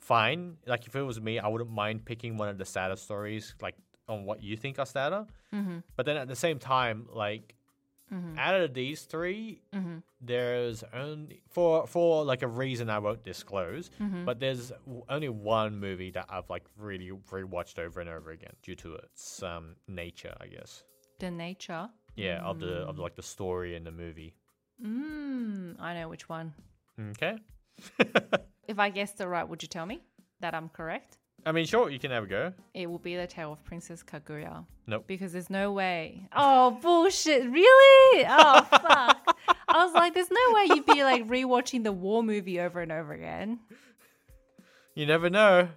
fine. 0.00 0.56
Like 0.66 0.86
if 0.86 0.96
it 0.96 1.02
was 1.02 1.20
me, 1.20 1.38
I 1.38 1.48
wouldn't 1.48 1.70
mind 1.70 2.04
picking 2.04 2.36
one 2.36 2.48
of 2.48 2.58
the 2.58 2.64
saddest 2.64 3.04
stories, 3.04 3.54
like 3.62 3.76
on 4.08 4.24
what 4.24 4.42
you 4.42 4.56
think 4.56 4.78
are 4.78 4.86
sadder. 4.86 5.26
Mm-hmm. 5.54 5.78
But 5.96 6.06
then 6.06 6.16
at 6.16 6.28
the 6.28 6.36
same 6.36 6.58
time, 6.58 7.06
like 7.12 7.54
Mm-hmm. 8.10 8.38
out 8.38 8.58
of 8.58 8.72
these 8.72 9.02
3 9.02 9.60
Mm-hmm. 9.74 9.96
there's 10.22 10.82
only 10.94 11.42
for 11.50 11.86
for 11.86 12.24
like 12.24 12.40
a 12.42 12.46
reason 12.48 12.88
I 12.88 13.00
won't 13.00 13.22
disclose. 13.22 13.90
Mm-hmm. 14.00 14.24
But 14.24 14.40
there's 14.40 14.72
only 15.10 15.28
one 15.28 15.78
movie 15.78 16.10
that 16.12 16.24
I've 16.30 16.48
like 16.48 16.64
really 16.78 17.10
rewatched 17.30 17.78
over 17.78 18.00
and 18.00 18.08
over 18.08 18.30
again 18.30 18.54
due 18.62 18.76
to 18.76 18.94
its 18.94 19.42
um 19.42 19.76
nature, 19.86 20.34
I 20.40 20.46
guess. 20.46 20.84
The 21.18 21.30
nature. 21.30 21.90
Yeah, 22.16 22.40
of 22.40 22.60
the 22.60 22.76
of 22.88 22.98
like 22.98 23.14
the 23.14 23.22
story 23.22 23.76
in 23.76 23.84
the 23.84 23.92
movie. 23.92 24.32
Mm, 24.82 25.78
I 25.78 25.92
know 25.92 26.08
which 26.08 26.30
one. 26.30 26.54
Okay. 27.10 27.36
If 28.68 28.78
I 28.78 28.88
guessed 28.90 29.20
it 29.20 29.26
right, 29.26 29.46
would 29.48 29.62
you 29.62 29.68
tell 29.68 29.84
me 29.86 30.00
that 30.40 30.54
I'm 30.54 30.68
correct? 30.70 31.17
I 31.46 31.52
mean, 31.52 31.66
sure, 31.66 31.88
you 31.88 31.98
can 31.98 32.10
have 32.10 32.24
a 32.24 32.26
go. 32.26 32.52
It 32.74 32.90
will 32.90 32.98
be 32.98 33.16
the 33.16 33.26
tale 33.26 33.52
of 33.52 33.64
Princess 33.64 34.02
Kaguya. 34.02 34.64
Nope. 34.86 35.04
Because 35.06 35.32
there's 35.32 35.48
no 35.50 35.72
way. 35.72 36.28
Oh 36.34 36.72
bullshit! 36.82 37.48
Really? 37.50 38.26
Oh 38.28 38.62
fuck! 38.70 39.38
I 39.68 39.84
was 39.84 39.94
like, 39.94 40.14
there's 40.14 40.30
no 40.30 40.54
way 40.54 40.66
you'd 40.74 40.86
be 40.86 41.02
like 41.04 41.26
rewatching 41.28 41.84
the 41.84 41.92
war 41.92 42.22
movie 42.22 42.60
over 42.60 42.80
and 42.80 42.90
over 42.92 43.12
again. 43.12 43.60
You 44.94 45.06
never 45.06 45.30
know. 45.30 45.68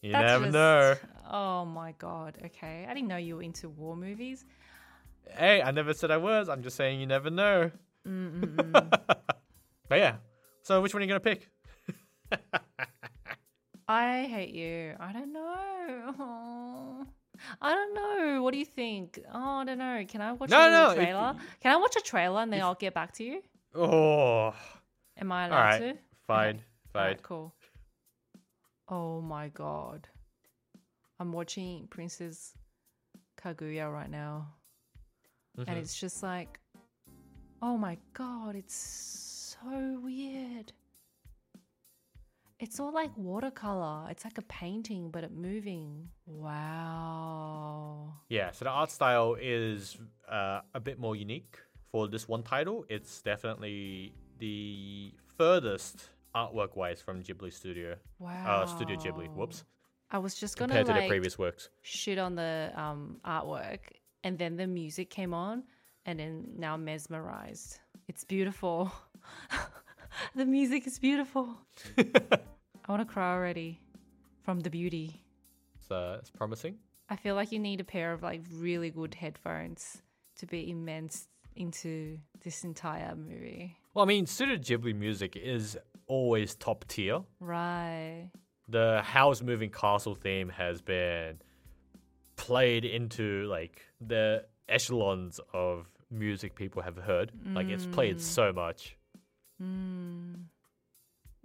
You 0.00 0.12
That's 0.12 0.26
never 0.26 0.44
just- 0.44 0.52
know. 0.52 0.94
Oh 1.30 1.64
my 1.64 1.92
god. 1.98 2.38
Okay, 2.46 2.86
I 2.88 2.94
didn't 2.94 3.08
know 3.08 3.16
you 3.16 3.36
were 3.36 3.42
into 3.42 3.68
war 3.68 3.96
movies. 3.96 4.44
Hey, 5.36 5.60
I 5.62 5.70
never 5.70 5.92
said 5.94 6.10
I 6.10 6.18
was. 6.18 6.48
I'm 6.48 6.62
just 6.62 6.76
saying 6.76 7.00
you 7.00 7.06
never 7.06 7.30
know. 7.30 7.70
but 8.04 9.98
yeah. 9.98 10.16
So 10.62 10.80
which 10.80 10.94
one 10.94 11.02
are 11.02 11.06
you 11.06 11.08
gonna 11.08 11.20
pick? 11.20 11.48
I 13.88 14.24
hate 14.24 14.54
you. 14.54 14.94
I 14.98 15.12
don't 15.12 15.32
know. 15.32 16.14
Oh. 16.18 17.06
I 17.60 17.74
don't 17.74 17.94
know. 17.94 18.42
What 18.42 18.52
do 18.52 18.58
you 18.58 18.64
think? 18.64 19.18
Oh, 19.32 19.38
I 19.60 19.64
don't 19.64 19.78
know. 19.78 20.04
Can 20.08 20.20
I 20.22 20.32
watch 20.32 20.50
No, 20.50 20.66
a 20.66 20.70
no, 20.70 20.90
if- 20.90 20.96
trailer? 20.96 21.34
Can 21.60 21.72
I 21.72 21.76
watch 21.76 21.96
a 21.96 22.00
trailer 22.00 22.40
and 22.42 22.52
then 22.52 22.60
I'll 22.62 22.74
get 22.74 22.94
back 22.94 23.12
to 23.14 23.24
you? 23.24 23.42
Oh, 23.74 24.54
Am 25.18 25.30
I 25.32 25.46
allowed 25.46 25.60
right. 25.60 25.78
to? 25.80 25.98
Fine, 26.26 26.62
fine. 26.92 27.02
Alright, 27.02 27.22
cool. 27.22 27.52
Oh 28.88 29.20
my 29.20 29.48
god. 29.48 30.08
I'm 31.20 31.32
watching 31.32 31.86
Princess 31.88 32.52
Kaguya 33.40 33.92
right 33.92 34.10
now. 34.10 34.48
And 35.58 35.66
Mhm. 35.68 35.76
it's 35.76 35.98
just 35.98 36.22
like, 36.22 36.58
oh 37.62 37.76
my 37.76 37.98
god, 38.12 38.54
it's 38.56 38.74
so 39.60 40.00
weird. 40.02 40.72
It's 42.64 42.80
all 42.80 42.94
like 42.94 43.10
watercolor. 43.18 44.06
It's 44.10 44.24
like 44.24 44.38
a 44.38 44.42
painting, 44.48 45.10
but 45.10 45.22
it 45.22 45.32
moving. 45.32 46.08
Wow. 46.24 48.14
Yeah, 48.30 48.52
so 48.52 48.64
the 48.64 48.70
art 48.70 48.90
style 48.90 49.36
is 49.38 49.98
uh, 50.26 50.62
a 50.72 50.80
bit 50.80 50.98
more 50.98 51.14
unique 51.14 51.58
for 51.92 52.08
this 52.08 52.26
one 52.26 52.42
title. 52.42 52.86
It's 52.88 53.20
definitely 53.20 54.14
the 54.38 55.12
furthest 55.36 56.08
artwork 56.34 56.74
wise 56.74 57.02
from 57.02 57.22
Ghibli 57.22 57.52
Studio. 57.52 57.96
Wow. 58.18 58.62
Uh, 58.62 58.66
Studio 58.66 58.96
Ghibli. 58.96 59.28
Whoops. 59.28 59.64
I 60.10 60.16
was 60.16 60.34
just 60.34 60.56
gonna 60.56 60.68
Compared 60.68 60.86
to 60.86 60.92
like 60.92 61.00
their 61.02 61.08
previous 61.10 61.38
works. 61.38 61.68
shit 61.82 62.16
on 62.16 62.34
the 62.34 62.72
um, 62.76 63.18
artwork, 63.26 63.80
and 64.22 64.38
then 64.38 64.56
the 64.56 64.66
music 64.66 65.10
came 65.10 65.34
on, 65.34 65.64
and 66.06 66.18
then 66.18 66.46
now 66.56 66.78
mesmerized. 66.78 67.80
It's 68.08 68.24
beautiful. 68.24 68.90
the 70.34 70.46
music 70.46 70.86
is 70.86 70.98
beautiful. 70.98 71.58
I 72.86 72.92
want 72.92 73.06
to 73.06 73.12
cry 73.12 73.32
already 73.32 73.80
from 74.42 74.60
the 74.60 74.70
beauty. 74.70 75.22
So 75.88 76.16
it's 76.18 76.30
promising. 76.30 76.76
I 77.08 77.16
feel 77.16 77.34
like 77.34 77.52
you 77.52 77.58
need 77.58 77.80
a 77.80 77.84
pair 77.84 78.12
of 78.12 78.22
like 78.22 78.42
really 78.52 78.90
good 78.90 79.14
headphones 79.14 80.02
to 80.38 80.46
be 80.46 80.70
immense 80.70 81.28
into 81.56 82.18
this 82.42 82.64
entire 82.64 83.14
movie. 83.14 83.76
Well, 83.94 84.04
I 84.04 84.08
mean, 84.08 84.26
Studio 84.26 84.56
Ghibli 84.56 84.94
music 84.94 85.36
is 85.36 85.78
always 86.06 86.54
top 86.54 86.84
tier. 86.88 87.20
Right. 87.40 88.30
The 88.68 89.02
Howl's 89.04 89.42
Moving 89.42 89.70
Castle 89.70 90.14
theme 90.14 90.48
has 90.50 90.80
been 90.82 91.40
played 92.36 92.84
into 92.84 93.46
like 93.46 93.82
the 94.00 94.44
echelons 94.68 95.40
of 95.52 95.86
music 96.10 96.54
people 96.54 96.82
have 96.82 96.96
heard. 96.96 97.32
Like 97.46 97.68
it's 97.68 97.86
played 97.86 98.20
so 98.20 98.52
much. 98.52 98.96
Mm. 99.62 100.44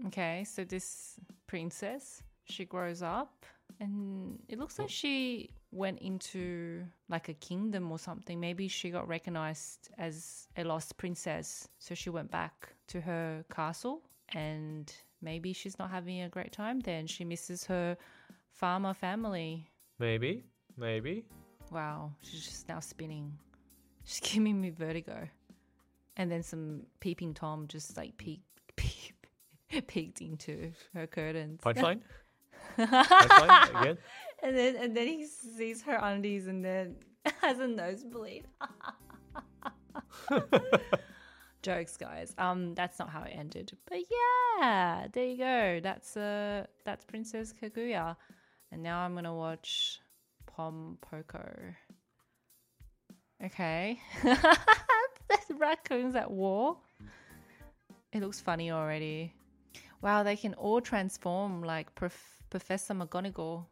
Okay, 0.08 0.44
so 0.46 0.64
this 0.64 1.16
princess, 1.48 2.24
she 2.46 2.66
grows 2.66 3.02
up 3.02 3.46
and 3.80 4.40
it 4.48 4.60
looks 4.60 4.80
like 4.80 4.90
she 4.90 5.52
went 5.72 6.00
into 6.00 6.84
like 7.10 7.30
a 7.30 7.34
kingdom 7.34 7.92
or 7.92 8.00
something. 8.00 8.40
Maybe 8.40 8.68
she 8.68 8.90
got 8.90 9.08
recognized 9.08 9.90
as 9.98 10.48
a 10.58 10.64
lost 10.64 10.98
princess, 10.98 11.68
so 11.80 11.96
she 11.96 12.10
went 12.10 12.32
back 12.32 12.74
to 12.88 13.02
her 13.02 13.44
castle 13.54 14.02
and 14.34 14.92
maybe 15.22 15.54
she's 15.54 15.78
not 15.80 15.90
having 15.90 16.22
a 16.22 16.30
great 16.30 16.52
time 16.52 16.80
then. 16.80 17.08
She 17.08 17.24
misses 17.24 17.66
her 17.66 17.98
farmer 18.52 18.94
family. 18.94 19.70
Maybe, 20.00 20.44
maybe. 20.78 21.26
Wow, 21.72 22.12
she's 22.22 22.46
just 22.46 22.68
now 22.68 22.80
spinning. 22.80 23.38
She's 24.04 24.20
giving 24.34 24.60
me 24.60 24.70
vertigo. 24.72 25.28
And 26.18 26.30
then 26.30 26.44
some 26.44 26.82
peeping 27.00 27.34
Tom 27.34 27.68
just 27.68 27.96
like 27.96 28.18
peeked, 28.18 28.44
peep, 28.49 28.49
peeked 29.88 30.22
into 30.22 30.72
her 30.94 31.08
curtains. 31.08 31.60
Punchline. 31.62 32.02
Punchline 32.78 33.82
again. 33.82 33.98
And 34.42 34.58
then 34.58 34.76
and 34.78 34.96
then 34.96 35.08
he 35.08 35.26
sees 35.26 35.82
her 35.84 35.96
undies 36.02 36.48
and 36.48 36.64
then 36.64 36.96
has 37.42 37.60
a 37.60 37.68
nosebleed. 37.68 38.48
Jokes, 41.62 41.98
guys. 41.98 42.34
Um, 42.38 42.74
that's 42.74 43.00
not 43.00 43.10
how 43.10 43.24
it 43.24 43.34
ended. 43.36 43.78
But 43.90 44.00
yeah, 44.10 45.08
there 45.12 45.26
you 45.26 45.38
go. 45.38 45.80
That's 45.84 46.16
uh 46.16 46.66
that's 46.86 47.04
Princess 47.06 47.54
Kaguya. 47.62 48.16
And 48.72 48.82
now 48.82 49.00
I'm 49.00 49.14
gonna 49.16 49.36
watch 49.36 50.00
Pom 50.46 50.98
Poko. 51.02 51.76
Okay. 53.44 54.00
There's 54.24 55.60
raccoons 55.60 56.16
at 56.16 56.30
war. 56.30 56.78
It 58.12 58.22
looks 58.22 58.40
funny 58.40 58.72
already. 58.72 59.34
Wow, 60.02 60.24
they 60.24 60.36
can 60.36 60.54
all 60.54 60.82
transform 60.82 61.64
like 61.64 61.94
Prof- 61.96 62.38
Professor 62.50 62.94
McGonagall. 62.94 63.66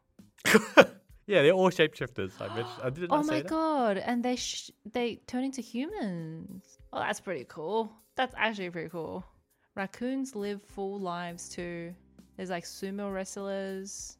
Yeah, 1.28 1.42
they're 1.42 1.52
all 1.52 1.68
shapeshifters. 1.68 2.32
I. 2.40 2.46
I 2.86 2.88
did 2.88 3.10
not 3.10 3.20
Oh 3.20 3.22
my 3.22 3.42
that. 3.42 3.48
god! 3.48 3.98
And 3.98 4.24
they 4.24 4.36
sh- 4.36 4.70
they 4.90 5.16
turn 5.26 5.44
into 5.44 5.60
humans. 5.60 6.78
Oh, 6.90 7.00
that's 7.00 7.20
pretty 7.20 7.44
cool. 7.46 7.92
That's 8.16 8.34
actually 8.34 8.70
pretty 8.70 8.88
cool. 8.88 9.22
Raccoons 9.76 10.34
live 10.34 10.62
full 10.62 10.98
lives 10.98 11.50
too. 11.50 11.94
There's 12.38 12.48
like 12.48 12.64
sumo 12.64 13.12
wrestlers. 13.12 14.16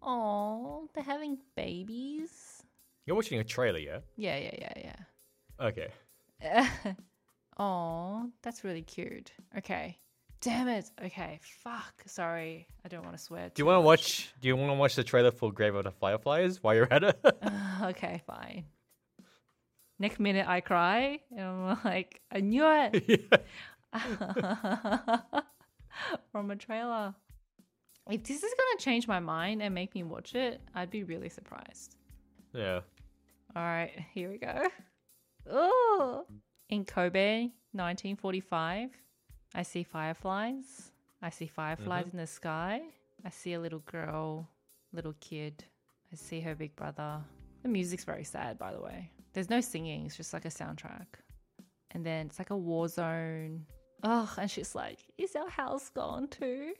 Oh, 0.00 0.88
they're 0.94 1.04
having 1.04 1.36
babies. 1.54 2.62
You're 3.04 3.16
watching 3.16 3.40
a 3.40 3.44
trailer, 3.44 3.78
yeah? 3.78 3.98
Yeah, 4.16 4.38
yeah, 4.38 4.54
yeah, 4.58 4.72
yeah. 4.86 5.66
Okay. 5.66 5.88
oh, 7.58 8.30
that's 8.40 8.64
really 8.64 8.82
cute. 8.82 9.32
Okay. 9.58 9.98
Damn 10.40 10.68
it. 10.68 10.90
Okay. 11.04 11.40
Fuck. 11.64 12.02
Sorry. 12.06 12.68
I 12.84 12.88
don't 12.88 13.04
want 13.04 13.16
to 13.16 13.22
swear. 13.22 13.50
Do 13.52 13.60
you 13.60 13.66
want 13.66 13.76
to 13.76 13.80
watch? 13.80 14.32
Do 14.40 14.48
you 14.48 14.56
want 14.56 14.70
to 14.70 14.74
watch 14.74 14.94
the 14.94 15.02
trailer 15.04 15.32
for 15.32 15.52
Grave 15.52 15.74
of 15.74 15.84
the 15.84 15.90
Fireflies 15.90 16.62
while 16.62 16.74
you're 16.74 16.92
at 16.92 17.02
it? 17.02 17.18
okay, 17.82 18.22
fine. 18.26 18.64
Next 19.98 20.20
minute, 20.20 20.46
I 20.46 20.60
cry, 20.60 21.18
and 21.36 21.40
I'm 21.40 21.78
like, 21.84 22.20
I 22.30 22.38
knew 22.40 22.62
it 22.64 23.34
from 26.30 26.50
a 26.52 26.56
trailer. 26.56 27.14
If 28.08 28.22
this 28.22 28.42
is 28.44 28.54
gonna 28.56 28.78
change 28.78 29.08
my 29.08 29.18
mind 29.18 29.60
and 29.60 29.74
make 29.74 29.96
me 29.96 30.04
watch 30.04 30.36
it, 30.36 30.60
I'd 30.72 30.90
be 30.90 31.02
really 31.02 31.28
surprised. 31.28 31.96
yeah. 32.54 32.80
All 33.56 33.62
right, 33.62 33.90
here 34.14 34.30
we 34.30 34.38
go. 34.38 34.62
Oh, 35.50 36.26
in 36.68 36.84
Kobe, 36.84 37.50
1945, 37.72 38.90
I 39.54 39.62
see 39.62 39.82
fireflies. 39.82 40.90
I 41.22 41.30
see 41.30 41.46
fireflies 41.46 42.06
mm-hmm. 42.06 42.16
in 42.18 42.20
the 42.22 42.26
sky. 42.26 42.82
I 43.24 43.30
see 43.30 43.54
a 43.54 43.60
little 43.60 43.80
girl, 43.80 44.48
little 44.92 45.14
kid. 45.20 45.64
I 46.12 46.16
see 46.16 46.40
her 46.40 46.54
big 46.54 46.76
brother. 46.76 47.20
The 47.62 47.68
music's 47.68 48.04
very 48.04 48.24
sad, 48.24 48.58
by 48.58 48.72
the 48.72 48.80
way. 48.80 49.10
There's 49.32 49.50
no 49.50 49.60
singing, 49.60 50.06
it's 50.06 50.16
just 50.16 50.32
like 50.32 50.44
a 50.44 50.48
soundtrack. 50.48 51.06
And 51.90 52.04
then 52.04 52.26
it's 52.26 52.38
like 52.38 52.50
a 52.50 52.56
war 52.56 52.88
zone. 52.88 53.66
Oh, 54.02 54.32
and 54.38 54.50
she's 54.50 54.74
like, 54.74 54.98
Is 55.16 55.34
our 55.34 55.48
house 55.48 55.88
gone 55.88 56.28
too? 56.28 56.72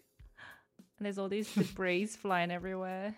And 0.98 1.04
there's 1.04 1.18
all 1.18 1.28
these 1.28 1.52
debris 1.54 2.06
flying 2.06 2.50
everywhere. 2.50 3.14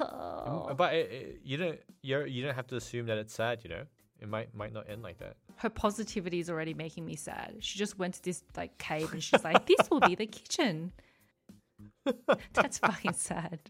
Oh. 0.00 0.74
But 0.76 0.94
it, 0.94 1.10
it, 1.10 1.40
you 1.44 1.56
don't. 1.56 1.78
You 2.02 2.24
you 2.24 2.44
don't 2.44 2.54
have 2.54 2.66
to 2.68 2.76
assume 2.76 3.06
that 3.06 3.18
it's 3.18 3.34
sad. 3.34 3.60
You 3.62 3.70
know, 3.70 3.82
it 4.20 4.28
might 4.28 4.54
might 4.54 4.72
not 4.72 4.88
end 4.88 5.02
like 5.02 5.18
that. 5.18 5.36
her 5.56 5.70
positivity 5.70 6.38
is 6.40 6.48
already 6.50 6.74
making 6.74 7.04
me 7.06 7.16
sad. 7.16 7.56
She 7.60 7.78
just 7.78 7.98
went 7.98 8.14
to 8.14 8.22
this 8.22 8.42
like 8.56 8.76
cave 8.78 9.12
and 9.12 9.22
she's 9.22 9.44
like, 9.44 9.66
"This 9.66 9.88
will 9.90 10.00
be 10.00 10.14
the 10.14 10.26
kitchen." 10.26 10.92
That's 12.54 12.78
fucking 12.78 13.12
sad. 13.14 13.60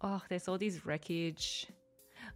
oh, 0.00 0.22
there's 0.28 0.48
all 0.48 0.58
these 0.58 0.84
wreckage. 0.86 1.66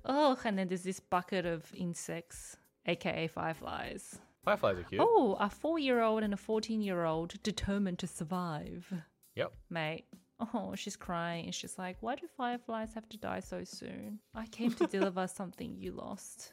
Oh, 0.04 0.36
and 0.44 0.58
then 0.58 0.68
there's 0.68 0.82
this 0.82 1.00
bucket 1.00 1.46
of 1.46 1.72
insects, 1.74 2.56
aka 2.86 3.26
fireflies. 3.28 4.18
Fireflies 4.44 4.78
are 4.78 4.82
cute. 4.82 5.00
Oh, 5.04 5.36
a 5.38 5.48
four-year-old 5.48 6.22
and 6.24 6.34
a 6.34 6.36
fourteen-year-old 6.36 7.40
determined 7.44 7.98
to 8.00 8.06
survive, 8.08 8.92
Yep. 9.36 9.52
mate. 9.70 10.06
Oh, 10.54 10.74
she's 10.74 10.96
crying. 10.96 11.46
and 11.46 11.54
She's 11.54 11.78
like, 11.78 11.96
"Why 12.00 12.14
do 12.14 12.26
fireflies 12.36 12.94
have 12.94 13.08
to 13.10 13.16
die 13.16 13.40
so 13.40 13.64
soon? 13.64 14.18
I 14.34 14.46
came 14.46 14.72
to 14.74 14.86
deliver 14.86 15.26
something 15.40 15.76
you 15.76 15.92
lost." 15.92 16.52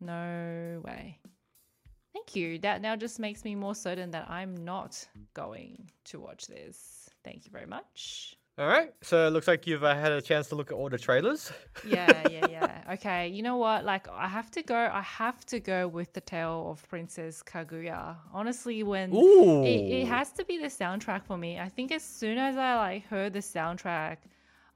No 0.00 0.80
way. 0.84 1.18
Thank 2.12 2.36
you. 2.36 2.58
That 2.58 2.80
now 2.82 2.96
just 2.96 3.18
makes 3.18 3.44
me 3.44 3.54
more 3.54 3.74
certain 3.74 4.10
that 4.12 4.30
I'm 4.30 4.56
not 4.64 5.06
going 5.34 5.90
to 6.06 6.20
watch 6.20 6.46
this. 6.46 7.08
Thank 7.24 7.44
you 7.46 7.50
very 7.50 7.66
much. 7.66 8.36
All 8.56 8.68
right. 8.68 8.94
So 9.02 9.26
it 9.26 9.30
looks 9.30 9.48
like 9.48 9.66
you've 9.66 9.82
uh, 9.82 9.96
had 9.96 10.12
a 10.12 10.22
chance 10.22 10.48
to 10.48 10.54
look 10.54 10.70
at 10.70 10.76
all 10.76 10.88
the 10.88 10.98
trailers. 10.98 11.50
yeah, 11.86 12.28
yeah, 12.30 12.46
yeah. 12.48 12.92
Okay, 12.92 13.26
you 13.28 13.42
know 13.42 13.56
what? 13.56 13.84
Like, 13.84 14.06
I 14.08 14.28
have 14.28 14.50
to 14.52 14.62
go. 14.62 14.76
I 14.76 15.00
have 15.00 15.44
to 15.46 15.58
go 15.58 15.88
with 15.88 16.12
the 16.12 16.20
tale 16.20 16.68
of 16.70 16.88
Princess 16.88 17.42
Kaguya. 17.42 18.16
Honestly, 18.32 18.84
when 18.84 19.12
it, 19.12 20.02
it 20.02 20.06
has 20.06 20.30
to 20.32 20.44
be 20.44 20.58
the 20.58 20.68
soundtrack 20.68 21.24
for 21.24 21.36
me. 21.36 21.58
I 21.58 21.68
think 21.68 21.90
as 21.90 22.04
soon 22.04 22.38
as 22.38 22.56
I 22.56 22.76
like 22.76 23.06
heard 23.06 23.32
the 23.32 23.40
soundtrack, 23.40 24.18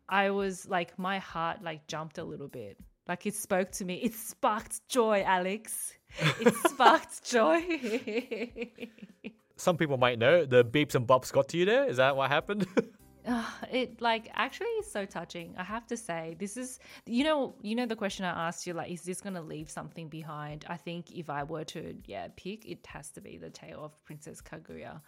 I 0.08 0.30
was 0.30 0.66
like, 0.68 0.98
my 0.98 1.20
heart 1.20 1.62
like 1.62 1.86
jumped 1.86 2.18
a 2.18 2.24
little 2.24 2.48
bit. 2.48 2.78
Like 3.06 3.26
it 3.26 3.36
spoke 3.36 3.70
to 3.72 3.84
me. 3.84 3.96
It 3.96 4.14
sparked 4.14 4.88
joy, 4.88 5.22
Alex. 5.24 5.94
It 6.40 6.52
sparked 6.68 7.24
joy. 7.24 7.62
Some 9.56 9.76
people 9.76 9.98
might 9.98 10.18
know 10.18 10.44
the 10.44 10.64
beeps 10.64 10.96
and 10.96 11.06
bops 11.06 11.32
got 11.32 11.48
to 11.50 11.58
you 11.58 11.64
there. 11.64 11.84
Is 11.88 11.98
that 11.98 12.16
what 12.16 12.28
happened? 12.28 12.66
it 13.72 14.00
like 14.00 14.30
actually 14.34 14.68
is 14.80 14.90
so 14.90 15.04
touching. 15.04 15.54
I 15.56 15.64
have 15.64 15.86
to 15.88 15.96
say, 15.96 16.36
this 16.38 16.56
is 16.56 16.78
you 17.06 17.24
know 17.24 17.54
you 17.62 17.74
know 17.74 17.86
the 17.86 17.96
question 17.96 18.24
I 18.24 18.48
asked 18.48 18.66
you 18.66 18.74
like, 18.74 18.90
is 18.90 19.02
this 19.02 19.20
going 19.20 19.34
to 19.34 19.42
leave 19.42 19.70
something 19.70 20.08
behind? 20.08 20.64
I 20.68 20.76
think 20.76 21.10
if 21.10 21.30
I 21.30 21.44
were 21.44 21.64
to 21.64 21.94
yeah 22.06 22.28
pick, 22.36 22.66
it 22.66 22.86
has 22.86 23.10
to 23.12 23.20
be 23.20 23.38
the 23.38 23.50
tale 23.50 23.84
of 23.84 23.92
Princess 24.04 24.40
Kaguya. 24.40 25.00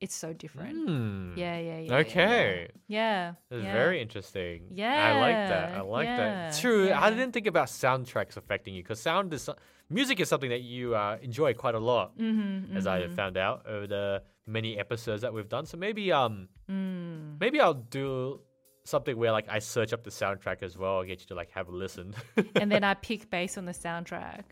It's 0.00 0.14
so 0.14 0.32
different. 0.32 0.76
Hmm. 0.88 1.32
Yeah, 1.36 1.56
yeah, 1.56 1.78
yeah. 1.78 1.78
yeah, 1.78 1.96
Okay. 1.98 2.68
Yeah. 2.88 3.34
That's 3.48 3.62
yeah. 3.62 3.72
very 3.72 4.02
interesting. 4.02 4.64
Yeah. 4.72 4.92
I 4.92 5.20
like 5.20 5.48
that. 5.48 5.66
I 5.78 5.80
like 5.82 6.06
yeah, 6.06 6.16
that. 6.16 6.58
True. 6.60 6.92
I 6.92 7.10
didn't 7.10 7.32
think 7.32 7.46
about 7.46 7.68
soundtracks 7.68 8.36
affecting 8.36 8.74
you 8.74 8.82
because 8.82 9.00
sound 9.00 9.32
is 9.32 9.48
music 9.88 10.18
is 10.18 10.28
something 10.28 10.50
that 10.50 10.62
you 10.62 10.96
uh, 10.96 11.16
enjoy 11.22 11.54
quite 11.54 11.76
a 11.76 11.78
lot, 11.92 12.18
Mm-hmm, 12.18 12.76
as 12.76 12.88
I 12.88 13.06
found 13.08 13.36
out 13.36 13.66
over 13.66 13.86
the 13.86 14.22
many 14.46 14.78
episodes 14.78 15.22
that 15.22 15.32
we've 15.32 15.48
done. 15.48 15.64
So 15.64 15.76
maybe 15.76 16.12
um 16.12 16.48
Mm. 16.70 17.03
Maybe 17.40 17.60
I'll 17.60 17.74
do 17.74 18.40
something 18.84 19.16
where 19.16 19.32
like 19.32 19.48
I 19.48 19.58
search 19.58 19.92
up 19.92 20.04
the 20.04 20.10
soundtrack 20.10 20.62
as 20.62 20.76
well 20.76 21.00
and 21.00 21.08
get 21.08 21.20
you 21.20 21.26
to 21.26 21.34
like 21.34 21.50
have 21.52 21.68
a 21.68 21.72
listen. 21.72 22.14
and 22.56 22.70
then 22.70 22.84
I 22.84 22.94
pick 22.94 23.30
based 23.30 23.58
on 23.58 23.64
the 23.64 23.72
soundtrack. 23.72 24.42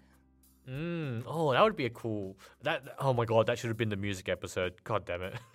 mm. 0.68 1.22
Oh, 1.26 1.52
that 1.52 1.62
would 1.62 1.76
be 1.76 1.86
a 1.86 1.90
cool. 1.90 2.36
That 2.62 2.82
oh 2.98 3.12
my 3.12 3.24
god, 3.24 3.46
that 3.46 3.58
should 3.58 3.68
have 3.68 3.76
been 3.76 3.90
the 3.90 3.96
music 3.96 4.28
episode. 4.28 4.82
God 4.84 5.04
damn 5.04 5.22
it. 5.22 5.34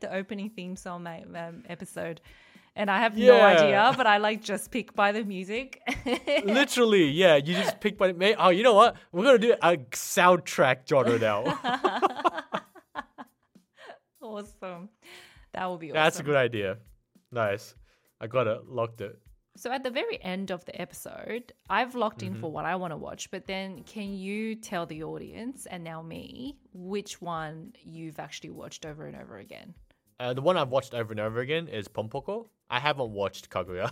the 0.00 0.14
opening 0.14 0.50
theme 0.50 0.76
song 0.76 1.02
mate, 1.02 1.26
um, 1.34 1.64
episode. 1.68 2.20
And 2.76 2.90
I 2.90 2.98
have 2.98 3.16
no 3.16 3.40
idea, 3.40 3.94
but 3.96 4.04
I 4.04 4.18
like 4.18 4.42
just 4.42 4.72
pick 4.72 4.96
by 4.96 5.12
the 5.12 5.22
music. 5.22 5.80
Literally, 6.44 7.04
yeah. 7.04 7.36
You 7.36 7.54
just 7.54 7.78
pick 7.78 7.96
by. 7.96 8.12
May- 8.12 8.34
oh, 8.34 8.48
you 8.48 8.64
know 8.64 8.74
what? 8.74 8.96
We're 9.12 9.22
gonna 9.22 9.38
do 9.38 9.54
a 9.62 9.76
soundtrack 9.76 10.78
genre 10.88 11.16
now. 11.16 11.44
Awesome. 14.34 14.88
That 15.52 15.66
will 15.66 15.78
be 15.78 15.90
awesome. 15.90 16.02
That's 16.02 16.20
a 16.20 16.22
good 16.22 16.36
idea. 16.36 16.78
Nice. 17.30 17.74
I 18.20 18.26
got 18.26 18.46
it. 18.46 18.66
Locked 18.68 19.00
it. 19.00 19.18
So 19.56 19.70
at 19.70 19.84
the 19.84 19.90
very 19.90 20.20
end 20.22 20.50
of 20.50 20.64
the 20.64 20.80
episode, 20.80 21.52
I've 21.70 21.94
locked 21.94 22.22
Mm-hmm. 22.22 22.34
in 22.34 22.40
for 22.40 22.50
what 22.50 22.64
I 22.64 22.74
want 22.74 22.92
to 22.92 22.96
watch, 22.96 23.30
but 23.30 23.46
then 23.46 23.84
can 23.84 24.12
you 24.14 24.56
tell 24.56 24.84
the 24.86 25.04
audience 25.04 25.66
and 25.66 25.84
now 25.84 26.02
me 26.02 26.58
which 26.72 27.20
one 27.22 27.72
you've 27.84 28.18
actually 28.18 28.50
watched 28.50 28.84
over 28.84 29.06
and 29.06 29.16
over 29.16 29.38
again? 29.38 29.74
Uh, 30.18 30.32
the 30.34 30.42
one 30.42 30.56
I've 30.56 30.70
watched 30.70 30.92
over 30.94 31.12
and 31.12 31.20
over 31.20 31.38
again 31.40 31.68
is 31.68 31.86
Pom 31.86 32.08
Poko. 32.08 32.46
I 32.68 32.80
haven't 32.80 33.10
watched 33.10 33.48
Kaguya. 33.50 33.90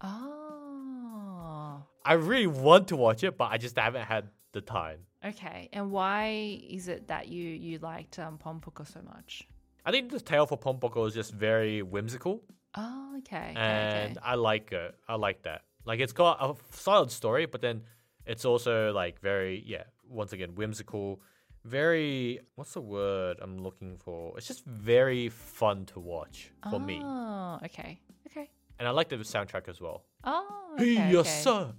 Oh. 0.00 1.82
I 2.04 2.14
really 2.14 2.46
want 2.46 2.88
to 2.88 2.96
watch 2.96 3.22
it, 3.24 3.36
but 3.36 3.52
I 3.52 3.58
just 3.58 3.78
haven't 3.78 4.04
had 4.06 4.28
the 4.52 4.60
time. 4.62 5.00
Okay. 5.24 5.68
And 5.72 5.90
why 5.90 6.58
is 6.68 6.88
it 6.88 7.08
that 7.08 7.28
you 7.28 7.44
you 7.44 7.78
liked 7.78 8.18
um 8.18 8.38
Pom 8.38 8.60
Poko 8.60 8.86
so 8.86 9.00
much? 9.02 9.46
I 9.88 9.90
think 9.90 10.10
the 10.10 10.20
tale 10.20 10.44
for 10.44 10.58
Pom 10.58 10.76
Poko 10.78 11.06
is 11.08 11.14
just 11.14 11.32
very 11.32 11.80
whimsical, 11.82 12.42
Oh, 12.74 13.14
okay. 13.20 13.54
and 13.56 14.18
okay. 14.18 14.26
I 14.32 14.34
like 14.34 14.70
it. 14.70 14.94
I 15.08 15.14
like 15.14 15.42
that. 15.44 15.62
Like 15.86 15.98
it's 16.00 16.12
got 16.12 16.36
a 16.42 16.54
solid 16.76 17.10
story, 17.10 17.46
but 17.46 17.62
then 17.62 17.84
it's 18.26 18.44
also 18.44 18.92
like 18.92 19.18
very 19.20 19.62
yeah. 19.66 19.84
Once 20.06 20.32
again, 20.34 20.54
whimsical. 20.54 21.22
Very 21.64 22.40
what's 22.56 22.74
the 22.74 22.82
word 22.82 23.38
I'm 23.40 23.56
looking 23.66 23.96
for? 23.96 24.36
It's 24.36 24.46
just 24.46 24.62
very 24.66 25.30
fun 25.30 25.86
to 25.86 26.00
watch 26.00 26.52
for 26.70 26.78
me, 26.78 27.00
Oh, 27.02 27.58
okay. 27.64 27.98
Okay. 28.26 28.50
and 28.78 28.86
I 28.86 28.90
like 28.90 29.08
the 29.08 29.16
soundtrack 29.16 29.68
as 29.68 29.80
well. 29.80 30.04
Oh, 30.24 30.74
Hey, 30.76 30.92
okay. 30.98 31.12
yes, 31.12 31.46
okay. 31.46 31.72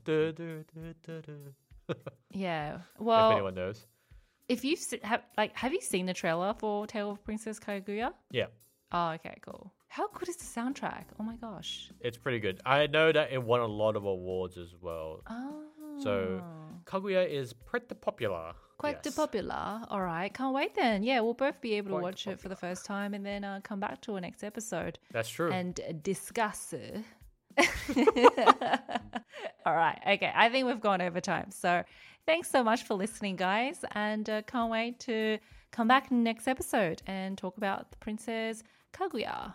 sir. 0.74 1.93
Yeah. 2.32 2.76
if 2.76 2.82
Well, 2.99 3.32
anyone 3.32 3.53
knows. 3.55 3.86
If 4.50 4.66
you've 4.66 4.80
se- 4.80 5.00
have 5.04 5.22
like 5.38 5.56
have 5.56 5.72
you 5.74 5.82
seen 5.82 6.06
the 6.06 6.14
trailer 6.14 6.54
for 6.58 6.86
Tale 6.88 7.12
of 7.12 7.24
Princess 7.24 7.60
Kaguya? 7.60 8.12
Yeah, 8.32 8.47
Oh, 8.91 9.10
okay, 9.12 9.36
cool. 9.41 9.72
How 9.88 10.08
good 10.10 10.30
is 10.30 10.36
the 10.36 10.45
soundtrack? 10.45 11.06
Oh 11.20 11.24
my 11.24 11.36
gosh. 11.36 11.89
it's 12.02 12.18
pretty 12.18 12.39
good. 12.39 12.60
I 12.66 12.88
know 12.88 13.12
that 13.12 13.32
it 13.32 13.41
won 13.41 13.60
a 13.62 13.66
lot 13.66 13.95
of 13.95 14.06
awards 14.06 14.58
as 14.58 14.74
well. 14.82 15.22
Oh. 15.30 15.64
So 16.04 16.41
Kaguya 16.86 17.28
is 17.30 17.54
pretty 17.54 17.93
popular. 17.95 18.54
quite 18.78 19.00
yes. 19.04 19.16
popular. 19.16 19.82
All 19.89 20.02
right, 20.02 20.34
can't 20.34 20.54
wait 20.54 20.74
then. 20.76 21.04
Yeah, 21.04 21.20
we'll 21.22 21.34
both 21.34 21.60
be 21.62 21.74
able 21.74 21.97
to 21.97 22.02
watch 22.02 22.26
it 22.28 22.39
for 22.39 22.50
the 22.50 22.56
first 22.56 22.86
time 22.86 23.14
and 23.14 23.26
then 23.26 23.43
uh, 23.43 23.60
come 23.64 23.80
back 23.80 24.00
to 24.02 24.14
our 24.16 24.22
next 24.22 24.43
episode 24.43 24.97
That's 25.12 25.30
true. 25.30 25.52
and 25.52 25.80
discuss 26.04 26.74
it. 26.74 27.04
All 29.70 29.76
right. 29.76 30.00
Okay. 30.16 30.32
I 30.34 30.50
think 30.50 30.66
we've 30.66 30.82
gone 30.82 31.00
over 31.00 31.22
time. 31.22 31.52
So 31.52 31.84
thanks 32.26 32.50
so 32.50 32.64
much 32.64 32.86
for 32.86 32.96
listening, 32.96 33.36
guys. 33.36 33.86
And 33.92 34.28
uh, 34.28 34.42
can't 34.42 34.72
wait 34.72 35.00
to 35.02 35.38
come 35.72 35.88
back 35.88 36.10
next 36.10 36.48
episode 36.48 37.04
and 37.06 37.38
talk 37.38 37.56
about 37.58 37.92
the 37.92 37.98
Princess 37.98 38.64
Kaguya. 38.94 39.54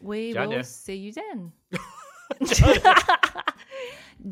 We 0.00 0.34
will 0.34 0.64
see 0.64 0.96
you 0.96 1.12
then. 1.12 1.52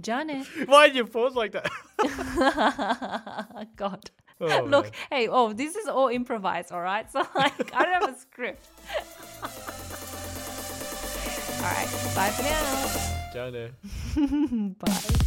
Jane. 0.01 0.45
Why 0.67 0.89
did 0.89 0.97
you 0.97 1.05
pause 1.05 1.37
like 1.37 1.53
that? 1.53 1.71
God. 3.77 4.11
Oh, 4.41 4.65
Look, 4.65 4.87
man. 4.87 4.93
hey, 5.09 5.29
oh, 5.29 5.53
this 5.53 5.77
is 5.77 5.87
all 5.87 6.09
improvised, 6.09 6.73
all 6.73 6.81
right? 6.81 7.09
So, 7.13 7.25
like, 7.37 7.73
I 7.77 7.85
don't 7.85 8.03
have 8.03 8.13
a 8.13 8.19
script. 8.19 8.67
all 9.45 9.51
right. 11.63 11.87
Bye 12.17 12.31
for 12.31 12.43
now. 12.43 13.19
Bye. 14.17 15.23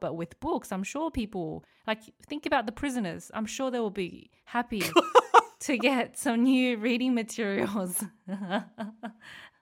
But 0.00 0.14
with 0.16 0.38
books, 0.40 0.70
I'm 0.70 0.84
sure 0.84 1.10
people 1.10 1.64
like 1.86 2.00
think 2.28 2.46
about 2.46 2.66
the 2.66 2.72
prisoners. 2.72 3.30
I'm 3.34 3.46
sure 3.46 3.70
they 3.70 3.80
will 3.80 3.90
be 3.90 4.30
happy 4.44 4.82
to 5.60 5.78
get 5.78 6.18
some 6.18 6.44
new 6.44 6.76
reading 6.76 7.14
materials. 7.14 8.04